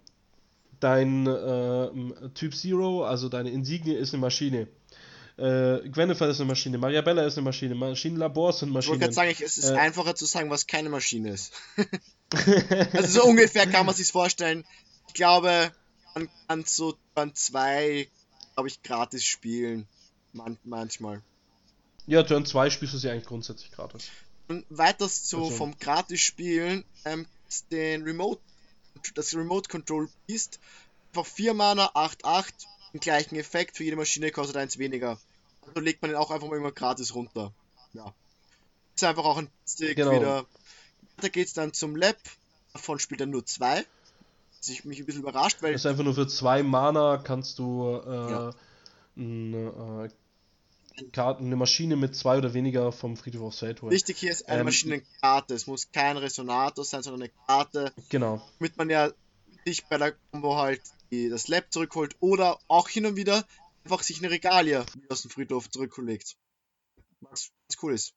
[0.80, 4.68] dein äh, Typ Zero, also deine Insignie, ist eine Maschine.
[5.36, 9.00] Äh, Gwennifer ist eine Maschine, Mariabella ist eine Maschine, Maschinenlabors sind Ich wollte Maschinen.
[9.00, 11.52] gerade sagen, es ist Äh, einfacher zu sagen, was keine Maschine ist.
[12.92, 14.64] Also so ungefähr kann man sich vorstellen.
[15.08, 15.72] Ich glaube,
[16.14, 18.08] man kann so Turn 2,
[18.54, 19.86] glaube ich, gratis spielen.
[20.32, 21.22] Man manchmal.
[22.06, 24.08] Ja, Turn 2 spielst du sie eigentlich grundsätzlich gratis.
[24.48, 27.26] Und weiters zu Also- vom gratis Spielen, ähm,
[27.70, 28.40] den Remote,
[29.14, 30.58] das Remote Control Beast.
[31.12, 32.54] Einfach 4 Mana, 8, 8,
[32.92, 35.18] den gleichen Effekt, für jede Maschine kostet eins weniger.
[35.66, 37.52] Also legt man den auch einfach mal immer gratis runter.
[37.94, 38.12] Ja.
[38.94, 40.12] Ist einfach auch ein Stick Genau.
[40.12, 40.46] wieder.
[41.20, 42.16] Da geht's dann zum Lab.
[42.72, 43.84] Davon spielt er nur zwei.
[44.58, 47.58] Was ich mich ein bisschen überrascht, weil Das ist einfach nur für zwei Mana kannst
[47.58, 48.54] du äh, Ja.
[49.16, 50.08] eine,
[50.96, 53.92] äh, Karten, eine Maschine mit zwei oder weniger vom Friedhof aufs Feld holen.
[53.92, 55.54] wichtig hier ist eine Ähm, Maschinenkarte.
[55.54, 58.44] Es muss kein Resonator sein, sondern eine Karte, Genau.
[58.58, 59.12] damit man ja
[59.64, 63.44] sich bei der Combo halt das Lab zurückholt oder auch hin und wieder
[63.84, 66.36] einfach sich eine Regalie aus dem Friedhof zurücklegt.
[67.20, 68.12] Was, was cool ist.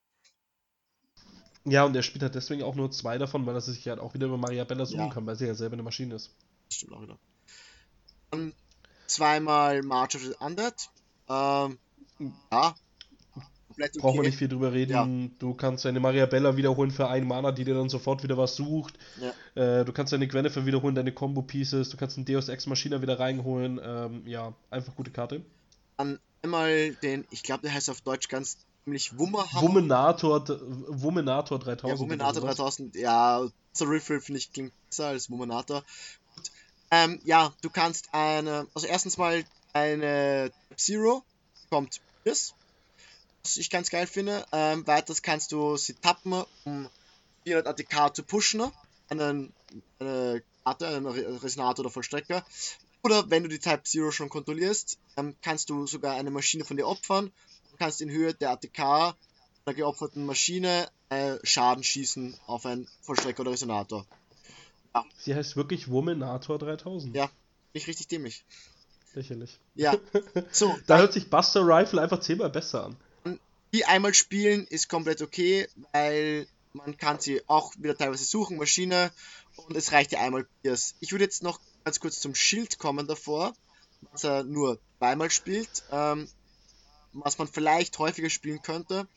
[1.66, 4.14] Ja, und er spielt halt deswegen auch nur zwei davon, weil er sich halt auch
[4.14, 5.10] wieder über Mariabella suchen Ja.
[5.10, 6.32] kann, weil sie ja selber eine Maschine ist.
[6.70, 7.18] Das stimmt auch wieder.
[8.32, 8.54] Dann
[9.08, 10.74] zweimal March of the Undead.
[11.30, 11.78] Ähm,
[12.52, 12.76] ja.
[13.68, 14.28] Komplett Braucht man okay.
[14.28, 15.36] nicht viel drüber reden.
[15.40, 18.96] Du kannst deine Mariabella wiederholen für einen Mana, die dir dann sofort wieder was sucht.
[19.56, 21.90] Äh, du kannst deine Gwennifer wiederholen, deine Combo-Pieces.
[21.90, 23.80] Du kannst einen Deus Ex Machina wieder reinholen.
[23.82, 25.42] Ähm, ja, einfach gute Karte.
[25.98, 29.62] Dann einmal den, ich glaube, der heißt auf Deutsch ganz ziemlich Wummerhammer.
[29.68, 30.48] Wummenator,
[30.88, 31.90] Wummenator 3000.
[31.96, 32.56] Ja, Wummenator sowas.
[32.58, 33.48] 3000, ja,
[33.80, 35.84] Riffle finde ich klingt besser als Wummenator.
[36.92, 39.44] Ähm, ja, du kannst eine, also erstens mal
[39.74, 41.24] eine Zero
[41.70, 42.54] kommt Pierce,
[43.44, 44.46] was ich ganz geil finde.
[44.52, 46.90] Ähm, weiters kannst du sie tappen, um
[47.46, 48.70] 400 ATK zu pushen,
[49.08, 49.54] einen,
[50.00, 52.44] eine Karte, einen Re- Resonator oder Vollstrecker.
[53.04, 56.78] Oder wenn du die Type Zero schon kontrollierst, ähm, kannst du sogar eine Maschine von
[56.78, 57.32] dir opfern
[57.82, 58.80] kannst in Höhe der ATK
[59.66, 64.06] einer geopferten Maschine äh, Schaden schießen auf einen Vollstrecker oder Resonator.
[65.18, 67.16] Sie heißt wirklich Wummenator 3000.
[67.16, 67.32] Ja.
[67.74, 68.46] Nicht richtig dämlich.
[69.14, 69.60] Lächerlich.
[69.74, 69.96] Ja.
[70.52, 72.86] So, Da hört sich Buster Rifle einfach zehnmal besser
[73.24, 73.40] an.
[73.74, 79.12] die einmal spielen ist komplett okay, weil man kann sie auch wieder teilweise suchen, Maschine,
[79.56, 80.94] und es reicht ja einmal Pierce.
[81.00, 83.54] Ich würde jetzt noch ganz kurz zum Schild kommen davor,
[84.12, 86.28] was er nur zweimal spielt, ähm,
[87.14, 89.08] was man vielleicht häufiger spielen könnte,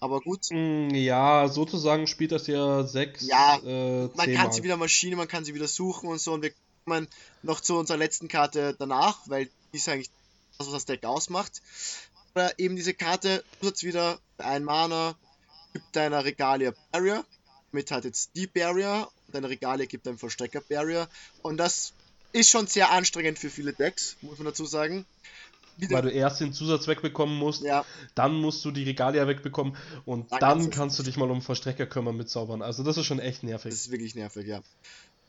[0.00, 0.46] aber gut.
[0.50, 5.28] Mm, Ja, sozusagen spielt das ja sechs, Ja, äh, Man kann sie wieder Maschine, man
[5.28, 6.52] kann sie wieder suchen und so, und wir
[6.84, 7.08] kommen
[7.42, 10.10] noch zu unserer letzten Karte danach, weil die ist eigentlich
[10.58, 11.62] das, was das Deck ausmacht.
[12.34, 15.14] Aber eben diese Karte nutzt wieder ein Mana,
[15.72, 17.24] gibt deiner Regalia Barrier,
[17.70, 21.08] mit hat jetzt die Barrier, deine Regalia gibt einen Vollstrecker Barrier,
[21.42, 21.92] und das
[22.32, 25.06] ist schon sehr anstrengend für viele Decks, muss man dazu sagen.
[25.90, 27.84] Weil du erst den Zusatz wegbekommen musst, ja,
[28.14, 31.30] dann musst du die Regalia wegbekommen und Dann dann, kannst du- kannst du dich mal
[31.30, 32.62] um Verstrecker kümmern mit Zaubern.
[32.62, 33.72] Also das ist schon echt das nervig.
[33.72, 34.60] ist wirklich nervig, ja.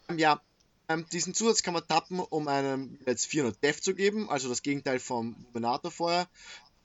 [0.10, 0.42] Ähm, Ja,
[0.90, 4.62] ähm, diesen Zusatz kann man tappen, um einem jetzt 400 Def zu geben, also das
[4.62, 6.28] Gegenteil vom Luminator vorher.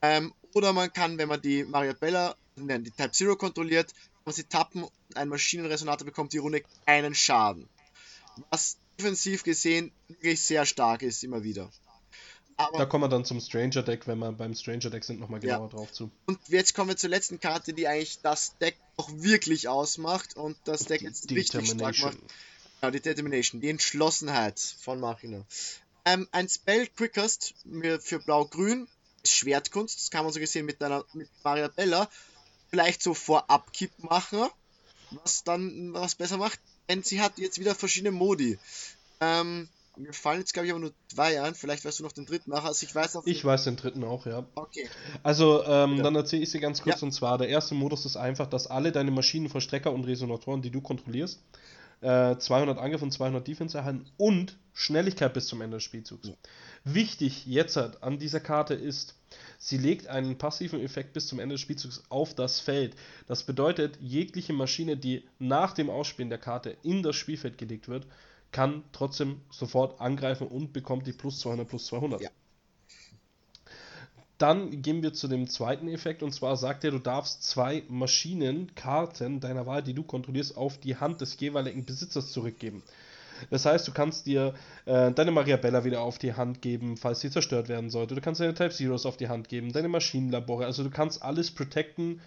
[0.02, 4.34] Ähm, oder man kann, wenn man die Mariabella, nein, die Type Zero kontrolliert, kann man
[4.34, 7.68] sie tappen und ein Maschinenresonator bekommt die Runde keinen Schaden.
[8.50, 11.68] Was defensiv gesehen wirklich sehr stark ist, immer wieder.
[12.58, 15.42] Da Aber, kommen wir dann zum Stranger Deck, wenn wir beim Stranger Deck sind, nochmal
[15.44, 15.54] Ja.
[15.54, 16.10] genauer drauf zu.
[16.26, 20.56] und jetzt kommen wir zur letzten Karte, die eigentlich das Deck auch wirklich ausmacht und
[20.64, 22.18] das Deck jetzt richtig stark macht.
[22.82, 25.44] Ja, die Determination, die Entschlossenheit von Machina.
[26.04, 27.54] Ähm, ein Spell Quickest
[28.00, 28.88] für Blau-Grün
[29.22, 32.08] ist Schwertkunst, das kann man so gesehen mit einer mit Mariabella
[32.70, 34.48] vielleicht so vorab Kipp machen,
[35.10, 36.58] was dann was besser macht,
[36.88, 38.58] denn sie hat jetzt wieder verschiedene Modi.
[39.20, 39.68] Ähm,
[39.98, 42.50] mir fallen jetzt glaube ich aber nur zwei ein, vielleicht weißt du noch den dritten
[42.50, 43.26] nach, also ich weiß noch.
[43.26, 44.46] Ich weiß den dritten auch, ja.
[44.54, 44.88] Okay.
[45.22, 46.02] Also, ähm, Ja.
[46.04, 47.00] dann erzähle ich sie ganz kurz.
[47.00, 47.06] Ja.
[47.06, 50.70] Und zwar, der erste Modus ist einfach, dass alle deine Maschinen, Vollstrecker und Resonatoren, die
[50.70, 51.40] du kontrollierst,
[52.00, 56.28] äh, 200 Angriff und 200 Defense erhalten und Schnelligkeit bis zum Ende des Spielzugs.
[56.28, 56.34] Ja.
[56.84, 59.16] Wichtig jetzt halt an dieser Karte ist,
[59.58, 62.94] sie legt einen passiven Effekt bis zum Ende des Spielzugs auf das Feld.
[63.26, 68.06] Das bedeutet, jegliche Maschine, die nach dem Ausspielen der Karte in das Spielfeld gelegt wird,
[68.52, 72.20] kann trotzdem sofort angreifen und bekommt die plus 200 plus 200.
[72.20, 72.30] Ja.
[74.38, 79.40] Dann gehen wir zu dem zweiten Effekt und zwar sagt er, du darfst zwei Maschinenkarten
[79.40, 82.82] deiner Wahl, die du kontrollierst, auf die Hand des jeweiligen Besitzers zurückgeben.
[83.50, 84.54] Das heißt, du kannst dir
[84.84, 88.14] äh, deine Maria Bella wieder auf die Hand geben, falls sie zerstört werden sollte.
[88.14, 90.66] Du kannst deine Type Zeros auf die Hand geben, deine Maschinenlabore.
[90.66, 92.20] Also du kannst alles protecten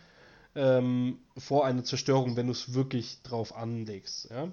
[0.56, 4.30] ähm, vor einer Zerstörung, wenn du es wirklich drauf anlegst.
[4.30, 4.52] Ja?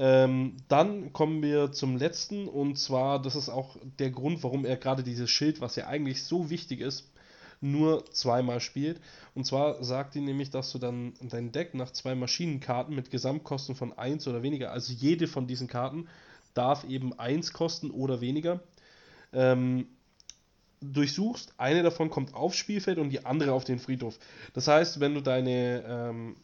[0.00, 4.78] Ähm, dann kommen wir zum letzten und zwar, das ist auch der Grund, warum er
[4.78, 7.12] gerade dieses Schild, was ja eigentlich so wichtig ist,
[7.60, 8.98] nur zweimal spielt.
[9.34, 13.74] Und zwar sagt die nämlich, dass du dann dein Deck nach zwei Maschinenkarten mit Gesamtkosten
[13.74, 16.08] von 1 oder weniger, also jede von diesen Karten
[16.54, 18.60] darf eben 1 kosten oder weniger,
[19.34, 19.86] ähm,
[20.80, 21.52] durchsuchst.
[21.58, 24.18] Eine davon kommt aufs Spielfeld und die andere auf den Friedhof.
[24.54, 26.36] Das heißt, wenn du deine ähm,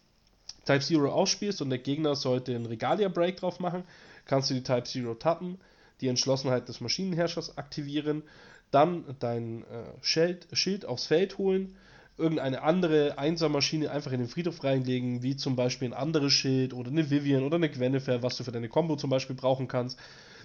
[0.67, 3.85] Type Zero ausspielst und der Gegner sollte einen Regalia Break drauf machen,
[4.27, 5.59] kannst du die Type Zero tappen,
[6.01, 8.23] die Entschlossenheit des Maschinenherrschers aktivieren,
[8.71, 11.77] dann dein äh, Schild, Schild aufs Feld holen,
[12.19, 16.91] irgendeine andere Einser-Maschine einfach in den Friedhof reinlegen, wie zum Beispiel ein anderes Schild oder
[16.91, 19.99] eine Vivian oder eine Gwennefer, was du für deine Combo zum Beispiel brauchen kannst.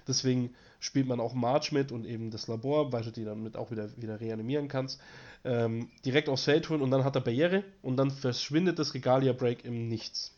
[0.06, 3.56] Deswegen spielt man auch March mit und eben das Labor, weil du die dann mit
[3.56, 5.00] auch wieder, wieder reanimieren kannst.
[5.44, 9.32] Ähm, direkt aufs Feld holen und dann hat er Barriere und dann verschwindet das Regalia
[9.32, 10.32] Break im Nichts.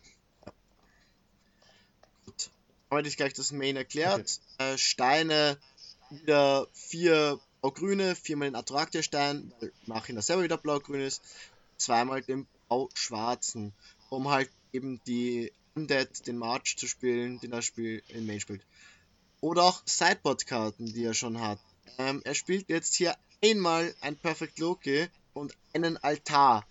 [2.25, 2.51] Gut.
[2.91, 4.41] Haben wir gleich das Main erklärt.
[4.59, 4.75] Okay.
[4.75, 5.59] Äh, Steine,
[6.11, 11.23] wieder vier blau-grüne, viermal den Attractia-Stein, weil nachher selber wieder blau-grün ist,
[11.79, 13.73] zweimal den blau-schwarzen,
[14.11, 18.63] um halt eben die Undead, den March zu spielen, den er spiel, in Main spielt.
[19.45, 21.59] Oder auch Sideboard-Karten, die er schon hat.
[21.99, 23.15] Ähm, er spielt jetzt hier
[23.45, 26.67] einmal ein Perfect Loki und einen Altar.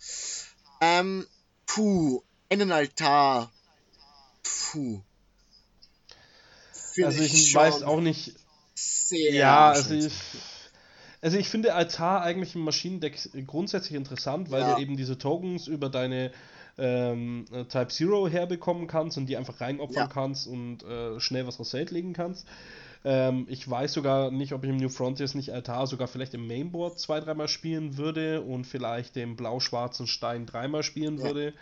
[0.81, 1.27] Ähm,
[1.67, 3.51] puh, einen Altar.
[4.41, 5.01] Puh.
[6.71, 8.33] Find also ich, ich weiß auch nicht.
[8.73, 10.11] Sehr ja, also ich,
[11.21, 14.73] also ich finde Altar eigentlich im Maschinendeck grundsätzlich interessant, weil ja.
[14.73, 16.31] du eben diese Tokens über deine
[16.77, 20.07] ähm, Type Zero herbekommen kannst und die einfach reinopfern ja.
[20.07, 22.47] kannst und äh, schnell was aufs Feld legen kannst.
[23.05, 26.47] Ähm, ich weiß sogar nicht, ob ich im New Frontiers nicht Altar sogar vielleicht im
[26.47, 31.25] Mainboard zwei, dreimal spielen würde und vielleicht den blau-schwarzen Stein dreimal spielen ja.
[31.25, 31.53] würde,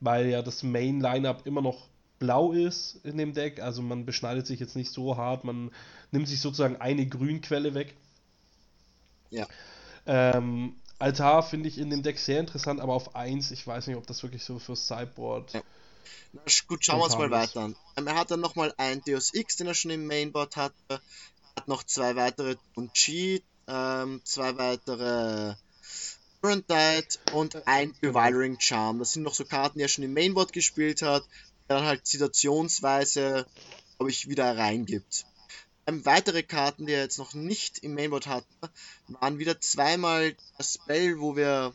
[0.00, 1.88] weil ja das Main-Lineup immer noch
[2.18, 3.60] blau ist in dem Deck.
[3.60, 5.70] Also man beschneidet sich jetzt nicht so hart, man
[6.12, 7.94] nimmt sich sozusagen eine Grünquelle weg.
[9.30, 9.46] Ja.
[10.06, 13.96] Ähm, Altar finde ich in dem Deck sehr interessant, aber auf 1, ich weiß nicht,
[13.96, 15.52] ob das wirklich so fürs Sideboard.
[15.52, 15.62] Ja.
[16.32, 17.76] Na gut, schauen wir uns mal weiter an.
[17.96, 20.74] Ähm, er hat dann nochmal einen Deus X, den er schon im Mainboard hatte.
[20.88, 21.00] Er
[21.56, 25.54] hat noch zwei weitere Tunchi, ähm, zwei weitere
[26.40, 28.98] Brandite und ein Devouring Charm.
[28.98, 31.24] Das sind noch so Karten, die er schon im Mainboard gespielt hat,
[31.68, 33.46] der dann halt situationsweise,
[33.96, 35.26] glaube ich, wieder reingibt.
[35.86, 38.46] Ähm, weitere Karten, die er jetzt noch nicht im Mainboard hatte,
[39.08, 41.72] waren wieder zweimal das Spell, wo wir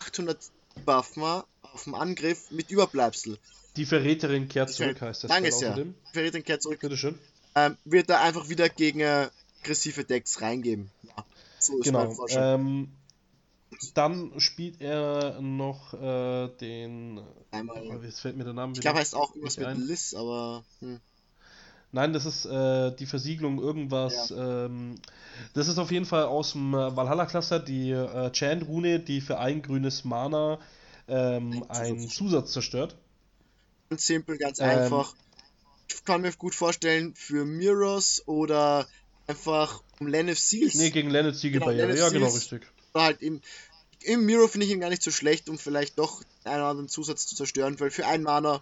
[0.00, 0.38] 800
[0.84, 3.38] buffen auf dem Angriff mit Überbleibsel.
[3.76, 5.28] Die Verräterin kehrt zurück, heißt das.
[5.28, 5.74] Danke sehr.
[5.74, 6.80] Die Verräterin kehrt zurück.
[6.80, 7.18] Bitteschön.
[7.56, 9.28] Ähm, wird er einfach wieder gegen äh,
[9.60, 10.90] aggressive Decks reingeben.
[11.02, 11.24] Ja,
[11.58, 12.26] so ist genau.
[12.30, 12.92] Ähm,
[13.94, 17.20] dann spielt er noch äh, den.
[17.50, 17.82] Einmal.
[17.82, 20.64] Oh, jetzt fällt mir der Name Ich glaube, heißt auch irgendwas mit Liz, aber.
[20.80, 21.00] Hm.
[21.94, 24.30] Nein, das ist äh, die Versiegelung irgendwas.
[24.30, 24.66] Ja.
[24.66, 24.96] Ähm,
[25.52, 29.62] das ist auf jeden Fall aus dem äh, Valhalla-Cluster die äh, Chant-Rune, die für ein
[29.62, 30.58] grünes Mana
[31.06, 32.96] ähm, einen Zusatz zerstört.
[33.90, 35.14] Ganz simpel, ganz ähm, einfach.
[35.88, 38.88] Ich kann mir gut vorstellen, für Mirrors oder
[39.28, 40.74] einfach um Lenneth Seals.
[40.74, 41.96] Nee, gegen Lenneth Siegel genau, Barriere.
[41.96, 42.62] Ja, genau, richtig.
[42.92, 43.40] Oder halt im,
[44.02, 47.28] im Mirror finde ich ihn gar nicht so schlecht, um vielleicht doch einen anderen Zusatz
[47.28, 48.60] zu zerstören, weil für ein Mana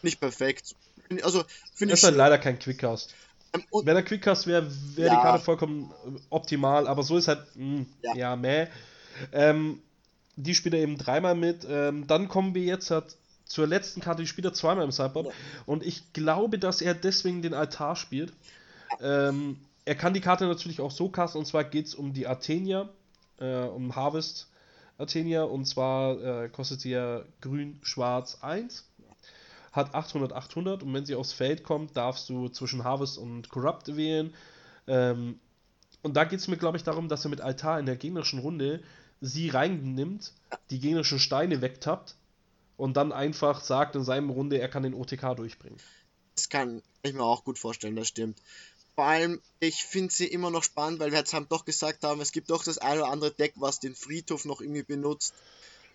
[0.00, 0.74] nicht perfekt.
[1.22, 2.00] Also, finde ich.
[2.00, 3.14] Das ist halt leider kein Quickcast.
[3.52, 5.16] Ähm, Wenn er Quickcast wäre, wäre ja.
[5.16, 8.14] die Karte vollkommen äh, optimal, aber so ist halt, mh, hm, ja.
[8.14, 8.66] ja, meh.
[9.32, 9.80] Ähm,
[10.36, 11.66] die spielt er eben dreimal mit.
[11.68, 15.26] Ähm, dann kommen wir jetzt halt zur letzten Karte, die spielt er zweimal im Sideboard.
[15.26, 15.32] Ja.
[15.66, 18.32] Und ich glaube, dass er deswegen den Altar spielt.
[19.00, 22.26] Ähm, er kann die Karte natürlich auch so casten, und zwar geht es um die
[22.26, 22.88] Athenia,
[23.38, 24.46] äh, um Harvest
[24.98, 28.84] Athenia, und zwar äh, kostet sie ja grün, schwarz 1
[29.72, 33.96] hat 800, 800 und wenn sie aufs Feld kommt, darfst du zwischen Harvest und Corrupt
[33.96, 34.34] wählen.
[34.86, 35.38] Ähm,
[36.02, 38.40] und da geht es mir, glaube ich, darum, dass er mit Altar in der gegnerischen
[38.40, 38.82] Runde
[39.20, 40.32] sie reinnimmt,
[40.70, 42.16] die gegnerischen Steine wegtappt
[42.76, 45.78] und dann einfach sagt in seinem Runde, er kann den OTK durchbringen.
[46.34, 48.40] Das kann ich mir auch gut vorstellen, das stimmt.
[48.94, 52.20] Vor allem, ich finde sie immer noch spannend, weil wir jetzt haben doch gesagt haben,
[52.20, 55.34] es gibt doch das eine oder andere Deck, was den Friedhof noch irgendwie benutzt.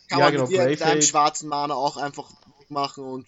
[0.08, 2.32] Kann ja, man genau, mit, ihr, mit einem schwarzen Mana auch einfach
[2.70, 3.28] machen und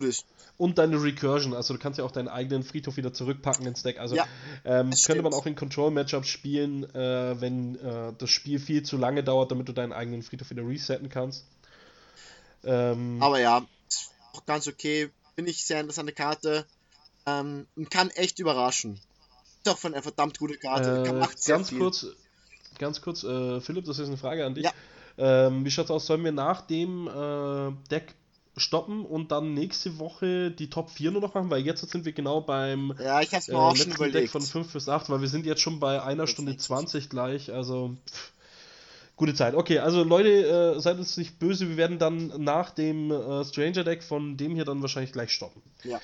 [0.00, 0.26] ist.
[0.56, 3.98] Und deine Recursion, also du kannst ja auch deinen eigenen Friedhof wieder zurückpacken ins Deck.
[3.98, 4.26] Also Ja,
[4.64, 9.24] ähm, könnte man auch in Control-Matchups spielen, äh, wenn äh, das Spiel viel zu lange
[9.24, 11.44] dauert, damit du deinen eigenen Friedhof wieder resetten kannst.
[12.62, 15.10] Ähm, Aber ja, ist auch ganz okay.
[15.34, 16.66] Finde ich sehr interessante Karte.
[17.26, 19.00] Ähm, und kann echt überraschen.
[19.64, 21.04] Ist auch von einer verdammt gute Karte.
[21.04, 21.78] äh, ganz viel.
[21.78, 22.06] kurz,
[22.78, 24.64] ganz kurz, äh, Philipp, das ist eine Frage an dich.
[24.64, 24.72] Ja.
[25.16, 26.06] Ähm, wie schaut's aus?
[26.06, 28.14] Sollen wir nach dem äh, Deck
[28.56, 31.50] stoppen und dann nächste Woche die Top 4 nur noch machen?
[31.50, 34.10] Weil jetzt sind wir genau beim Ja, ich hab's äh, mir auch schon letzten Deck
[34.10, 34.32] überlegt.
[34.32, 36.66] von 5 bis 8, weil wir sind jetzt schon bei einer Stunde 60.
[36.66, 38.32] 20 gleich, also pff,
[39.16, 39.54] gute Zeit.
[39.54, 43.84] Okay, also Leute, äh, seid uns nicht böse, wir werden dann nach dem äh, Stranger
[43.84, 45.62] Deck von dem hier dann wahrscheinlich gleich stoppen.
[45.84, 46.00] Ja.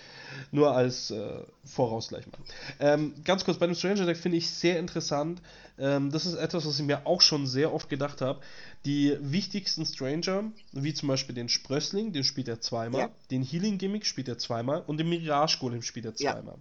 [0.53, 2.39] Nur als äh, Voraus gleich mal.
[2.79, 5.41] Ähm, ganz kurz, bei dem Stranger Deck finde ich sehr interessant.
[5.79, 8.41] Ähm, das ist etwas, was ich mir auch schon sehr oft gedacht habe.
[8.85, 13.11] Die wichtigsten Stranger, wie zum Beispiel den Sprössling, den spielt er zweimal, Ja.
[13.31, 16.33] den Healing Gimmick spielt er zweimal und den Mirage Golem spielt er Ja.
[16.33, 16.57] zweimal.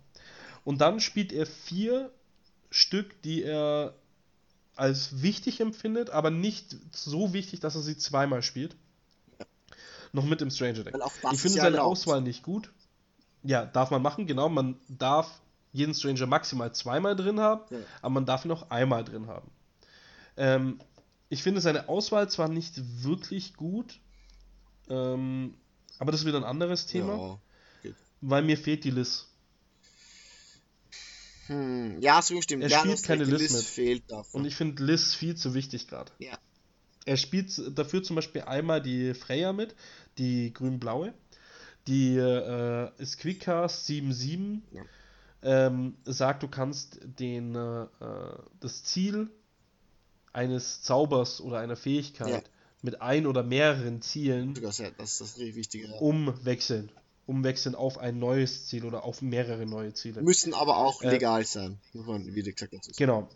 [0.65, 2.11] Und dann spielt er vier
[2.71, 3.93] Stück, die er
[4.75, 8.75] als wichtig empfindet, aber nicht so wichtig, dass er sie zweimal spielt.
[10.11, 10.95] Noch mit dem Stranger Deck.
[11.31, 11.91] Ich finde ja seine erlaubt.
[11.97, 12.71] Auswahl nicht gut.
[13.43, 14.49] Ja, darf man machen, genau.
[14.49, 15.39] Man darf
[15.71, 17.77] jeden Stranger maximal zweimal drin haben, Ja.
[18.01, 19.49] aber man darf ihn auch einmal drin haben.
[20.35, 20.79] Ähm,
[21.29, 23.99] ich finde seine Auswahl zwar nicht wirklich gut,
[24.89, 25.53] ähm,
[25.99, 27.39] aber das ist wieder ein anderes Thema,
[27.83, 27.91] Ja.
[28.21, 29.27] weil mir fehlt die Liz.
[31.47, 32.63] Hm, ja, so stimmt.
[32.63, 33.63] Er Ja, spielt keine List List mit.
[33.65, 34.41] fehlt davon.
[34.41, 36.11] Und ich finde Liz viel zu wichtig gerade.
[36.19, 36.37] Ja.
[37.05, 39.75] Er spielt dafür zum Beispiel einmal die Freya mit,
[40.17, 41.13] die grün-blaue.
[41.87, 44.61] Die äh, ist Quickcast 7-7.
[44.71, 44.81] Ja.
[45.41, 47.85] Ähm, sagt, du kannst den, äh,
[48.59, 49.29] das Ziel
[50.33, 52.41] eines Zaubers oder einer Fähigkeit Ja.
[52.81, 55.37] mit ein oder mehreren Zielen Das das
[55.99, 56.91] umwechseln.
[57.25, 60.21] Umwechseln auf ein neues Ziel oder auf mehrere neue Ziele.
[60.21, 62.97] Müssen aber auch Äh, legal sein, muss man wie gesagt dazu sagen.
[62.97, 63.29] Genau.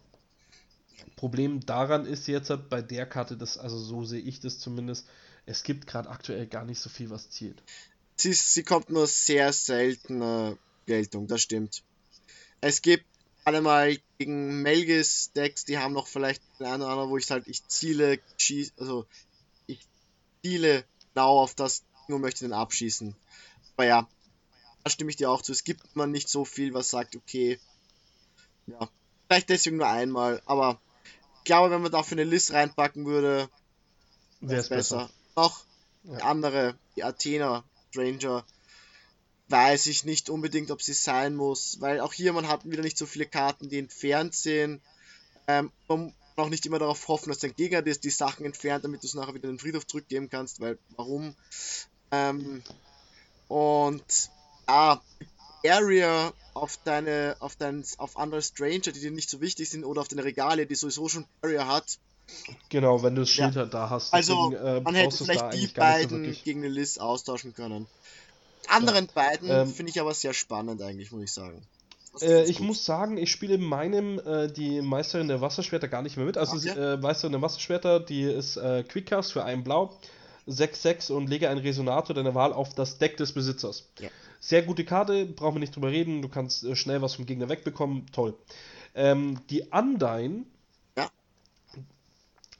[1.16, 5.08] Problem daran ist jetzt halt bei der Karte, das, also so sehe ich das zumindest,
[5.46, 7.62] es gibt gerade aktuell gar nicht so viel, was zielt.
[8.16, 11.84] Sie, ist- sie kommt nur sehr selten äh, Geltung, das stimmt.
[12.62, 13.06] Es gibt
[13.46, 17.68] allemal gegen Melgis Decks, die haben noch vielleicht ein oder andere, wo ich halt, ich
[17.68, 19.06] ziele, schieß, also
[19.68, 19.86] ich
[20.44, 23.16] ziele genau auf das Ding und möchte den abschießen.
[23.76, 24.10] Aber ja,
[24.84, 25.52] da stimme ich dir auch zu.
[25.52, 27.60] Es gibt man nicht so viel, was sagt, okay,
[28.68, 28.90] ja,
[29.28, 30.80] vielleicht deswegen nur einmal, aber
[31.40, 33.50] ich glaube, wenn man dafür eine List reinpacken würde,
[34.40, 35.10] Wäre es besser.
[35.36, 35.66] Noch
[36.04, 36.18] Ja.
[36.20, 37.64] andere, die Athena
[37.94, 38.44] Stranger,
[39.50, 42.98] weiß ich nicht unbedingt, ob sie sein muss, weil auch hier man hat wieder nicht
[42.98, 44.82] so viele Karten, die entfernt sind.
[45.48, 48.84] Ähm, man kann auch nicht immer darauf hoffen, dass dein Gegner dir die Sachen entfernt,
[48.84, 51.36] damit du es nachher wieder in den Friedhof zurückgeben kannst, weil warum?
[52.12, 52.64] Ähm,
[53.48, 54.30] und
[54.68, 55.02] ja,
[55.66, 60.02] Area auf deine, auf dein, auf andere Stranger, die dir nicht so wichtig sind, oder
[60.02, 62.00] auf deine Regale, die sowieso schon Area hat,
[62.70, 63.46] Genau, wenn du das Ja.
[63.46, 64.14] Schild halt da hast.
[64.14, 66.44] also, deswegen, äh, man hätte vielleicht da die so beiden wirklich.
[66.44, 67.88] gegen eine List austauschen können.
[68.66, 71.62] Die anderen beiden Ähm, finde ich aber sehr spannend eigentlich, muss ich sagen.
[72.22, 72.68] Äh, ich gut.
[72.68, 76.38] muss sagen, ich spiele in meinem äh, die Meisterin der Wasserschwerter gar nicht mehr mit.
[76.38, 76.70] Also Okay.
[76.70, 79.98] äh, Meisterin der Wasserschwerter, die ist äh, Quickcast für ein Blau,
[80.48, 83.88] 6-6 und lege einen Resonator deiner Wahl auf das Deck des Besitzers.
[84.00, 84.10] Ja.
[84.40, 86.22] Sehr gute Karte, brauchen wir nicht drüber reden.
[86.22, 88.06] Du kannst äh, schnell was vom Gegner wegbekommen.
[88.12, 88.36] Toll.
[88.96, 90.44] Ähm, die Undyne, Ja.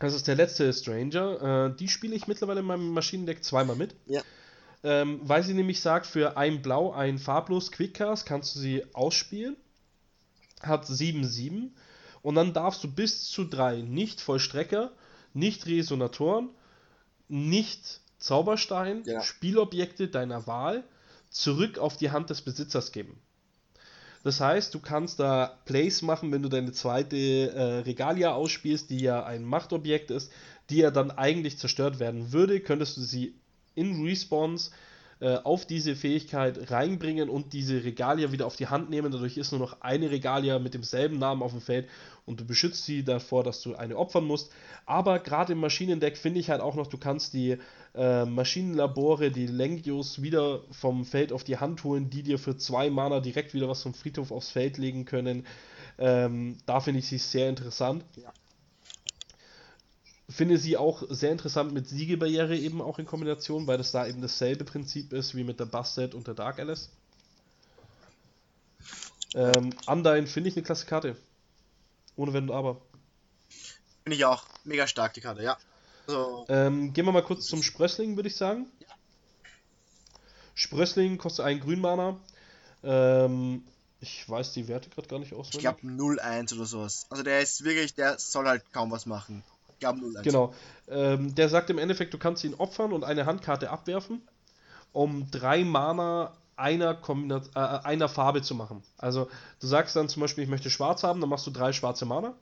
[0.04, 3.96] Das ist der letzte Stranger, äh, die spiele ich mittlerweile in meinem Maschinendeck zweimal mit.
[4.06, 4.22] Ja.
[4.84, 9.56] Ähm, weil sie nämlich sagt, für ein Blau, ein farblos Quickcast kannst du sie ausspielen.
[10.62, 11.70] Hat 7-7.
[12.22, 14.92] Und dann darfst du bis zu drei Nicht-Vollstrecker,
[15.34, 16.50] Nicht-Resonatoren,
[17.30, 19.22] Nicht-Zauberstein, Ja.
[19.22, 20.84] Spielobjekte deiner Wahl
[21.30, 23.22] zurück auf die Hand des Besitzers geben.
[24.24, 29.02] Das heißt, du kannst da Plays machen, wenn du deine zweite äh, Regalia ausspielst, die
[29.02, 30.32] ja ein Machtobjekt ist,
[30.70, 33.36] die ja dann eigentlich zerstört werden würde, könntest du sie
[33.76, 34.72] in Respawns äh,
[35.44, 39.12] auf diese Fähigkeit reinbringen und diese Regalia wieder auf die Hand nehmen.
[39.12, 41.88] Dadurch ist nur noch eine Regalia mit demselben Namen auf dem Feld
[42.26, 44.52] und du beschützt sie davor, dass du eine opfern musst.
[44.86, 47.58] Aber gerade im Maschinendeck finde ich halt auch noch, du kannst die
[47.96, 52.90] äh, Maschinenlabore, die Lengios wieder vom Feld auf die Hand holen, die dir für zwei
[52.90, 55.46] Mana direkt wieder was vom Friedhof aufs Feld legen können.
[55.98, 58.04] Ähm, da finde ich sie sehr interessant.
[58.16, 58.32] Ja.
[60.30, 64.22] Finde sie auch sehr interessant mit Siegebarriere eben auch in Kombination, weil das da eben
[64.22, 66.90] dasselbe Prinzip ist wie mit der Bastet und der Dark Alice.
[69.36, 71.18] Ähm, Undyne finde ich eine klasse Karte.
[72.16, 72.82] Ohne Wenn und Aber.
[74.04, 75.58] Finde ich auch mega stark, die Karte, ja.
[76.08, 78.68] Also, Ähm, gehen wir mal kurz zum Sprössling, würde ich sagen.
[80.56, 82.20] Sprössling kostet einen Grünmana.
[82.84, 83.64] Ähm,
[84.02, 85.56] ich weiß die Werte gerade gar nicht auswendig.
[85.56, 87.06] Ich glaube 0-1 oder sowas.
[87.10, 89.44] Also der ist wirklich, der soll halt kaum was machen.
[89.82, 90.22] 0-1.
[90.24, 90.54] Genau.
[90.88, 94.22] Ähm, der sagt im Endeffekt, du kannst ihn opfern und eine Handkarte abwerfen,
[94.92, 98.84] um drei Mana einer, Kombinat äh, einer Farbe zu machen.
[98.98, 99.30] Also
[99.60, 102.34] du sagst dann zum Beispiel, ich möchte schwarz haben, dann machst du drei schwarze Mana.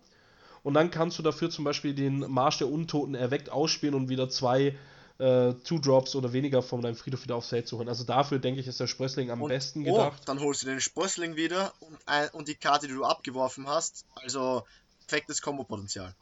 [0.63, 4.29] Und dann kannst du dafür zum Beispiel den Marsch der Untoten erweckt ausspielen und wieder
[4.29, 4.77] zwei
[5.17, 7.89] äh, Two-Drops oder weniger von deinem Friedhof wieder aufs Feld zu holen.
[7.89, 10.19] Also dafür denke ich, ist der Sprössling am und, besten oh, gedacht.
[10.21, 13.67] Oh, dann holst du den Sprössling wieder und, ein, und die Karte, die du abgeworfen
[13.67, 14.05] hast.
[14.15, 14.63] Also
[15.07, 16.15] perfektes Kombo-Potenzial.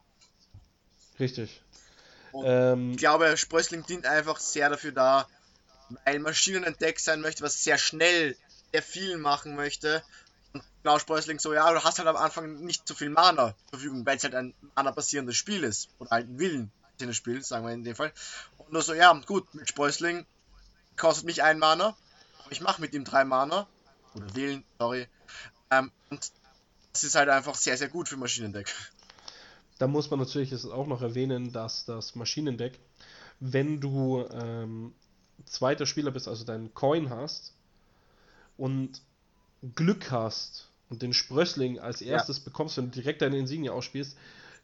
[1.20, 1.62] Richtig.
[2.34, 5.28] Ähm, ich glaube, Sprössling dient einfach sehr dafür da,
[6.06, 8.36] weil Maschinen ein Deck sein möchte, was sehr schnell
[8.72, 10.04] sehr viel machen möchte.
[10.54, 13.80] Und genau Sprössling so, ja, du hast halt am Anfang nicht so viel Mana zur
[13.80, 15.90] Verfügung, weil es halt ein Mana-basierendes Spiel ist.
[16.00, 16.72] Oder halt ein Willen
[17.12, 18.12] Spiel, sagen wir in dem Fall.
[18.58, 20.26] Und nur so, ja, gut, mit Sprössling
[20.98, 21.96] kostet mich ein Mana,
[22.44, 23.68] aber ich mache mit ihm drei Mana.
[24.16, 25.08] Oder wählen, sorry.
[25.72, 26.32] Ähm, und
[26.92, 28.74] das ist halt einfach sehr, sehr gut für Maschinendeck.
[29.80, 32.78] Da muss man natürlich jetzt auch noch erwähnen, dass das Maschinendeck,
[33.40, 34.94] wenn du ähm,
[35.46, 37.54] zweiter Spieler bist, also deinen Coin hast
[38.58, 39.02] und
[39.76, 42.44] Glück hast und den Sprössling als erstes ja.
[42.44, 44.18] bekommst, wenn du direkt deine Insignie ausspielst,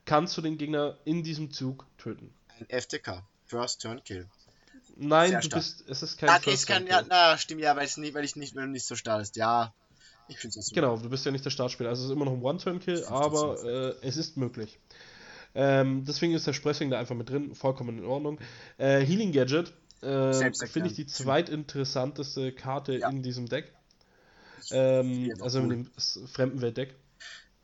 [0.04, 2.34] kannst du den Gegner in diesem Zug töten.
[2.60, 4.28] Ein FTK, First Turn Kill.
[4.98, 5.64] Nein, Sehr du stark.
[5.64, 6.92] bist, es ist kein ah, First Turn Kill.
[6.92, 9.22] Ja, na, stimmt, ja, weil, es nicht, weil ich nicht, weil du nicht so stark
[9.22, 9.38] ist.
[9.38, 9.74] Ja,
[10.28, 10.72] ich finde es.
[10.72, 11.90] Genau, du bist ja nicht der Startspieler.
[11.90, 14.80] Also es ist immer noch ein One-Turn-Kill, aber äh, es ist möglich.
[15.54, 18.40] Ähm, deswegen ist der Spressing da einfach mit drin, vollkommen in Ordnung.
[18.78, 19.72] Äh, Healing Gadget
[20.02, 23.10] äh, finde ich die zweitinteressanteste Karte ja.
[23.10, 23.74] in diesem Deck.
[24.72, 25.92] Ähm, also in dem
[26.34, 26.96] Fremdenwelt-Deck.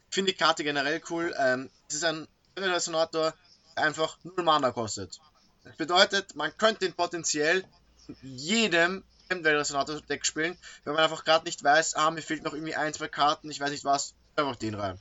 [0.09, 1.33] Ich finde die Karte generell cool.
[1.39, 2.27] Ähm, es ist ein
[2.57, 3.33] Resonator,
[3.75, 5.19] der einfach 0 Mana kostet.
[5.63, 7.63] Das bedeutet, man könnte ihn potenziell
[8.07, 12.75] in jedem Fremdenwelt-Resonator-Deck spielen, wenn man einfach gerade nicht weiß, ah, mir fehlt noch irgendwie
[12.75, 14.99] ein, zwei Karten, ich weiß nicht was, einfach den rein.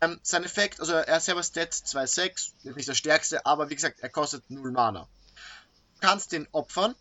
[0.00, 4.00] Ähm, sein Effekt, also er selber Stats 2,6, ist nicht der stärkste, aber wie gesagt,
[4.00, 5.08] er kostet 0 Mana.
[5.94, 6.94] Du kannst den opfern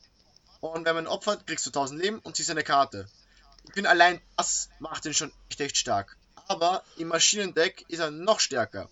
[0.62, 3.08] und wenn man ihn opfert, kriegst du 1000 Leben und ziehst eine Karte.
[3.68, 6.16] Ich bin allein, das macht ihn schon echt, echt stark.
[6.48, 8.90] Aber im Maschinendeck ist er noch stärker.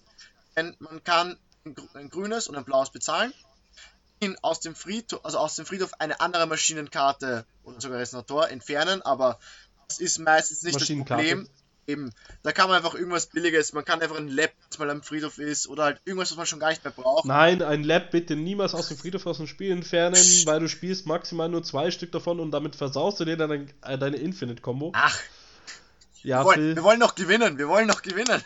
[0.56, 1.40] Denn man kann
[1.94, 3.34] ein grünes und ein blaues bezahlen,
[4.42, 9.40] aus dem Friedhof, also aus dem Friedhof eine andere Maschinenkarte oder sogar Resonator entfernen, aber
[9.88, 11.48] das ist meistens nicht das Problem.
[11.86, 12.14] Eben,
[12.44, 15.38] da kann man einfach irgendwas Billiges, man kann einfach ein Lab, das mal am Friedhof
[15.38, 17.26] ist, oder halt irgendwas, was man schon gar nicht mehr braucht.
[17.26, 21.06] Nein, ein Lab bitte niemals aus dem Friedhof aus dem Spiel entfernen, weil du spielst
[21.08, 24.94] maximal nur zwei Stück davon und damit versaust du dir dann äh, deine Infinite-Kombo.
[24.96, 25.20] Ach.
[26.24, 28.42] Ja, wir, wollen, wir wollen noch gewinnen, wir wollen noch gewinnen.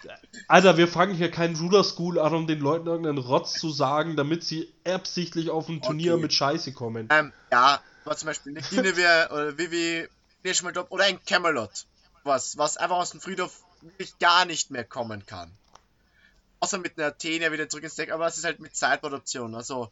[0.47, 4.15] Alter, wir fangen hier keinen Ruder School an, um den Leuten irgendeinen Rotz zu sagen,
[4.15, 6.23] damit sie absichtlich auf ein Turnier okay.
[6.23, 7.07] mit Scheiße kommen.
[7.11, 10.07] Ähm, ja, war zum Beispiel eine Guinevere oder Vivi,
[10.89, 11.85] oder ein Camelot
[12.27, 15.51] was, was einfach aus dem Friedhof wirklich gar nicht mehr kommen kann.
[16.59, 19.55] Außer mit einer Athenia wieder zurück ins Deck, aber es ist halt mit Sideboard-Option.
[19.55, 19.91] Also,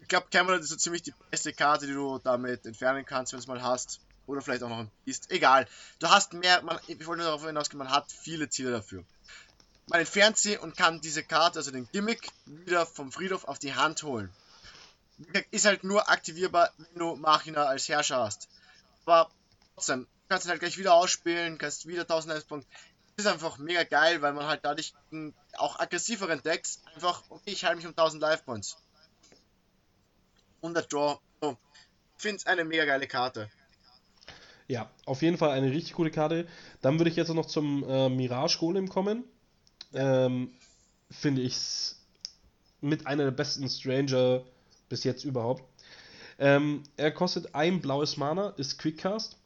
[0.00, 3.38] ich glaube, Camelot ist so ziemlich die beste Karte, die du damit entfernen kannst, wenn
[3.38, 4.00] du es mal hast.
[4.28, 5.30] Oder vielleicht auch noch ein Beast.
[5.30, 5.66] Egal.
[6.00, 9.02] Du hast mehr, man, ich wollte nur darauf hinausgehen, man hat viele Ziele dafür.
[9.86, 13.74] Man entfernt sie und kann diese Karte, also den Gimmick, wieder vom Friedhof auf die
[13.74, 14.30] Hand holen.
[15.50, 18.50] Ist halt nur aktivierbar, wenn du Machina als Herrscher hast.
[19.06, 19.30] Aber
[19.74, 22.68] trotzdem, kannst ihn halt gleich wieder ausspielen, kannst wieder 1000 Lebenspunkte.
[23.16, 24.92] Ist einfach mega geil, weil man halt dadurch
[25.56, 28.76] auch aggressiveren Decks einfach, okay, ich halte mich um 1000 Life Points.
[30.60, 31.18] Und der Draw.
[31.40, 31.56] So.
[32.16, 33.50] Ich finde es eine mega geile Karte.
[34.68, 36.46] Ja, auf jeden Fall eine richtig coole Karte.
[36.82, 39.24] Dann würde ich jetzt noch zum äh, Mirage Golem kommen.
[39.94, 40.50] Ähm,
[41.10, 41.56] finde ich
[42.80, 44.42] mit einer der besten Stranger
[44.88, 45.64] bis jetzt überhaupt.
[46.38, 49.38] Ähm, er kostet ein blaues Mana, ist Quickcast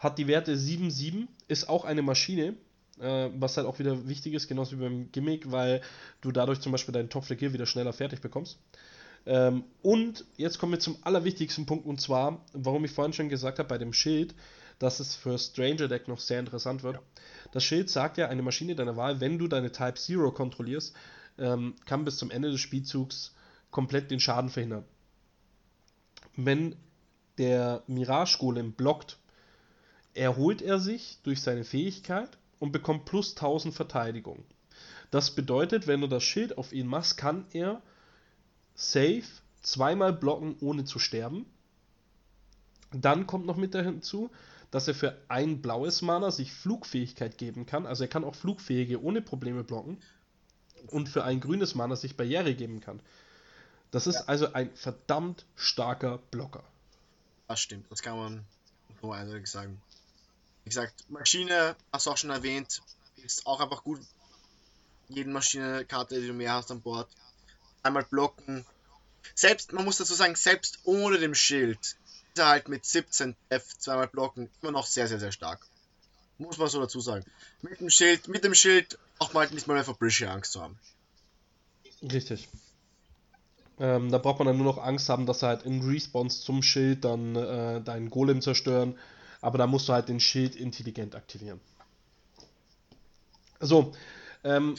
[0.00, 2.54] hat die Werte 7, 7, ist auch eine Maschine,
[3.00, 5.82] äh, was halt auch wieder wichtig ist, genauso wie beim Gimmick, weil
[6.22, 8.58] du dadurch zum Beispiel deinen Top Gear wieder schneller fertig bekommst.
[9.26, 13.58] Ähm, und jetzt kommen wir zum allerwichtigsten Punkt und zwar, warum ich vorhin schon gesagt
[13.58, 14.34] habe, bei dem Schild,
[14.80, 16.98] dass es für Stranger Deck noch sehr interessant wird.
[17.52, 20.96] Das Schild sagt ja, eine Maschine deiner Wahl, wenn du deine Type Zero kontrollierst,
[21.38, 23.34] ähm, kann bis zum Ende des Spielzugs
[23.70, 24.84] komplett den Schaden verhindern.
[26.34, 26.76] Wenn
[27.38, 29.18] der Mirage Golem blockt,
[30.14, 34.44] erholt er sich durch seine Fähigkeit und bekommt plus 1000 Verteidigung.
[35.10, 37.82] Das bedeutet, wenn du das Schild auf ihn machst, kann er
[38.74, 39.24] safe
[39.60, 41.44] zweimal blocken, ohne zu sterben.
[42.92, 44.30] Dann kommt noch mit hinzu,
[44.70, 47.86] dass er für ein blaues Mana sich Flugfähigkeit geben kann.
[47.86, 50.00] Also er kann auch Flugfähige ohne Probleme blocken.
[50.86, 53.00] Und für ein grünes Mana sich Barriere geben kann.
[53.90, 54.24] Das ist ja.
[54.26, 56.62] also ein verdammt starker Blocker.
[57.48, 58.44] Das stimmt, das kann man
[59.02, 59.82] so eindeutig sagen.
[60.64, 62.80] Wie gesagt, Maschine, hast du auch schon erwähnt,
[63.16, 64.00] ist auch einfach gut.
[65.08, 67.08] Jeden Maschinekarte, die du mehr hast an Bord.
[67.82, 68.64] Einmal blocken.
[69.34, 71.96] Selbst, man muss dazu sagen, selbst ohne dem Schild
[72.34, 75.60] ist er halt mit 17 F zweimal blocken immer noch sehr, sehr, sehr stark.
[76.38, 77.24] Muss man so dazu sagen.
[77.62, 80.62] Mit dem Schild, mit dem Schild auch mal nicht mal mehr vor Brische Angst zu
[80.62, 80.78] haben.
[82.02, 82.48] Richtig.
[83.78, 86.62] Ähm, da braucht man dann nur noch Angst haben, dass er halt in Response zum
[86.62, 88.98] Schild dann äh, deinen Golem zerstören.
[89.40, 91.60] Aber da musst du halt den Schild intelligent aktivieren.
[93.58, 93.92] So,
[94.44, 94.76] ähm,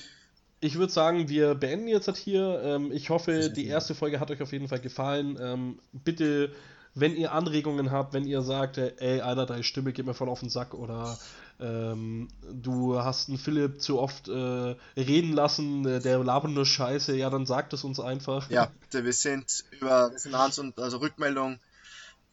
[0.59, 2.61] ich würde sagen, wir beenden jetzt halt hier.
[2.63, 5.37] Ähm, ich hoffe, die erste Folge hat euch auf jeden Fall gefallen.
[5.41, 6.53] Ähm, bitte,
[6.93, 10.41] wenn ihr Anregungen habt, wenn ihr sagt, ey, Alter, deine Stimme geht mir voll auf
[10.41, 11.17] den Sack oder
[11.59, 17.15] ähm, du hast einen Philipp zu oft äh, reden lassen, äh, der labert nur Scheiße,
[17.15, 18.49] ja, dann sagt es uns einfach.
[18.49, 21.59] Ja, wir sind über Resonanz und also Rückmeldung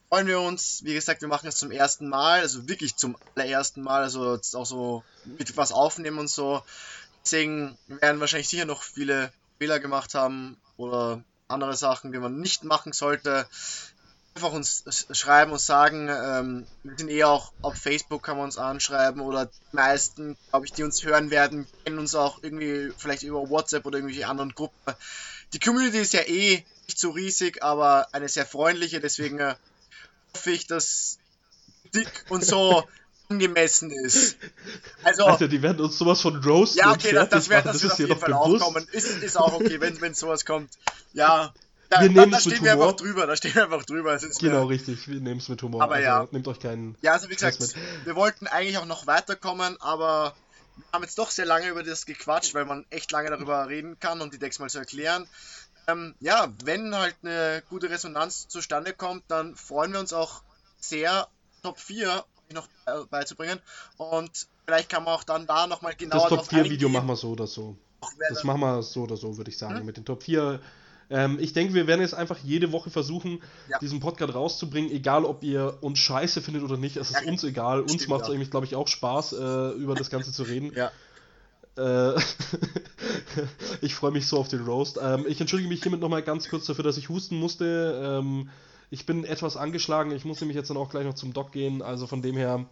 [0.09, 0.83] freuen wir uns.
[0.85, 4.67] Wie gesagt, wir machen es zum ersten Mal, also wirklich zum allerersten Mal, also auch
[4.67, 6.63] so mit was aufnehmen und so.
[7.23, 12.65] Deswegen werden wahrscheinlich sicher noch viele Fehler gemacht haben oder andere Sachen, die man nicht
[12.65, 13.47] machen sollte
[14.39, 18.57] einfach uns schreiben und sagen, ähm, wir sind eh auch auf Facebook, kann man uns
[18.57, 23.25] anschreiben oder die meisten, glaube ich, die uns hören werden, kennen uns auch irgendwie vielleicht
[23.25, 24.95] über WhatsApp oder irgendwelche anderen Gruppen.
[25.53, 29.55] Die Community ist ja eh nicht so riesig, aber eine sehr freundliche, deswegen äh,
[30.35, 31.19] hoffe ich, dass
[31.93, 32.85] dick und so
[33.29, 34.37] angemessen ist.
[35.03, 36.79] Also, Alter, die werden uns sowas von roasten.
[36.79, 38.87] Ja, okay, das, das, wird, das, das wird auf jeden Fall auch kommen.
[38.93, 40.71] Ist, ist auch okay, wenn, wenn sowas kommt.
[41.13, 41.53] Ja,
[41.89, 42.73] da, wir nehmen es mit Humor.
[42.73, 44.19] einfach drüber, da stehen wir einfach drüber.
[44.19, 44.69] Genau, mir...
[44.69, 45.83] richtig, wir nehmen es mit Humor.
[45.83, 46.29] Aber also, ja.
[46.31, 46.97] Nehmt euch keinen.
[47.03, 47.75] Ja, also wie gesagt, mit.
[48.05, 50.35] wir wollten eigentlich auch noch weiterkommen, aber
[50.77, 53.99] wir haben jetzt doch sehr lange über das gequatscht, weil man echt lange darüber reden
[53.99, 55.27] kann, um die Decks mal zu erklären.
[55.87, 60.43] Ähm, ja, wenn halt eine gute Resonanz zustande kommt, dann freuen wir uns auch
[60.79, 61.29] sehr,
[61.63, 62.69] Top 4 noch
[63.11, 63.61] beizubringen.
[63.97, 67.17] Und vielleicht kann man auch dann da nochmal genauer Das Top 4 Video machen wir
[67.17, 67.77] so oder so.
[68.29, 69.79] Das machen wir so oder so, würde ich sagen.
[69.79, 69.87] Hm?
[69.87, 70.61] Mit den Top 4
[71.11, 73.79] ähm, ich denke, wir werden jetzt einfach jede Woche versuchen, ja.
[73.79, 76.97] diesen Podcast rauszubringen, egal ob ihr uns scheiße findet oder nicht.
[76.97, 77.81] Es ist ja, uns egal.
[77.81, 78.35] Uns macht es ja.
[78.35, 80.73] eigentlich, glaube ich, auch Spaß, äh, über das Ganze zu reden.
[80.75, 80.91] Ja.
[81.79, 82.21] Äh,
[83.81, 84.99] ich freue mich so auf den Roast.
[85.03, 88.21] Ähm, ich entschuldige mich hiermit nochmal ganz kurz dafür, dass ich husten musste.
[88.21, 88.51] Ähm,
[88.91, 90.11] ich bin etwas angeschlagen.
[90.11, 91.81] Ich muss nämlich jetzt dann auch gleich noch zum Doc gehen.
[91.81, 92.67] Also von dem her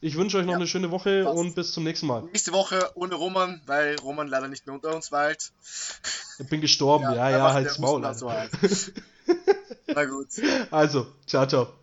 [0.00, 1.36] ich wünsche euch noch ja, eine schöne Woche passt.
[1.36, 2.22] und bis zum nächsten Mal.
[2.22, 5.52] Nächste Woche ohne Roman, weil Roman leider nicht mehr unter uns weilt.
[6.38, 8.14] Ich bin gestorben, ja, ja, ja halt's Maul.
[8.14, 8.50] So halt.
[9.86, 10.28] Na gut.
[10.70, 11.79] Also, ciao, ciao.